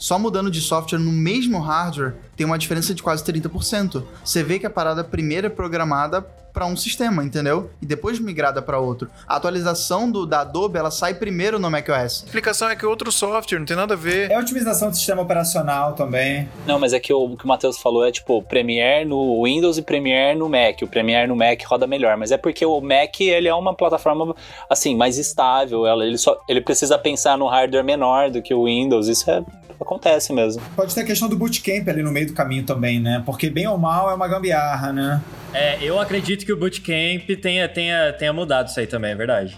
[0.04, 4.04] só mudando de software no mesmo hardware, tem uma diferença de quase 30%.
[4.22, 7.70] Você vê que a parada primeiro é programada para um sistema, entendeu?
[7.80, 9.10] E depois migrada para outro.
[9.26, 12.22] A atualização do, da Adobe, ela sai primeiro no macOS.
[12.22, 14.30] A explicação é que outro software, não tem nada a ver.
[14.30, 16.50] É otimização do sistema operacional também.
[16.66, 19.78] Não, mas é que o, o que o Matheus falou é tipo Premiere no Windows
[19.78, 20.82] e Premiere no Mac.
[20.82, 24.36] O Premiere no Mac roda melhor, mas é porque o Mac ele é uma plataforma
[24.68, 25.86] assim mais estável.
[25.86, 29.08] Ela, ele só ele precisa pensar no hardware menor do que o Windows.
[29.08, 29.42] Isso é
[29.84, 30.62] acontece mesmo.
[30.74, 33.22] Pode ter a questão do bootcamp ali no meio do caminho também, né?
[33.24, 35.22] Porque bem ou mal é uma gambiarra, né?
[35.54, 39.56] É, eu acredito que o Bootcamp tenha, tenha, tenha mudado isso aí também, é verdade.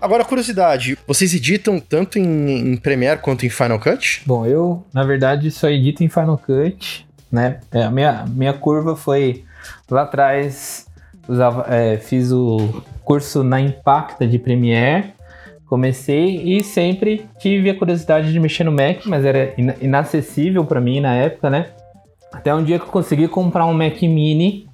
[0.00, 4.22] Agora, curiosidade, vocês editam tanto em, em Premiere quanto em Final Cut?
[4.24, 7.60] Bom, eu, na verdade, só edito em Final Cut, né?
[7.70, 9.44] É, a minha, minha curva foi
[9.90, 10.86] lá atrás,
[11.28, 15.12] usava, é, fiz o curso na Impacta de Premiere,
[15.70, 20.80] comecei e sempre tive a curiosidade de mexer no Mac, mas era ina- inacessível para
[20.80, 21.70] mim na época, né?
[22.32, 24.68] Até um dia que eu consegui comprar um Mac Mini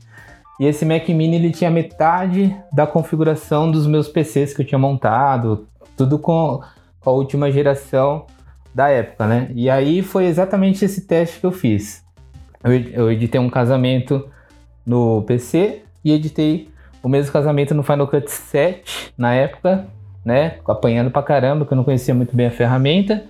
[0.59, 4.78] e esse Mac Mini ele tinha metade da configuração dos meus PCs que eu tinha
[4.78, 5.68] montado,
[5.99, 6.62] tudo com,
[6.99, 8.24] com a última geração
[8.74, 9.51] da época, né?
[9.55, 12.03] E aí foi exatamente esse teste que eu fiz.
[12.64, 14.26] Eu, eu editei um casamento
[14.86, 16.70] no PC e editei
[17.03, 19.86] o mesmo casamento no Final Cut 7 na época,
[20.27, 20.57] né?
[20.66, 23.22] Apanhando pra caramba, que eu não conhecia muito bem a ferramenta.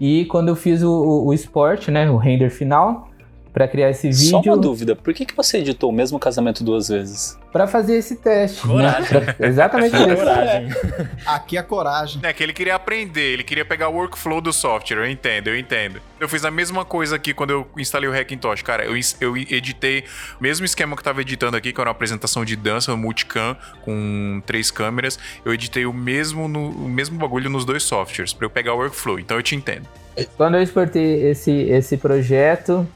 [0.00, 2.10] E quando eu fiz o, o, o Sport, né?
[2.10, 3.08] O render final,
[3.52, 4.52] para criar esse Só vídeo.
[4.52, 7.38] uma dúvida, por que, que você editou o mesmo casamento duas vezes?
[7.52, 8.66] Pra fazer esse teste.
[8.66, 8.72] Né?
[8.72, 9.08] Coragem.
[9.34, 10.16] Pra- exatamente isso.
[10.16, 10.68] Coragem.
[11.26, 12.20] Aqui a coragem.
[12.22, 15.58] É que ele queria aprender, ele queria pegar o workflow do software, eu entendo, eu
[15.58, 16.00] entendo.
[16.18, 20.04] Eu fiz a mesma coisa aqui quando eu instalei o Hackintosh, cara, eu, eu editei
[20.40, 23.54] o mesmo esquema que eu tava editando aqui, que era uma apresentação de dança, multicam,
[23.84, 28.46] com três câmeras, eu editei o mesmo, no, o mesmo bagulho nos dois softwares, pra
[28.46, 29.86] eu pegar o workflow, então eu te entendo.
[30.36, 32.86] Quando eu exportei esse, esse projeto,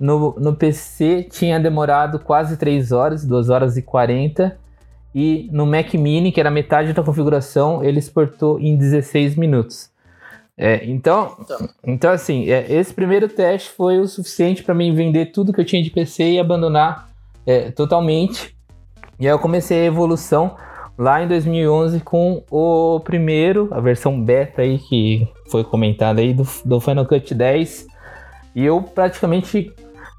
[0.00, 4.58] no, no PC tinha demorado quase 3 horas, 2 horas e 40.
[5.14, 9.90] E no Mac Mini, que era metade da configuração, ele exportou em 16 minutos.
[10.56, 11.36] É, então,
[11.84, 15.64] então, assim, é, esse primeiro teste foi o suficiente para mim vender tudo que eu
[15.64, 17.08] tinha de PC e abandonar
[17.46, 18.56] é, totalmente.
[19.18, 20.56] E aí eu comecei a evolução
[20.98, 26.46] lá em 2011 com o primeiro, a versão beta aí que foi comentada aí do,
[26.64, 27.86] do Final Cut 10.
[28.54, 29.72] E eu praticamente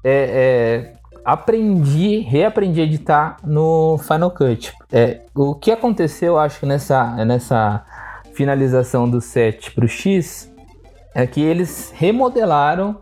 [0.04, 4.72] é, é, aprendi, reaprendi a editar no Final Cut.
[4.90, 7.84] É, o que aconteceu, acho que nessa, nessa
[8.34, 10.52] finalização do set para o X
[11.14, 13.00] é que eles remodelaram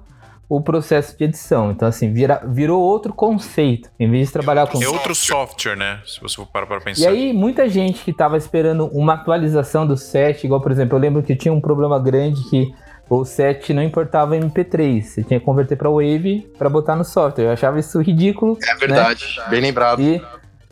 [0.48, 1.70] o processo de edição.
[1.70, 3.89] Então, assim, vira, virou outro conceito.
[4.01, 4.82] Em vez de trabalhar com.
[4.82, 6.01] É outro software, né?
[6.05, 7.05] Se você for parar para pensar.
[7.05, 11.01] E aí, muita gente que estava esperando uma atualização do set, igual, por exemplo, eu
[11.01, 12.74] lembro que tinha um problema grande que
[13.11, 15.03] o set não importava MP3.
[15.03, 17.47] Você tinha que converter para Wave para botar no software.
[17.47, 18.57] Eu achava isso ridículo.
[18.62, 19.45] É verdade, né?
[19.51, 20.01] bem lembrado.
[20.01, 20.23] E,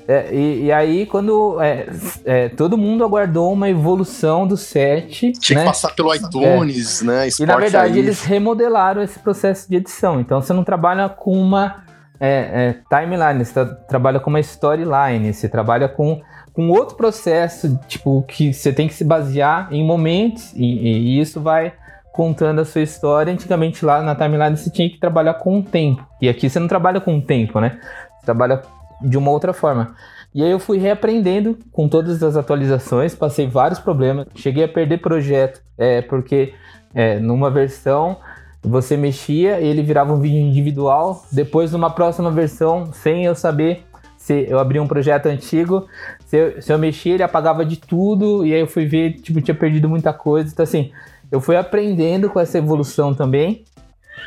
[0.07, 1.89] é, e, e, aí, quando é,
[2.25, 5.33] é, todo mundo aguardou uma evolução do set.
[5.33, 5.65] Tinha né?
[5.65, 7.29] que passar pelo iTunes, né?
[7.29, 7.99] E na verdade, aí.
[7.99, 10.21] eles remodelaram esse processo de edição.
[10.21, 11.83] Então, você não trabalha com uma
[12.21, 18.55] é, timeline, você trabalha com uma storyline, você trabalha com, com outro processo, tipo, que
[18.55, 21.73] você tem que se basear em momentos, e, e isso vai
[22.19, 23.33] contando a sua história.
[23.33, 26.05] Antigamente lá na timeline você tinha que trabalhar com o tempo.
[26.21, 27.79] E aqui você não trabalha com o tempo, né?
[28.19, 28.61] Você trabalha
[29.01, 29.95] de uma outra forma.
[30.35, 34.99] E aí eu fui reaprendendo com todas as atualizações, passei vários problemas, cheguei a perder
[34.99, 36.55] projeto, é, porque
[36.93, 38.17] é, numa versão
[38.61, 43.85] você mexia e ele virava um vídeo individual, depois numa próxima versão, sem eu saber
[44.17, 45.87] se eu abria um projeto antigo,
[46.27, 49.41] se eu, se eu mexia ele apagava de tudo, e aí eu fui ver, tipo,
[49.41, 50.91] tinha perdido muita coisa, então assim,
[51.31, 53.65] eu fui aprendendo com essa evolução também.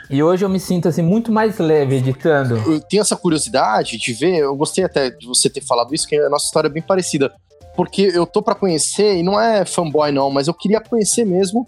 [0.10, 2.58] E hoje eu me sinto assim muito mais leve editando.
[2.58, 6.16] Eu tenho essa curiosidade de ver, eu gostei até de você ter falado isso, que
[6.16, 7.34] a nossa história é bem parecida.
[7.76, 11.68] Porque eu tô para conhecer, e não é fanboy não, mas eu queria conhecer mesmo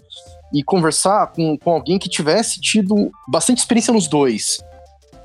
[0.52, 4.58] e conversar com, com alguém que tivesse tido bastante experiência nos dois.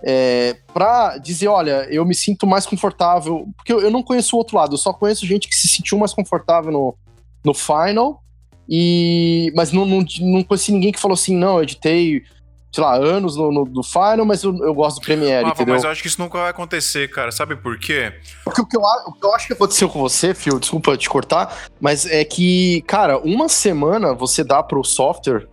[0.02, 4.40] É, pra dizer, olha, eu me sinto mais confortável, porque eu, eu não conheço o
[4.40, 6.96] outro lado, eu só conheço gente que se sentiu mais confortável no,
[7.44, 8.24] no Final
[8.70, 12.24] e, mas não, não, não conheci ninguém que falou assim, não, eu editei,
[12.72, 15.74] sei lá, anos no, no, no Final, mas eu, eu gosto do Premiere, Rafa, entendeu?
[15.74, 17.32] Mas eu acho que isso nunca vai acontecer, cara.
[17.32, 18.14] Sabe por quê?
[18.44, 21.10] Porque o que eu, o que eu acho que aconteceu com você, Phil, desculpa te
[21.10, 25.48] cortar, mas é que, cara, uma semana você dá pro software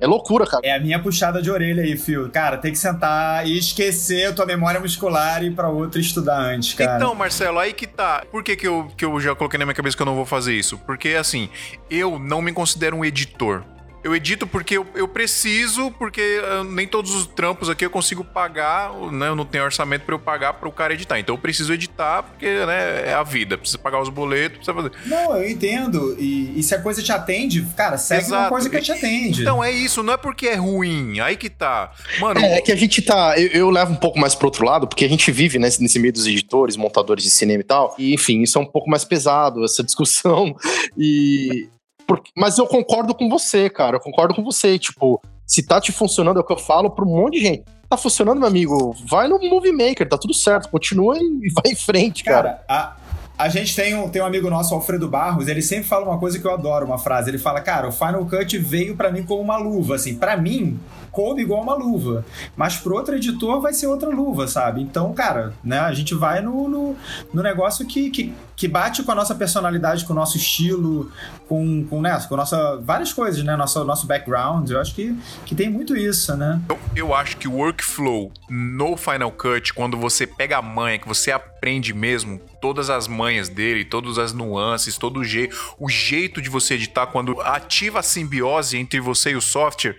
[0.00, 0.62] é loucura, cara.
[0.64, 2.30] É a minha puxada de orelha aí, Phil.
[2.30, 6.38] Cara, tem que sentar e esquecer a tua memória muscular e ir pra outro estudar
[6.38, 6.96] antes, cara.
[6.96, 8.24] Então, Marcelo, aí que tá.
[8.30, 10.24] Por que, que, eu, que eu já coloquei na minha cabeça que eu não vou
[10.24, 10.78] fazer isso?
[10.78, 11.50] Porque, assim,
[11.90, 13.62] eu não me considero um editor.
[14.02, 18.24] Eu edito porque eu, eu preciso, porque uh, nem todos os trampos aqui eu consigo
[18.24, 19.28] pagar, né?
[19.28, 21.18] Eu não tenho orçamento para eu pagar para o cara editar.
[21.18, 23.58] Então eu preciso editar porque, né, é a vida.
[23.58, 24.92] Precisa pagar os boletos, precisa fazer.
[25.04, 26.16] Não, eu entendo.
[26.18, 28.42] E, e se a coisa te atende, cara, segue Exato.
[28.42, 29.42] uma coisa que te atende.
[29.42, 31.20] Então é isso, não é porque é ruim.
[31.20, 31.92] Aí que tá.
[32.18, 32.40] Mano.
[32.40, 33.38] É, é que a gente tá.
[33.38, 35.98] Eu, eu, levo um pouco mais pro outro lado, porque a gente vive nesse, nesse
[35.98, 37.94] meio dos editores, montadores de cinema e tal.
[37.98, 40.56] E, enfim, isso é um pouco mais pesado, essa discussão.
[40.96, 41.68] E,
[42.10, 43.94] porque, mas eu concordo com você, cara.
[43.94, 44.76] Eu concordo com você.
[44.76, 47.64] Tipo, se tá te funcionando, é o que eu falo pra um monte de gente.
[47.88, 48.96] Tá funcionando, meu amigo?
[49.08, 50.68] Vai no Movie Maker, tá tudo certo.
[50.68, 52.64] Continua e vai em frente, cara.
[52.66, 52.96] Cara,
[53.38, 56.18] a, a gente tem um, tem um amigo nosso, Alfredo Barros, ele sempre fala uma
[56.18, 57.30] coisa que eu adoro, uma frase.
[57.30, 59.94] Ele fala, cara, o Final Cut veio para mim como uma luva.
[59.94, 60.80] Assim, para mim,
[61.10, 62.24] coube igual uma luva.
[62.56, 64.80] Mas pro outro editor vai ser outra luva, sabe?
[64.82, 66.96] Então, cara, né, a gente vai no, no,
[67.32, 71.10] no negócio que, que, que, bate com a nossa personalidade, com o nosso estilo,
[71.48, 73.56] com, com, né, com nossa, várias coisas, né?
[73.56, 74.70] Nosso, nosso background.
[74.70, 76.60] Eu acho que, que tem muito isso, né?
[76.68, 81.08] Eu, eu acho que o workflow no Final Cut, quando você pega a manha, que
[81.08, 86.42] você aprende mesmo todas as manhas dele, todas as nuances, todo o jeito, o jeito
[86.42, 89.96] de você editar quando ativa a simbiose entre você e o software,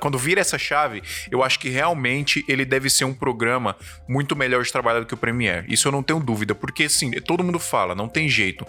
[0.00, 3.76] quando vira essa chave, eu acho que realmente ele deve ser um programa
[4.08, 5.66] muito melhor de trabalhar do que o Premiere.
[5.68, 8.66] Isso eu não tenho dúvida, porque assim, todo mundo fala, não tem jeito.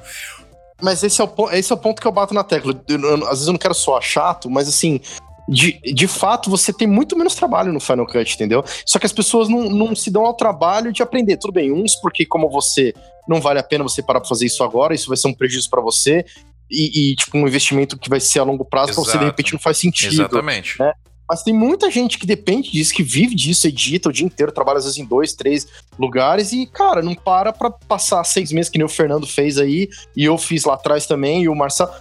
[0.81, 2.83] Mas esse é o, esse é o ponto que eu bato na tecla.
[2.87, 4.99] Eu, eu, às vezes eu não quero soar chato, mas assim,
[5.47, 8.63] de, de fato, você tem muito menos trabalho no Final Cut, entendeu?
[8.85, 11.37] Só que as pessoas não, não se dão ao trabalho de aprender.
[11.37, 12.93] Tudo bem, uns porque, como você,
[13.27, 15.69] não vale a pena você parar pra fazer isso agora, isso vai ser um prejuízo
[15.69, 16.25] para você.
[16.69, 19.03] E, e, tipo, um investimento que vai ser a longo prazo Exato.
[19.03, 20.13] pra você, de repente, não faz sentido.
[20.13, 20.79] Exatamente.
[20.79, 20.91] Né?
[21.27, 24.77] Mas tem muita gente que depende disso, que vive disso, edita o dia inteiro, trabalha
[24.77, 28.77] às vezes em dois, três lugares e, cara, não para pra passar seis meses que
[28.77, 31.91] nem o Fernando fez aí, e eu fiz lá atrás também, e o Marcelo.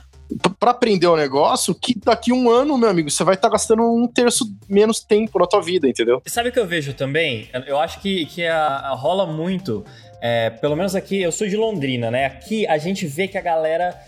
[0.60, 3.82] para aprender o negócio que daqui um ano, meu amigo, você vai estar tá gastando
[3.82, 6.22] um terço menos tempo na tua vida, entendeu?
[6.26, 7.48] Sabe o que eu vejo também?
[7.66, 9.84] Eu acho que, que a, a rola muito,
[10.20, 12.26] é, pelo menos aqui, eu sou de Londrina, né?
[12.26, 13.98] Aqui a gente vê que a galera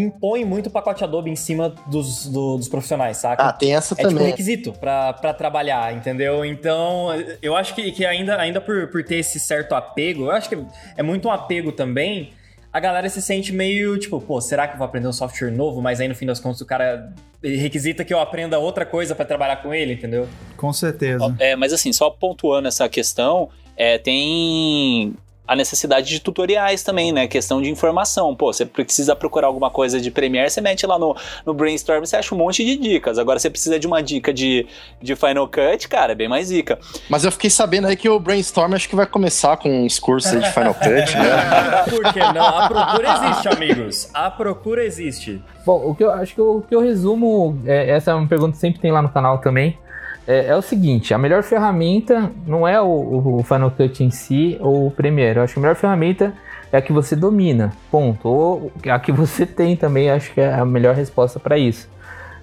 [0.00, 3.42] impõe muito pacote Adobe em cima dos, do, dos profissionais, saca?
[3.42, 4.16] Ah, tem essa é também.
[4.16, 6.44] É tipo requisito pra, pra trabalhar, entendeu?
[6.44, 7.08] Então,
[7.42, 10.58] eu acho que, que ainda, ainda por, por ter esse certo apego, eu acho que
[10.96, 12.32] é muito um apego também,
[12.72, 15.80] a galera se sente meio tipo, pô, será que eu vou aprender um software novo?
[15.80, 17.10] Mas aí no fim das contas o cara
[17.42, 20.28] requisita que eu aprenda outra coisa para trabalhar com ele, entendeu?
[20.58, 21.34] Com certeza.
[21.38, 25.14] É, mas assim, só pontuando essa questão, é, tem
[25.46, 27.26] a necessidade de tutoriais também, né?
[27.26, 28.34] Questão de informação.
[28.34, 32.16] Pô, você precisa procurar alguma coisa de Premiere, você mete lá no, no Brainstorm, você
[32.16, 33.18] acha um monte de dicas.
[33.18, 34.66] Agora, você precisa de uma dica de,
[35.00, 36.78] de Final Cut, cara, é bem mais dica.
[37.08, 40.32] Mas eu fiquei sabendo aí que o Brainstorm acho que vai começar com uns cursos
[40.32, 41.84] de Final Cut, né?
[41.90, 42.44] Por que não?
[42.44, 44.10] A procura existe, amigos.
[44.12, 45.42] A procura existe.
[45.64, 48.52] Bom, o que eu acho que o que eu resumo, é, essa é uma pergunta
[48.52, 49.78] que sempre tem lá no canal também
[50.26, 54.58] é, é, o seguinte: a melhor ferramenta não é o, o, Final Cut em si
[54.60, 55.38] ou o Premiere.
[55.38, 56.34] Eu acho que a melhor ferramenta
[56.72, 58.28] é a que você domina, ponto.
[58.28, 61.88] Ou a que você tem também, acho que é a melhor resposta para isso.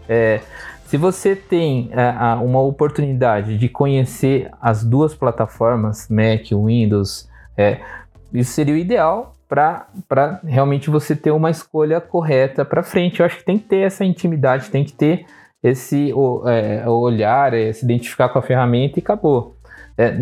[0.08, 0.40] É,
[0.86, 7.28] se você tem é, uma oportunidade de conhecer as duas plataformas, Mac, Windows,
[7.58, 7.80] é,
[8.34, 13.20] isso seria o ideal para realmente você ter uma escolha correta para frente.
[13.20, 15.26] Eu acho que tem que ter essa intimidade, tem que ter
[15.64, 19.56] esse o, é, olhar, é, se identificar com a ferramenta e acabou.
[19.98, 20.16] É,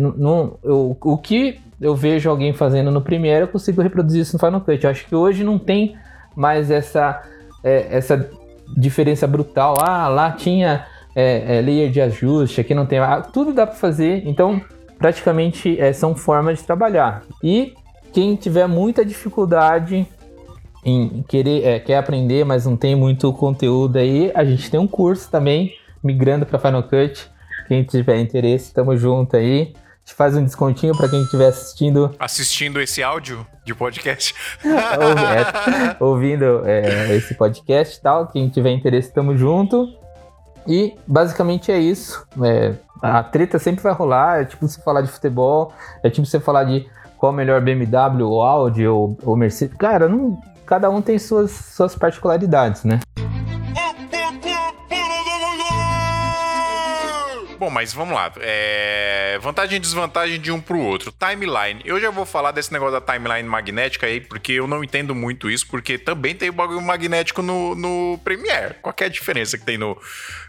[0.62, 4.60] eu, o que eu vejo alguém fazendo no Premiere, eu consigo reproduzir isso no Final
[4.60, 4.84] Cut.
[4.84, 5.96] Eu acho que hoje não tem
[6.36, 7.22] mais essa,
[7.64, 8.30] é, essa
[8.76, 9.74] diferença brutal.
[9.80, 13.00] Ah, lá tinha é, é layer de ajuste, aqui não tem.
[13.00, 14.60] Ah, tudo dá para fazer, então
[14.96, 17.24] praticamente é, são formas de trabalhar.
[17.42, 17.74] E
[18.12, 20.06] quem tiver muita dificuldade
[20.84, 24.86] em querer é, quer aprender, mas não tem muito conteúdo aí, a gente tem um
[24.86, 27.30] curso também migrando para Final Cut.
[27.68, 29.72] Quem tiver interesse, tamo junto aí.
[29.74, 32.10] A gente faz um descontinho para quem estiver assistindo.
[32.18, 34.34] Assistindo esse áudio de podcast.
[34.66, 38.26] é, ouvindo é, esse podcast e tal.
[38.26, 39.88] Quem tiver interesse, tamo junto.
[40.66, 42.26] E basicamente é isso.
[42.42, 44.42] É, a treta sempre vai rolar.
[44.42, 45.72] É tipo você falar de futebol,
[46.02, 46.84] é tipo você falar de
[47.16, 49.76] qual é o melhor BMW, ou Audi, ou, ou Mercedes.
[49.76, 50.36] Cara, não,
[50.72, 52.98] cada um tem suas, suas particularidades, né?
[57.58, 58.32] Bom, mas vamos lá.
[58.38, 59.38] É...
[59.42, 61.12] Vantagem e desvantagem de um pro outro.
[61.12, 61.82] Timeline.
[61.84, 65.50] Eu já vou falar desse negócio da timeline magnética aí, porque eu não entendo muito
[65.50, 68.76] isso, porque também tem o bagulho magnético no, no Premiere.
[68.80, 70.00] Qual é a diferença que tem no,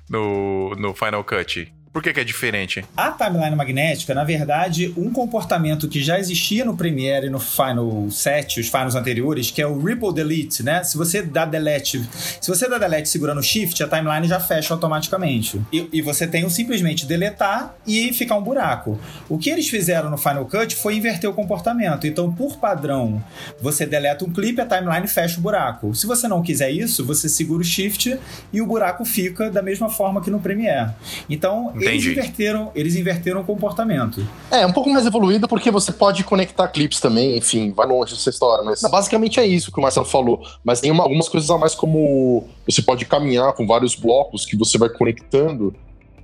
[0.10, 1.70] no, no Final Cut?
[1.94, 2.84] Por que, que, é diferente?
[2.98, 8.10] A timeline magnética, na verdade, um comportamento que já existia no Premiere e no Final
[8.10, 10.84] 7, os finals anteriores, que é o Ripple Delete, né?
[10.84, 12.03] Se você dá delete,
[12.41, 15.61] se você dá delete segurando Shift, a timeline já fecha automaticamente.
[15.72, 18.99] E, e você tem o simplesmente deletar e ficar um buraco.
[19.30, 22.07] O que eles fizeram no Final Cut foi inverter o comportamento.
[22.07, 23.24] Então, por padrão,
[23.61, 25.94] você deleta um clipe, a timeline fecha o buraco.
[25.94, 28.18] Se você não quiser isso, você segura o Shift
[28.52, 30.90] e o buraco fica da mesma forma que no Premiere.
[31.30, 34.26] Então, eles inverteram, eles inverteram o comportamento.
[34.51, 38.30] É, um pouco mais evoluído porque você pode conectar clipes também, enfim, vai longe essa
[38.30, 40.45] história, mas basicamente é isso que o Marcelo falou.
[40.64, 44.57] Mas tem uma, algumas coisas a mais como você pode caminhar com vários blocos que
[44.57, 45.73] você vai conectando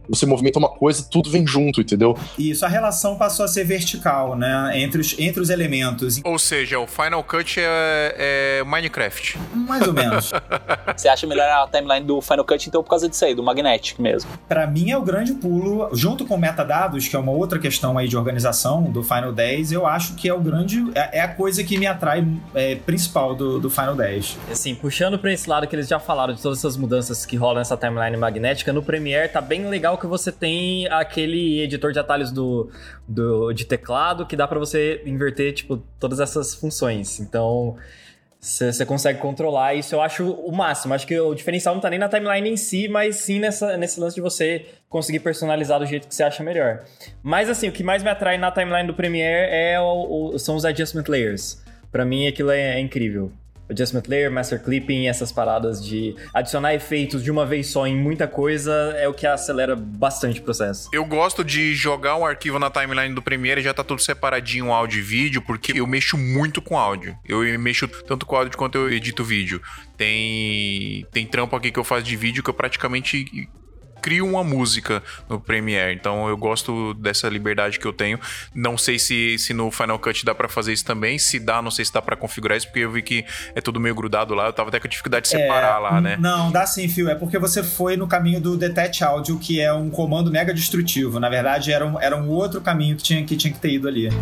[0.09, 2.17] você movimenta uma coisa, tudo vem junto, entendeu?
[2.37, 4.71] Isso, a relação passou a ser vertical, né?
[4.75, 6.19] Entre os, entre os elementos.
[6.23, 9.37] Ou seja, o Final Cut é, é Minecraft.
[9.53, 10.31] Mais ou menos.
[10.95, 13.99] Você acha melhor a timeline do Final Cut, então, por causa disso aí, do Magnetic
[13.99, 14.29] mesmo?
[14.47, 18.07] Para mim é o grande pulo, junto com metadados, que é uma outra questão aí
[18.07, 20.89] de organização do Final 10, eu acho que é o grande.
[20.95, 22.25] É, é a coisa que me atrai
[22.55, 24.37] é, principal do, do Final 10.
[24.51, 27.59] Assim, puxando para esse lado que eles já falaram de todas essas mudanças que rolam
[27.59, 32.31] nessa timeline magnética, no Premiere tá bem legal que você tem aquele editor de atalhos
[32.31, 32.69] do,
[33.07, 37.19] do de teclado que dá para você inverter tipo todas essas funções.
[37.19, 37.75] Então
[38.39, 39.93] você consegue controlar isso.
[39.93, 40.93] Eu acho o máximo.
[40.93, 43.99] Acho que o diferencial não tá nem na timeline em si, mas sim nessa, nesse
[43.99, 46.85] lance de você conseguir personalizar do jeito que você acha melhor.
[47.21, 50.55] Mas assim, o que mais me atrai na timeline do Premiere é o, o, são
[50.55, 51.61] os adjustment layers.
[51.91, 53.31] Para mim aquilo é, é incrível.
[53.69, 58.27] Adjustment Layer, Master Clipping, essas paradas de adicionar efeitos de uma vez só em muita
[58.27, 60.89] coisa é o que acelera bastante o processo.
[60.91, 64.71] Eu gosto de jogar um arquivo na timeline do Premiere e já tá tudo separadinho
[64.71, 67.17] áudio e vídeo, porque eu mexo muito com áudio.
[67.27, 69.61] Eu mexo tanto com áudio quanto eu edito vídeo.
[69.97, 73.49] Tem tem trampo aqui que eu faço de vídeo que eu praticamente
[74.01, 75.93] crio uma música no Premiere.
[75.93, 78.19] Então eu gosto dessa liberdade que eu tenho.
[78.53, 81.19] Não sei se, se no Final Cut dá pra fazer isso também.
[81.19, 83.79] Se dá, não sei se dá pra configurar isso, porque eu vi que é tudo
[83.79, 84.47] meio grudado lá.
[84.47, 86.17] Eu tava até com dificuldade de separar É, lá, né?
[86.19, 87.09] Não, dá sim, Fio.
[87.09, 91.19] É porque você foi no caminho do Detach Audio, que é um comando mega destrutivo.
[91.19, 93.87] Na verdade, era um, era um outro caminho que tinha, que tinha que ter ido
[93.87, 94.09] ali.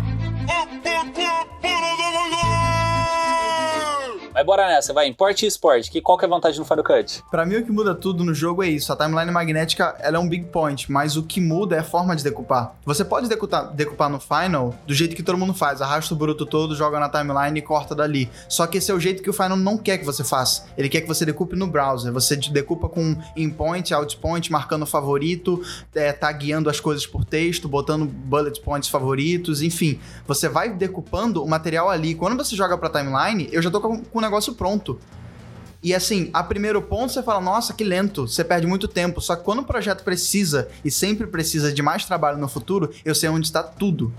[4.38, 5.08] Mas bora nessa, vai.
[5.08, 5.90] Import e export.
[5.90, 7.24] Que, qual que é a vantagem no Final Cut?
[7.28, 8.92] Pra mim, o que muda tudo no jogo é isso.
[8.92, 12.14] A timeline magnética ela é um big point, mas o que muda é a forma
[12.14, 12.76] de decupar.
[12.84, 15.82] Você pode decupar, decupar no Final do jeito que todo mundo faz.
[15.82, 18.30] Arrasta o bruto todo, joga na timeline e corta dali.
[18.48, 20.66] Só que esse é o jeito que o Final não quer que você faça.
[20.78, 22.12] Ele quer que você decupe no browser.
[22.12, 25.60] Você decupa com in point, out point, marcando favorito,
[25.92, 29.98] é, tagueando as coisas por texto, botando bullet points favoritos, enfim.
[30.28, 32.14] Você vai decupando o material ali.
[32.14, 34.98] Quando você joga pra timeline, eu já tô com, com o negócio pronto.
[35.82, 39.20] E assim, a primeiro ponto você fala, nossa, que lento, você perde muito tempo.
[39.20, 43.14] Só que quando o projeto precisa e sempre precisa de mais trabalho no futuro, eu
[43.14, 44.12] sei onde está tudo.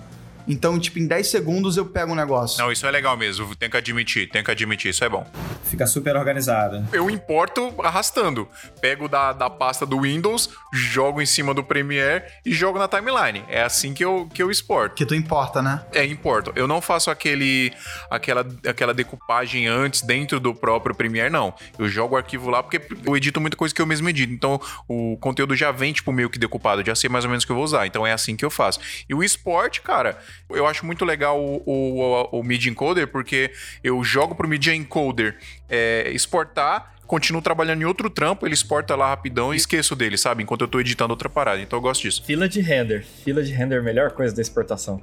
[0.49, 2.57] Então, tipo, em 10 segundos eu pego um negócio.
[2.57, 3.55] Não, isso é legal mesmo.
[3.55, 4.89] Tem que admitir, tem que admitir.
[4.89, 5.26] Isso é bom.
[5.65, 6.84] Fica super organizada.
[6.91, 8.47] Eu importo arrastando.
[8.81, 13.45] Pego da, da pasta do Windows, jogo em cima do Premiere e jogo na timeline.
[13.47, 14.95] É assim que eu, que eu exporto.
[14.95, 15.85] Que tu importa, né?
[15.93, 16.51] É, importo.
[16.55, 17.71] Eu não faço aquele,
[18.09, 21.53] aquela, aquela decupagem antes dentro do próprio Premiere, não.
[21.77, 24.34] Eu jogo o arquivo lá porque eu edito muita coisa que eu mesmo edito.
[24.34, 26.81] Então, o conteúdo já vem, tipo, meio que decupado.
[26.81, 27.85] Eu já sei mais ou menos o que eu vou usar.
[27.85, 28.80] Então, é assim que eu faço.
[29.07, 30.17] E o export, cara,
[30.49, 33.52] eu acho muito legal o, o, o Media Encoder porque
[33.84, 35.38] eu jogo pro Media Encoder
[35.70, 40.44] é, exportar continuo trabalhando em outro trampo, ele exporta lá rapidão e esqueço dele, sabe?
[40.44, 41.60] Enquanto eu tô editando outra parada.
[41.60, 42.24] Então eu gosto disso.
[42.24, 43.03] Fila de render.
[43.03, 45.02] Fila de render é a melhor coisa da exportação.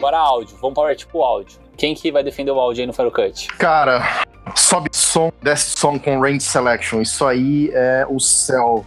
[0.00, 0.56] Bora áudio.
[0.62, 1.58] Vamos para tipo áudio.
[1.76, 3.48] Quem que vai defender o áudio aí no Final Cut?
[3.58, 4.24] Cara,
[4.54, 7.02] sobe som, desce som com range selection.
[7.02, 8.86] Isso aí é o céu.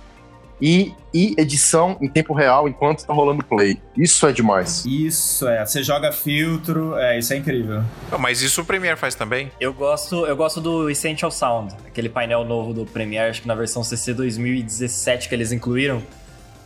[0.62, 3.80] E, e edição em tempo real enquanto tá rolando play.
[3.98, 4.86] Isso é demais.
[4.86, 5.66] Isso é.
[5.66, 7.84] Você joga filtro, é, isso é incrível.
[8.20, 9.52] Mas isso o Premiere faz também?
[9.60, 13.56] Eu gosto, eu gosto do Essential Sound, aquele painel novo do Premiere, acho que na
[13.56, 16.04] versão CC 2017 que eles incluíram.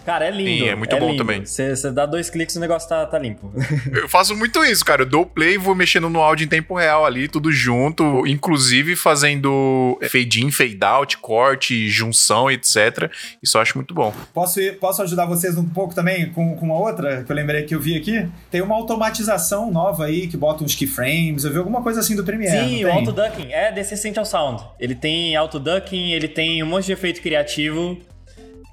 [0.06, 0.66] Cara, é lindo.
[0.66, 1.18] Sim, é muito bom lindo.
[1.18, 1.46] também.
[1.46, 3.54] Você dá dois cliques e o negócio tá, tá limpo.
[3.94, 5.04] Eu faço muito isso, cara.
[5.04, 8.96] Eu dou play e vou mexendo no áudio em tempo real ali, tudo junto, inclusive
[8.96, 13.10] fazendo fade in, fade out, corte, junção, etc.
[13.42, 14.14] Isso eu acho muito bom.
[14.34, 17.64] Posso, ir- posso ajudar vocês um pouco também com, com uma outra que eu lembrei
[17.64, 18.28] que eu vi aqui?
[18.52, 21.44] Tem uma automatização nova aí que bota uns keyframes.
[21.46, 22.58] Eu vi alguma coisa assim do Premiere.
[22.58, 23.52] Sim, o auto-ducking.
[23.52, 24.64] É desse Essential Sound.
[24.80, 27.98] Ele tem auto-ducking, ele tem um monte de efeito criativo.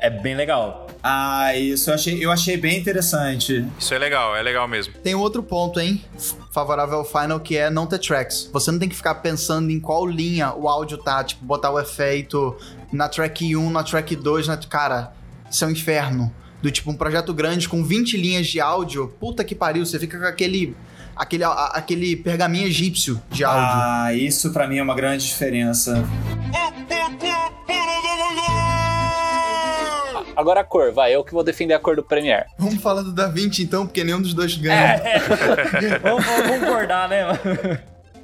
[0.01, 0.87] É bem legal.
[1.03, 3.67] Ah, isso eu achei, eu achei bem interessante.
[3.79, 4.95] Isso é legal, é legal mesmo.
[5.03, 6.05] Tem um outro ponto, hein?
[6.53, 8.49] Favorável ao Final, que é não ter tracks.
[8.53, 11.81] Você não tem que ficar pensando em qual linha o áudio tá, tipo, botar o
[11.81, 12.55] efeito
[12.93, 14.57] na track 1, na track 2, na...
[14.59, 15.13] Cara,
[15.51, 16.33] isso é um inferno.
[16.63, 20.19] Do tipo, um projeto grande com 20 linhas de áudio, puta que pariu, você fica
[20.19, 20.77] com aquele...
[21.17, 23.61] Aquele, a- aquele pergaminho egípcio de áudio.
[23.63, 26.03] Ah, isso pra mim é uma grande diferença.
[30.37, 31.15] Agora a cor, vai.
[31.15, 32.47] Eu que vou defender a cor do Premiere.
[32.59, 35.01] Vamos falar do Da Vinci então, porque nenhum dos dois ganha.
[36.03, 37.25] vamos, vamos concordar, né?
[37.25, 37.39] mano?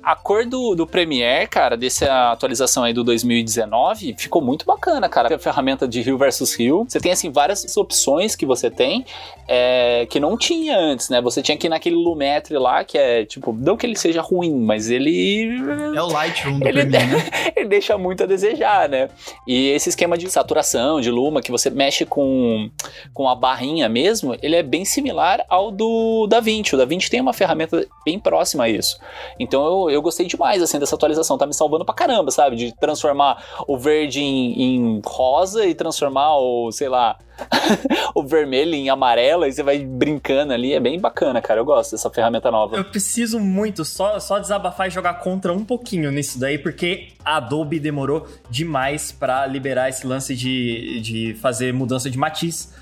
[0.07, 5.35] A cor do, do Premiere, cara, dessa atualização aí do 2019, ficou muito bacana, cara.
[5.35, 6.87] A ferramenta de Rio versus Rio.
[6.89, 9.05] Você tem, assim, várias opções que você tem
[9.49, 11.21] é, que não tinha antes, né?
[11.21, 14.55] Você tinha que ir naquele Lumetri lá, que é, tipo, não que ele seja ruim,
[14.61, 15.59] mas ele...
[15.97, 17.31] É o Lightroom do Ele, Premiere, né?
[17.57, 19.09] ele deixa muito a desejar, né?
[19.45, 22.71] E esse esquema de saturação, de luma, que você mexe com,
[23.13, 26.77] com a barrinha mesmo, ele é bem similar ao do DaVinci.
[26.77, 29.01] O DaVinci tem uma ferramenta bem próxima a isso.
[29.41, 31.39] Então eu, eu gostei demais, assim, dessa atualização.
[31.39, 32.57] Tá me salvando pra caramba, sabe?
[32.57, 37.19] De transformar o verde em, em rosa e transformar o, sei lá,
[38.15, 40.73] o vermelho em amarelo e você vai brincando ali.
[40.73, 41.61] É bem bacana, cara.
[41.61, 42.77] Eu gosto dessa ferramenta nova.
[42.77, 47.37] Eu preciso muito só, só desabafar e jogar contra um pouquinho nisso daí, porque a
[47.37, 52.73] Adobe demorou demais pra liberar esse lance de, de fazer mudança de matiz.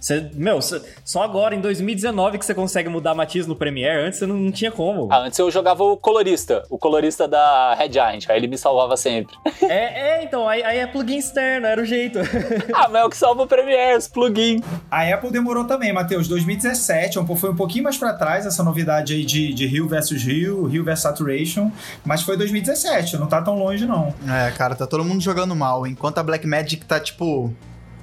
[0.00, 4.18] Você, meu, cê- só agora em 2019 que você consegue mudar matiz no Premiere, antes
[4.18, 5.08] você não, não tinha como.
[5.12, 8.96] Ah, antes eu jogava o colorista, o colorista da Red Giant, aí ele me salvava
[8.96, 9.36] sempre.
[9.70, 12.18] É, é, então, aí, aí é plugin externo, era o jeito.
[12.74, 14.60] ah, mas é o que salva o Premiere, os plugin.
[14.90, 16.26] A Apple demorou também, Matheus.
[16.26, 19.86] 2017 um po- foi um pouquinho mais pra trás essa novidade aí de, de Rio
[19.86, 21.70] versus Rio, Rio versus Saturation,
[22.04, 24.12] mas foi 2017, não tá tão longe não.
[24.28, 25.86] É, cara, tá todo mundo jogando mal.
[25.86, 27.54] Enquanto a Blackmagic tá, tipo,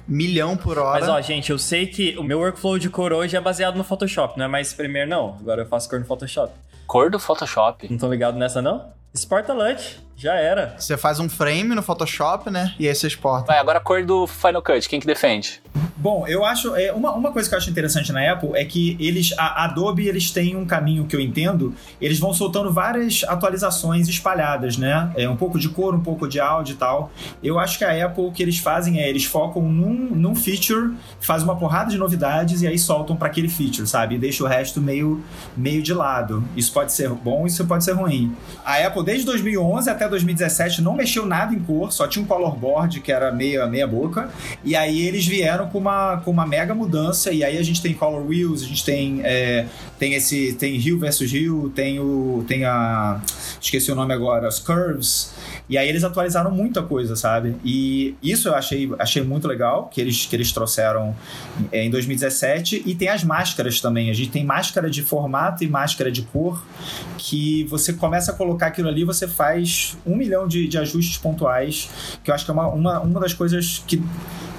[0.08, 1.00] milhão por hora.
[1.00, 3.84] Mas ó, gente, eu sei que o meu workflow de cor hoje é baseado no
[3.84, 5.36] Photoshop, não é mais Premiere, não.
[5.40, 6.52] Agora eu faço cor no Photoshop.
[6.86, 7.86] Cor do Photoshop?
[7.90, 8.90] Não tão ligado nessa, não?
[9.12, 10.74] Exporta LUT, Já era.
[10.76, 12.74] Você faz um frame no Photoshop, né?
[12.76, 13.46] E aí você exporta.
[13.46, 15.62] Vai, agora a cor do Final Cut, quem que defende?
[15.96, 16.74] Bom, eu acho.
[16.74, 19.32] É, uma, uma coisa que eu acho interessante na Apple é que eles.
[19.38, 21.72] A Adobe, eles têm um caminho que eu entendo.
[22.00, 25.12] Eles vão soltando várias atualizações espalhadas, né?
[25.16, 27.12] É um pouco de cor, um pouco de áudio e tal.
[27.40, 30.94] Eu acho que a Apple, o que eles fazem é eles focam num, num feature,
[31.20, 34.16] fazem uma porrada de novidades e aí soltam para aquele feature, sabe?
[34.16, 35.22] E deixa o resto meio,
[35.56, 36.42] meio de lado.
[36.56, 38.34] Isso pode ser bom, isso pode ser ruim.
[38.64, 42.56] A Apple, desde 2011 até 2017, não mexeu nada em cor, só tinha um color
[42.56, 44.30] board que era meia, meia boca.
[44.64, 47.32] E aí eles vieram com uma, com uma mega mudança.
[47.32, 49.66] E aí a gente tem color wheels, a gente tem, é,
[49.98, 50.54] tem esse.
[50.54, 52.44] Tem Rio versus Rio, tem o.
[52.46, 53.20] Tem a.
[53.60, 55.32] Esqueci o nome agora, os curves.
[55.68, 57.56] E aí eles atualizaram muita coisa, sabe?
[57.62, 61.14] E isso eu achei, achei muito legal que eles, que eles trouxeram
[61.70, 62.84] é, em 2017.
[62.86, 64.08] E tem as máscaras também.
[64.08, 66.64] A gente tem máscara de formato e máscara de cor
[67.18, 71.90] que você começa a colocar aquilo ali, você faz um milhão de, de ajustes pontuais,
[72.22, 74.02] que eu acho que é uma, uma, uma das coisas que,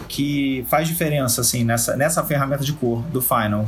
[0.07, 3.67] que faz diferença, assim, nessa, nessa ferramenta de cor do Final.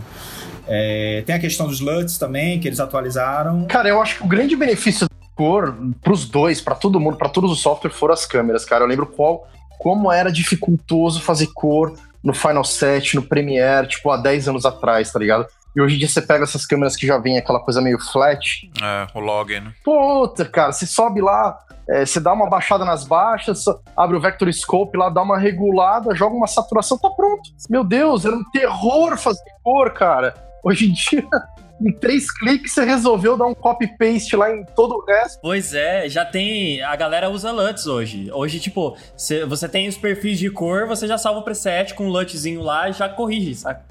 [0.68, 3.65] É, tem a questão dos LUTs também, que eles atualizaram.
[3.65, 7.30] Cara, eu acho que o grande benefício da cor pros dois, para todo mundo, para
[7.30, 8.84] todos os softwares, foram as câmeras, cara.
[8.84, 9.48] Eu lembro qual,
[9.80, 11.93] como era dificultoso fazer cor
[12.23, 15.48] no Final 7, no Premiere, tipo, há 10 anos atrás, tá ligado?
[15.76, 18.69] E hoje em dia você pega essas câmeras que já vem aquela coisa meio flat.
[18.81, 19.73] É, o login, né?
[19.84, 21.57] Puta, cara, você sobe lá,
[21.89, 23.64] é, você dá uma baixada nas baixas,
[23.95, 27.49] abre o Vector Scope lá, dá uma regulada, joga uma saturação, tá pronto.
[27.69, 30.34] Meu Deus, era um terror fazer cor, cara.
[30.64, 31.27] Hoje em dia,
[31.81, 35.39] em três cliques, você resolveu dar um copy-paste lá em todo o resto.
[35.41, 36.81] Pois é, já tem.
[36.84, 38.30] A galera usa LUTs hoje.
[38.31, 42.07] Hoje, tipo, cê, você tem os perfis de cor, você já salva o preset com
[42.07, 43.85] um LUTzinho lá e já corrige, saca?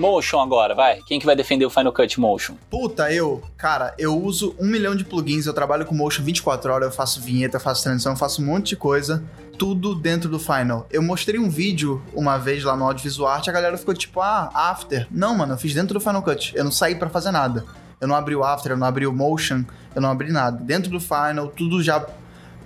[0.00, 0.98] Motion agora, vai.
[1.06, 2.54] Quem que vai defender o Final Cut Motion?
[2.70, 6.88] Puta, eu, cara, eu uso um milhão de plugins, eu trabalho com Motion 24 horas,
[6.88, 9.22] eu faço vinheta, eu faço transição, eu faço um monte de coisa,
[9.58, 10.86] tudo dentro do Final.
[10.90, 14.50] Eu mostrei um vídeo uma vez lá no Audiovisual Art, a galera ficou tipo, ah,
[14.54, 15.06] After.
[15.10, 17.66] Não, mano, eu fiz dentro do Final Cut, eu não saí para fazer nada.
[18.00, 20.56] Eu não abri o After, eu não abri o Motion, eu não abri nada.
[20.56, 22.00] Dentro do Final, tudo já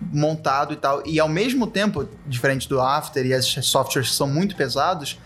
[0.00, 1.02] montado e tal.
[1.06, 5.18] E ao mesmo tempo, diferente do After e as softwares que são muito pesados,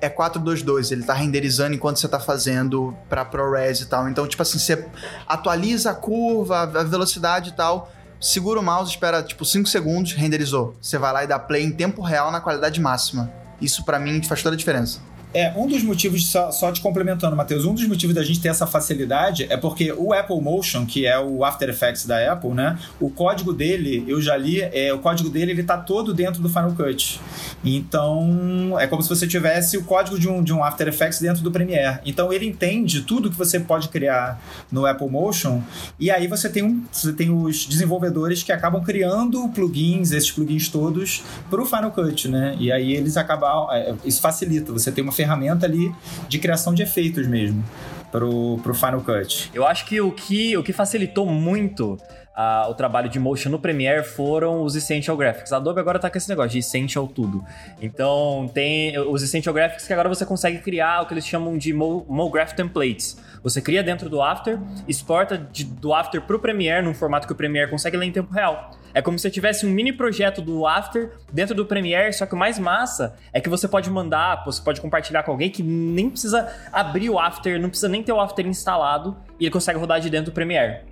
[0.00, 4.08] é 422, ele tá renderizando enquanto você tá fazendo pra ProRes e tal.
[4.08, 4.86] Então, tipo assim, você
[5.26, 7.90] atualiza a curva, a velocidade e tal,
[8.20, 10.76] segura o mouse, espera tipo 5 segundos, renderizou.
[10.80, 13.32] Você vai lá e dá play em tempo real na qualidade máxima.
[13.60, 15.00] Isso para mim faz toda a diferença.
[15.34, 18.48] É, um dos motivos, só, só te complementando, Matheus, um dos motivos da gente ter
[18.48, 22.78] essa facilidade é porque o Apple Motion, que é o After Effects da Apple, né?
[23.00, 26.48] O código dele, eu já li, é, o código dele ele tá todo dentro do
[26.48, 27.20] Final Cut.
[27.64, 31.42] Então, é como se você tivesse o código de um, de um After Effects dentro
[31.42, 31.98] do Premiere.
[32.06, 34.40] Então, ele entende tudo que você pode criar
[34.70, 35.60] no Apple Motion
[35.98, 40.68] e aí você tem, um, você tem os desenvolvedores que acabam criando plugins, esses plugins
[40.68, 42.54] todos, para o Final Cut, né?
[42.60, 45.94] E aí eles acabam, é, isso facilita, você tem uma ferramenta ali
[46.28, 47.64] de criação de efeitos mesmo
[48.10, 49.50] pro, pro Final Cut.
[49.52, 51.98] Eu acho que o que, o que facilitou muito
[52.34, 55.52] uh, o trabalho de motion no Premiere foram os Essential Graphics.
[55.52, 57.44] A Adobe agora tá com esse negócio de Essential tudo.
[57.80, 61.72] Então tem os Essential Graphics que agora você consegue criar o que eles chamam de
[61.72, 63.16] Mo, MoGraph Templates.
[63.42, 67.36] Você cria dentro do After, exporta de, do After pro Premiere num formato que o
[67.36, 68.70] Premiere consegue ler em tempo real.
[68.94, 72.38] É como se tivesse um mini projeto do After dentro do Premiere, só que o
[72.38, 76.48] mais massa é que você pode mandar, você pode compartilhar com alguém que nem precisa
[76.72, 80.08] abrir o After, não precisa nem ter o After instalado e ele consegue rodar de
[80.08, 80.82] dentro do Premiere.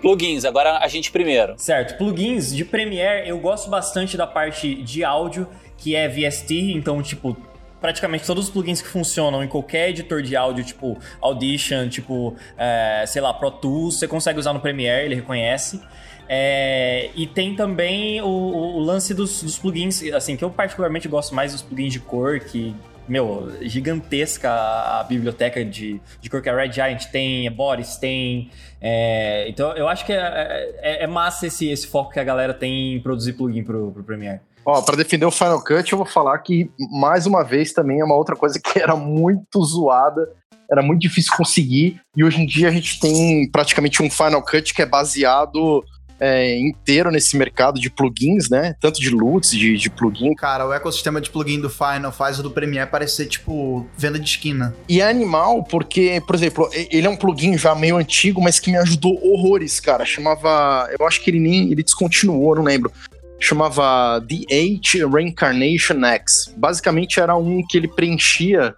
[0.00, 1.54] Plugins, agora a gente primeiro.
[1.56, 7.02] Certo, plugins de Premiere, eu gosto bastante da parte de áudio, que é VST, então,
[7.02, 7.36] tipo,
[7.80, 13.04] praticamente todos os plugins que funcionam em qualquer editor de áudio, tipo Audition, tipo, é,
[13.06, 15.80] sei lá, Pro Tools, você consegue usar no Premiere, ele reconhece.
[16.28, 21.34] É, e tem também o, o lance dos, dos, plugins, assim, que eu particularmente gosto
[21.34, 22.74] mais dos plugins de cor, que,
[23.08, 28.50] meu, gigantesca a, biblioteca de, de cor que a Red Giant tem, Boris tem.
[28.78, 32.52] É, então eu acho que é, é, é, massa esse, esse foco que a galera
[32.52, 34.40] tem em produzir plugin pro, pro Premiere.
[34.68, 38.04] Ó, para defender o Final Cut, eu vou falar que, mais uma vez, também é
[38.04, 40.28] uma outra coisa que era muito zoada,
[40.70, 44.74] era muito difícil conseguir, e hoje em dia a gente tem praticamente um Final Cut
[44.74, 45.82] que é baseado
[46.20, 48.74] é, inteiro nesse mercado de plugins, né?
[48.78, 50.34] Tanto de LUTs, de, de plugin.
[50.34, 54.28] Cara, o ecossistema de plugin do Final faz o do Premiere parecer, tipo, venda de
[54.28, 54.74] esquina.
[54.86, 58.70] E é animal porque, por exemplo, ele é um plugin já meio antigo, mas que
[58.70, 60.04] me ajudou horrores, cara.
[60.04, 60.90] Chamava...
[60.98, 61.72] Eu acho que ele nem...
[61.72, 62.92] Ele descontinuou, não lembro
[63.40, 66.54] chamava The H Reincarnation X.
[66.56, 68.74] Basicamente era um que ele preenchia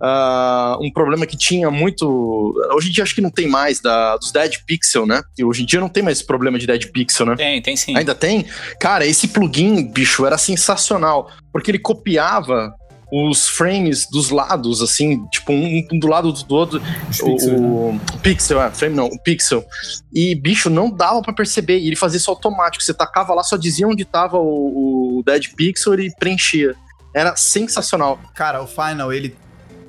[0.00, 2.54] uh, um problema que tinha muito.
[2.74, 5.22] Hoje em dia acho que não tem mais da, dos Dead Pixel, né?
[5.38, 7.36] E hoje em dia não tem mais esse problema de Dead Pixel, né?
[7.36, 7.96] Tem, tem sim.
[7.96, 8.46] Ainda tem?
[8.80, 11.30] Cara, esse plugin, bicho, era sensacional.
[11.52, 12.74] Porque ele copiava
[13.12, 16.82] os frames dos lados, assim, tipo, um, um do lado do outro.
[17.22, 18.00] O, pixel, o, né?
[18.22, 19.64] pixel, é, frame não, o pixel.
[20.12, 21.78] E, bicho, não dava pra perceber.
[21.78, 22.82] E ele fazia isso automático.
[22.82, 26.74] Você tacava lá, só dizia onde tava o, o Dead Pixel e preenchia.
[27.14, 28.18] Era sensacional.
[28.34, 29.36] Cara, o Final, ele,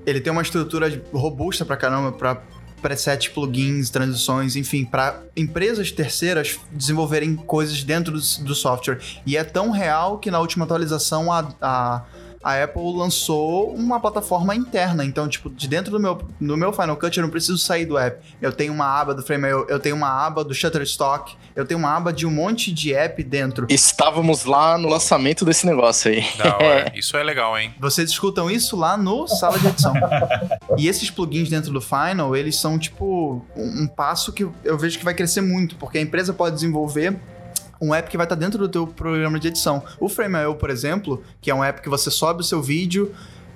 [0.05, 2.41] ele tem uma estrutura robusta pra caramba pra
[2.85, 8.99] preset, plugins, transições, enfim, pra empresas terceiras desenvolverem coisas dentro do, do software.
[9.25, 12.03] E é tão real que na última atualização a, a,
[12.45, 15.03] a Apple lançou uma plataforma interna.
[15.03, 17.97] Então, tipo, de dentro do meu, do meu Final Cut eu não preciso sair do
[17.97, 18.23] app.
[18.39, 21.97] Eu tenho uma aba do Frame.io, eu tenho uma aba do Shutterstock, eu tenho uma
[21.97, 23.65] aba de um monte de app dentro.
[23.67, 26.23] Estávamos lá no lançamento desse negócio aí.
[26.37, 26.91] Da hora.
[26.95, 27.73] Isso é legal, hein?
[27.79, 29.93] Vocês escutam isso lá no sala de edição.
[30.77, 34.99] e esses plugins dentro do Final, eles são tipo um, um passo que eu vejo
[34.99, 37.19] que vai crescer muito, porque a empresa pode desenvolver
[37.81, 39.83] um app que vai estar dentro do teu programa de edição.
[39.99, 43.13] O Frame.io, por exemplo, que é um app que você sobe o seu vídeo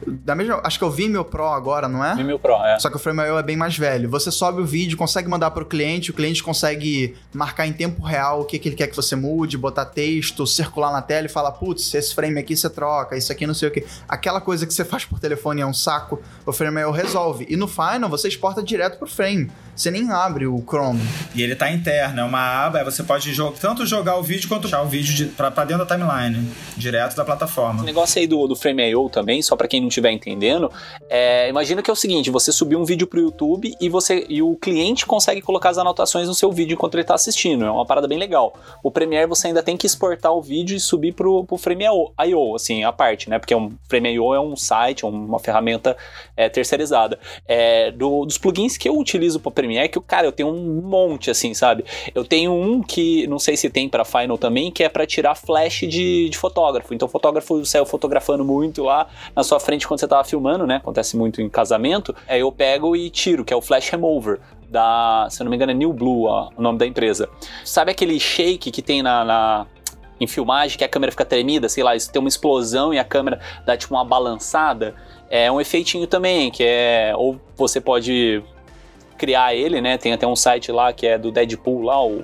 [0.07, 2.15] da mesma, acho que é o Vimeo Pro agora, não é?
[2.15, 2.79] Vimeo Pro, é.
[2.79, 4.09] Só que o Frame.io é bem mais velho.
[4.09, 8.01] Você sobe o vídeo, consegue mandar para o cliente, o cliente consegue marcar em tempo
[8.03, 11.29] real o que, que ele quer que você mude, botar texto, circular na tela e
[11.29, 13.85] falar, putz, esse frame aqui você troca, isso aqui não sei o que.
[14.07, 17.45] Aquela coisa que você faz por telefone é um saco, o Frame.io resolve.
[17.49, 19.51] E no Final você exporta direto pro frame.
[19.75, 20.99] Você nem abre o Chrome.
[21.33, 24.49] E ele tá interno, é uma aba, aí você pode jo- tanto jogar o vídeo
[24.49, 27.81] quanto puxar o vídeo de, pra, pra dentro da timeline, direto da plataforma.
[27.81, 30.71] O negócio aí do, do Frame.io também, só pra quem não estiver entendendo,
[31.09, 34.41] é, imagina que é o seguinte, você subiu um vídeo pro YouTube e você e
[34.41, 37.85] o cliente consegue colocar as anotações no seu vídeo enquanto ele tá assistindo, é uma
[37.85, 38.53] parada bem legal.
[38.83, 42.83] O Premiere você ainda tem que exportar o vídeo e subir pro, pro Frame.io, assim,
[42.83, 45.95] a parte, né, porque um Frame.io é um site, uma ferramenta
[46.37, 47.19] é, terceirizada.
[47.47, 51.29] É, do- dos plugins que eu utilizo pro Premiere, que, cara, eu tenho um monte,
[51.31, 51.83] assim, sabe?
[52.13, 55.35] Eu tenho um que, não sei se tem pra Final também, que é pra tirar
[55.35, 56.93] flash de, de fotógrafo.
[56.93, 60.77] Então o fotógrafo saiu fotografando muito lá na sua frente quando você tava filmando, né?
[60.77, 62.15] Acontece muito em casamento.
[62.27, 64.39] Aí eu pego e tiro, que é o Flash Remover.
[64.69, 67.27] Da, se eu não me engano, é New Blue ó, o nome da empresa.
[67.65, 69.65] Sabe aquele shake que tem na- na,
[70.21, 73.03] em filmagem, que a câmera fica tremida, sei lá, isso tem uma explosão e a
[73.03, 74.93] câmera dá tipo uma balançada,
[75.29, 77.13] é um efeitinho também, que é.
[77.15, 78.43] Ou você pode
[79.17, 79.97] criar ele, né?
[79.97, 82.23] Tem até um site lá que é do Deadpool lá, o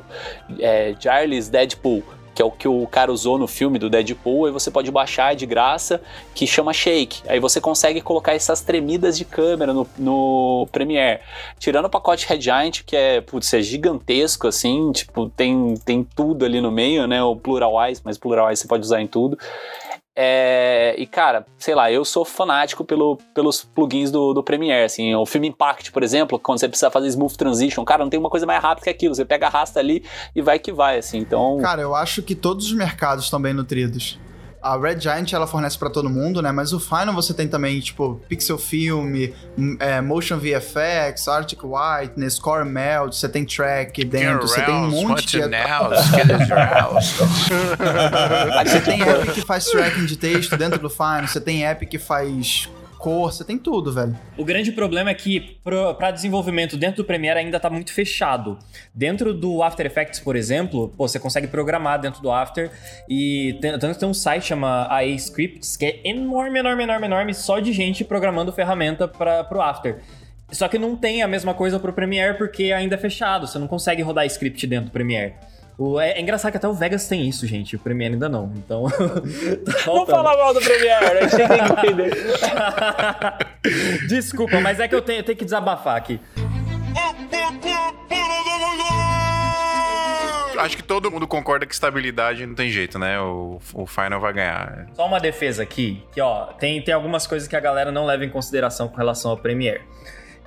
[0.60, 2.04] é, Charles Deadpool.
[2.36, 5.36] Que é o que o cara usou no filme do Deadpool, aí você pode baixar
[5.36, 6.02] de graça,
[6.34, 7.24] que chama Shake.
[7.28, 11.22] Aí você consegue colocar essas tremidas de câmera no, no Premiere.
[11.58, 16.44] Tirando o pacote Red Giant, que é, putz, é gigantesco, assim, tipo, tem, tem tudo
[16.44, 17.24] ali no meio, né?
[17.24, 19.38] O Pluralwise, mas Pluralwise você pode usar em tudo.
[20.16, 25.14] É, e cara, sei lá, eu sou fanático pelo, pelos plugins do, do Premiere, assim,
[25.14, 28.30] o Film Impact, por exemplo, quando você precisa fazer Smooth Transition, cara, não tem uma
[28.30, 31.58] coisa mais rápida que aquilo, você pega, arrasta ali e vai que vai, assim, então...
[31.62, 34.18] Cara, eu acho que todos os mercados estão bem nutridos.
[34.66, 36.52] A Red Giant ela fornece pra todo mundo, né?
[36.52, 39.16] Mas o Final você tem também, tipo, Pixel Film,
[39.58, 44.90] m- é, Motion VFX, Arctic Whiteness, Core Melt, você tem track dentro, você tem um
[44.90, 45.38] monte de.
[48.66, 52.00] você tem app que faz tracking de texto dentro do Final, você tem app que
[52.00, 52.70] faz
[53.06, 54.18] cor, você tem tudo, velho.
[54.36, 58.58] O grande problema é que para desenvolvimento dentro do Premiere ainda tá muito fechado.
[58.96, 62.72] Dentro do After Effects, por exemplo, pô, você consegue programar dentro do After
[63.08, 67.60] e tanto tem um site chama AE Scripts que é enorme, enorme, enorme, enorme, só
[67.60, 70.00] de gente programando ferramenta para pro After.
[70.52, 73.68] Só que não tem a mesma coisa pro Premiere porque ainda é fechado, você não
[73.68, 75.36] consegue rodar script dentro do Premiere.
[75.78, 77.76] O- é, é engraçado que até o Vegas tem isso, gente.
[77.76, 78.52] O Premiere ainda não.
[78.56, 78.86] Então.
[79.86, 82.16] tá Não fala mal do Premiere, a gente tem que entender.
[84.08, 86.20] Desculpa, mas é que eu tenho, eu tenho que desabafar aqui.
[90.58, 93.20] Acho que todo mundo concorda que estabilidade não tem jeito, né?
[93.20, 94.88] O, o Final vai ganhar.
[94.94, 98.24] Só uma defesa aqui, que ó, tem, tem algumas coisas que a galera não leva
[98.24, 99.82] em consideração com relação ao Premiere.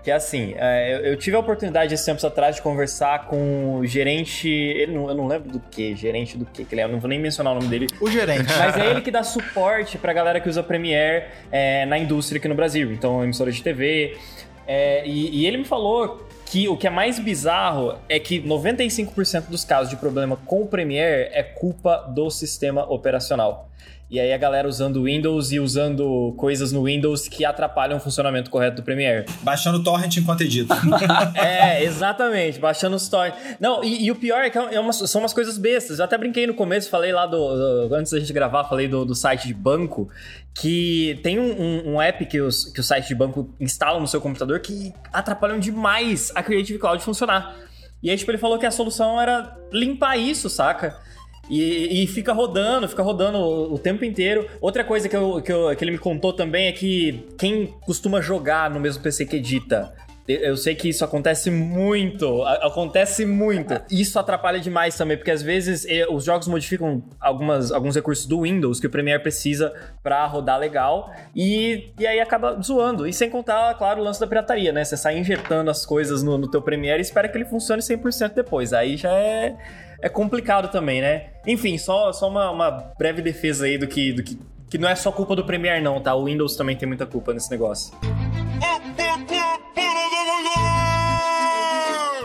[0.08, 3.74] Que é assim, é, eu, eu tive a oportunidade esses tempos atrás de conversar com
[3.74, 4.48] o gerente.
[4.48, 6.98] Ele não, eu não lembro do que, gerente do que, que ele é, eu não
[6.98, 7.88] vou nem mencionar o nome dele.
[8.00, 8.46] O gerente.
[8.58, 12.48] Mas é ele que dá suporte pra galera que usa Premiere é, na indústria aqui
[12.48, 12.90] no Brasil.
[12.90, 14.16] Então, emissora de TV.
[14.66, 19.48] É, e, e ele me falou que o que é mais bizarro é que 95%
[19.50, 23.68] dos casos de problema com o Premiere é culpa do sistema operacional.
[24.10, 28.50] E aí a galera usando Windows e usando coisas no Windows que atrapalham o funcionamento
[28.50, 29.26] correto do Premiere.
[29.42, 30.74] Baixando torrent enquanto edita.
[31.36, 33.38] é, exatamente, baixando os torrents.
[33.60, 35.98] Não, e, e, o pior é que é uma, são umas coisas bestas.
[35.98, 39.04] Eu até brinquei no começo, falei lá do, do antes da gente gravar, falei do,
[39.04, 40.08] do site de banco,
[40.54, 44.08] que tem um, um, um, app que, os, que o site de banco instala no
[44.08, 47.54] seu computador que atrapalham demais a Creative Cloud funcionar.
[48.02, 50.98] E aí, tipo, ele falou que a solução era limpar isso, saca?
[51.48, 54.46] E, e, fica rodando, fica rodando o, o, tempo inteiro.
[54.60, 58.20] Outra coisa que, eu, que, eu, que ele me contou também é que quem costuma
[58.20, 59.92] jogar no mesmo PC que edita
[60.28, 63.80] eu sei que isso acontece muito, acontece muito.
[63.90, 68.78] Isso atrapalha demais também, porque às vezes os jogos modificam algumas, alguns recursos do Windows
[68.78, 69.72] que o Premiere precisa
[70.02, 73.06] para rodar legal e, e aí acaba zoando.
[73.06, 74.84] E sem contar, claro, o lance da pirataria, né?
[74.84, 78.34] Você sai injetando as coisas no, no teu Premiere e espera que ele funcione 100%
[78.34, 78.72] depois.
[78.72, 79.56] Aí já é
[80.00, 81.30] é complicado também, né?
[81.46, 84.38] Enfim, só, só uma, uma breve defesa aí do que, do que.
[84.70, 86.14] Que não é só culpa do Premiere, não, tá?
[86.14, 87.96] O Windows também tem muita culpa nesse negócio.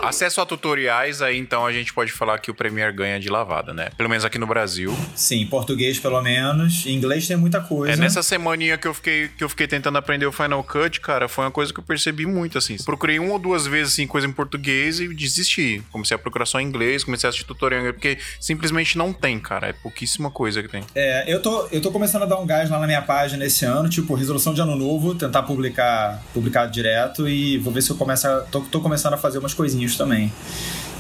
[0.04, 3.74] Acesso a tutoriais, aí então a gente pode falar que o Premiere ganha de lavada,
[3.74, 3.90] né?
[3.98, 4.96] Pelo menos aqui no Brasil.
[5.16, 6.86] Sim, português pelo menos.
[6.86, 7.94] Em inglês tem muita coisa.
[7.94, 11.28] É nessa semaninha que eu fiquei que eu fiquei tentando aprender o Final Cut, cara,
[11.28, 12.76] foi uma coisa que eu percebi muito assim.
[12.84, 15.82] Procurei uma ou duas vezes assim coisa em português e desisti.
[15.92, 19.14] Comecei a procurar só em inglês, comecei a assistir tutorial em inglês, porque simplesmente não
[19.14, 19.68] tem, cara.
[19.68, 20.84] É pouquíssima coisa que tem.
[20.94, 23.66] É, eu tô eu tô começando a dar um gás lá na minha página esse
[23.66, 27.96] ano, tipo, resolução de ano novo, tentar publicar publicar direto e vou ver se eu
[27.96, 30.32] começo a, tô, tô começando a fazer umas coisinhas também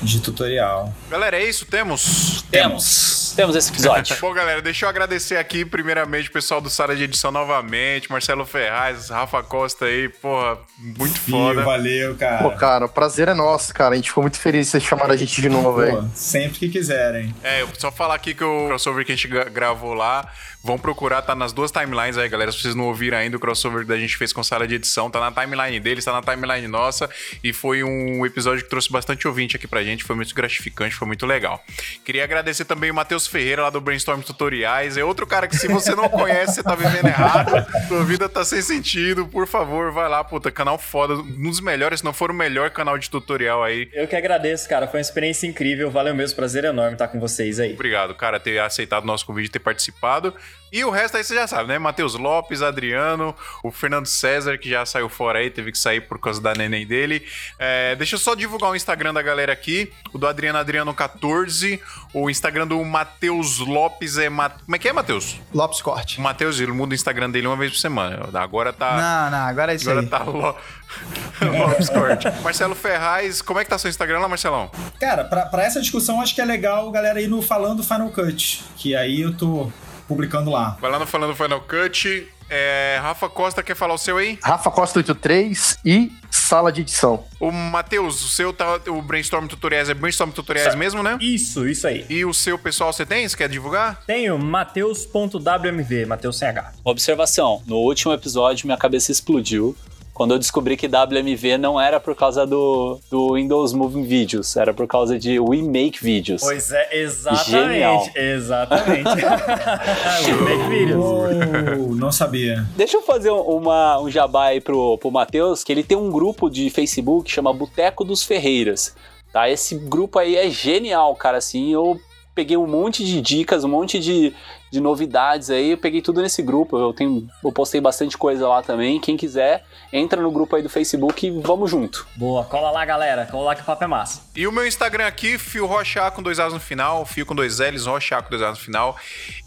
[0.04, 0.94] de tutorial.
[1.10, 1.66] Galera, é isso?
[1.66, 2.44] Temos?
[2.52, 3.34] Temos.
[3.36, 4.16] Temos esse episódio.
[4.20, 8.46] Pô, galera, deixa eu agradecer aqui, primeiramente, o pessoal do Sala de Edição novamente, Marcelo
[8.46, 11.64] Ferraz, Rafa Costa aí, porra, muito foda.
[11.64, 12.44] valeu, cara.
[12.44, 13.94] Pô, cara, o prazer é nosso, cara.
[13.94, 16.10] A gente ficou muito feliz de vocês chamarem a gente de novo, velho.
[16.14, 17.34] Sempre que quiserem.
[17.44, 20.30] É, só falar aqui que o crossover que a gente gravou lá
[20.66, 22.50] Vão procurar, tá nas duas timelines aí, galera.
[22.50, 25.12] Se vocês não ouviram ainda o crossover que a gente fez com sala de edição,
[25.12, 27.10] tá na timeline deles, tá na timeline nossa.
[27.44, 30.06] E foi um episódio que trouxe bastante ouvinte aqui pra gente.
[30.06, 31.62] Foi muito gratificante, foi muito legal.
[32.06, 34.96] Queria agradecer também o Matheus Ferreira, lá do Brainstorm Tutoriais.
[34.96, 37.68] É outro cara que, se você não conhece, você tá vivendo errado.
[37.90, 39.28] Sua vida tá sem sentido.
[39.28, 40.50] Por favor, vai lá, puta.
[40.50, 41.16] Canal foda.
[41.16, 43.90] Um dos melhores, se não for o melhor canal de tutorial aí.
[43.92, 44.88] Eu que agradeço, cara.
[44.88, 45.92] Foi uma experiência incrível.
[45.92, 46.38] Valeu mesmo.
[46.38, 47.74] Prazer enorme estar com vocês aí.
[47.74, 50.34] Obrigado, cara, ter aceitado o nosso convite e ter participado.
[50.74, 51.78] E o resto aí você já sabe, né?
[51.78, 56.20] Matheus Lopes, Adriano, o Fernando César, que já saiu fora aí, teve que sair por
[56.20, 57.24] causa da neném dele.
[57.60, 59.94] É, deixa eu só divulgar o Instagram da galera aqui.
[60.12, 61.80] O do Adriano Adriano14.
[62.12, 64.30] O Instagram do Matheus Lopes é.
[64.30, 64.50] Ma...
[64.50, 65.40] Como é que é, Matheus?
[65.54, 66.18] Lopes Corte.
[66.18, 68.28] O Matheus, ele muda o Instagram dele uma vez por semana.
[68.34, 68.98] Agora tá.
[68.98, 70.10] Não, não, agora é isso agora aí.
[70.10, 70.56] tá Lo...
[71.68, 72.32] Lopes Corte.
[72.42, 74.72] Marcelo Ferraz, como é que tá seu Instagram lá, Marcelão?
[75.00, 78.64] Cara, pra, pra essa discussão, acho que é legal galera ir no Falando Final Cut.
[78.76, 79.72] Que aí eu tô
[80.08, 80.78] publicando lá.
[80.80, 82.28] Vai lá no Falando Final Cut.
[82.50, 84.38] É, Rafa Costa quer falar o seu aí?
[84.44, 87.24] Rafa Costa 83 e sala de edição.
[87.40, 91.18] O Matheus, o seu tá, o Brainstorm Tutoriais é Brainstorm Tutoriais mesmo, né?
[91.20, 92.06] Isso, isso aí.
[92.10, 93.28] E o seu pessoal você tem?
[93.28, 94.02] Você quer divulgar?
[94.06, 96.74] Tenho, mateus.wmv, Mateus CH.
[96.84, 99.76] Observação, no último episódio minha cabeça explodiu
[100.14, 104.74] quando eu descobri que WMV não era por causa do, do Windows Moving Videos, era
[104.74, 106.42] por causa de We Make Videos.
[106.42, 107.50] Pois é, exatamente.
[107.50, 108.10] Genial.
[108.16, 109.10] Exatamente.
[110.28, 111.04] We Make Videos.
[111.04, 112.66] Oh, não sabia.
[112.76, 116.50] Deixa eu fazer uma, um jabá aí pro, pro Matheus, que ele tem um grupo
[116.50, 118.96] de Facebook que chama Boteco dos Ferreiras.
[119.32, 119.50] Tá?
[119.50, 121.40] Esse grupo aí é genial, cara.
[121.40, 122.00] Assim, eu
[122.36, 124.34] peguei um monte de dicas, um monte de,
[124.74, 125.72] de novidades aí.
[125.72, 126.76] Eu peguei tudo nesse grupo.
[126.76, 129.00] Eu tenho, eu postei bastante coisa lá também.
[129.00, 132.08] Quem quiser, entra no grupo aí do Facebook e vamos junto.
[132.16, 133.28] Boa, cola lá, galera.
[133.28, 134.24] Cola lá que o papo é massa.
[134.36, 137.60] E o meu Instagram aqui, Fio Rocha com dois A's no final, Fio com dois
[137.60, 138.98] L's, Rocha com dois A's no final.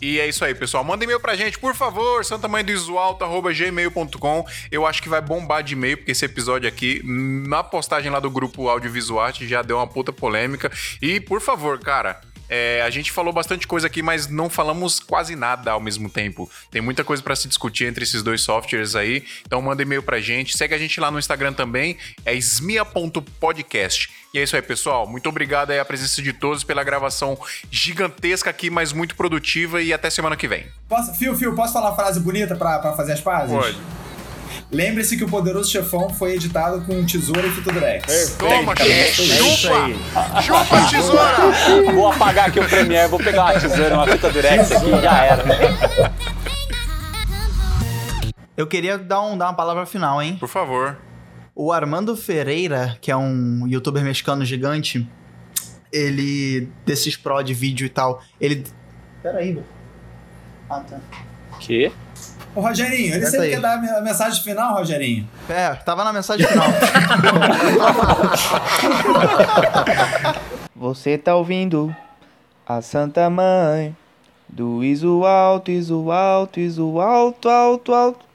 [0.01, 0.85] E é isso aí, pessoal.
[0.85, 4.45] Manda e-mail pra gente, por favor, santamanhodoisualto.gmail.com.
[4.71, 8.31] Eu acho que vai bombar de e-mail, porque esse episódio aqui, na postagem lá do
[8.31, 10.71] grupo Audiovisual já deu uma puta polêmica.
[11.03, 15.35] E, por favor, cara, é, a gente falou bastante coisa aqui, mas não falamos quase
[15.35, 16.51] nada ao mesmo tempo.
[16.71, 19.25] Tem muita coisa para se discutir entre esses dois softwares aí.
[19.47, 20.57] Então manda e-mail pra gente.
[20.57, 21.97] Segue a gente lá no Instagram também.
[22.25, 24.11] É smia.podcast.
[24.33, 25.07] E é isso aí, pessoal.
[25.07, 27.39] Muito obrigado aí a presença de todos pela gravação
[27.71, 29.81] gigantesca aqui, mas muito produtiva.
[29.81, 30.67] E até semana que vem.
[30.89, 33.51] Posso, Fio, Fio, posso falar uma frase bonita pra fazer as pazes?
[33.51, 34.06] Pode.
[34.71, 38.37] Lembre-se que o Poderoso Chefão foi editado com tesoura e fita Durex.
[38.37, 40.43] Toma, chupa!
[40.43, 41.93] Chupa, tesoura!
[41.95, 45.25] Vou apagar aqui o Premiere, vou pegar uma tesoura, uma fita Durex aqui e já
[45.25, 45.45] era.
[48.57, 50.37] Eu queria dar, um, dar uma palavra final, hein?
[50.39, 50.99] Por favor.
[51.55, 55.09] O Armando Ferreira, que é um youtuber mexicano gigante,
[55.93, 56.69] ele.
[56.85, 58.65] desses pro de vídeo e tal, ele.
[59.23, 59.67] Peraí, velho.
[60.69, 60.99] Ah, tá.
[61.61, 61.93] Que?
[62.57, 65.29] Ô, Rogerinho, ele sempre quer dar a mensagem final, Rogerinho.
[65.47, 66.67] É, tava na mensagem final.
[70.75, 71.95] Você tá ouvindo
[72.67, 73.95] a Santa Mãe
[74.49, 78.26] do Iso Alto, Iso Alto, Iso Alto, Alto, Alto.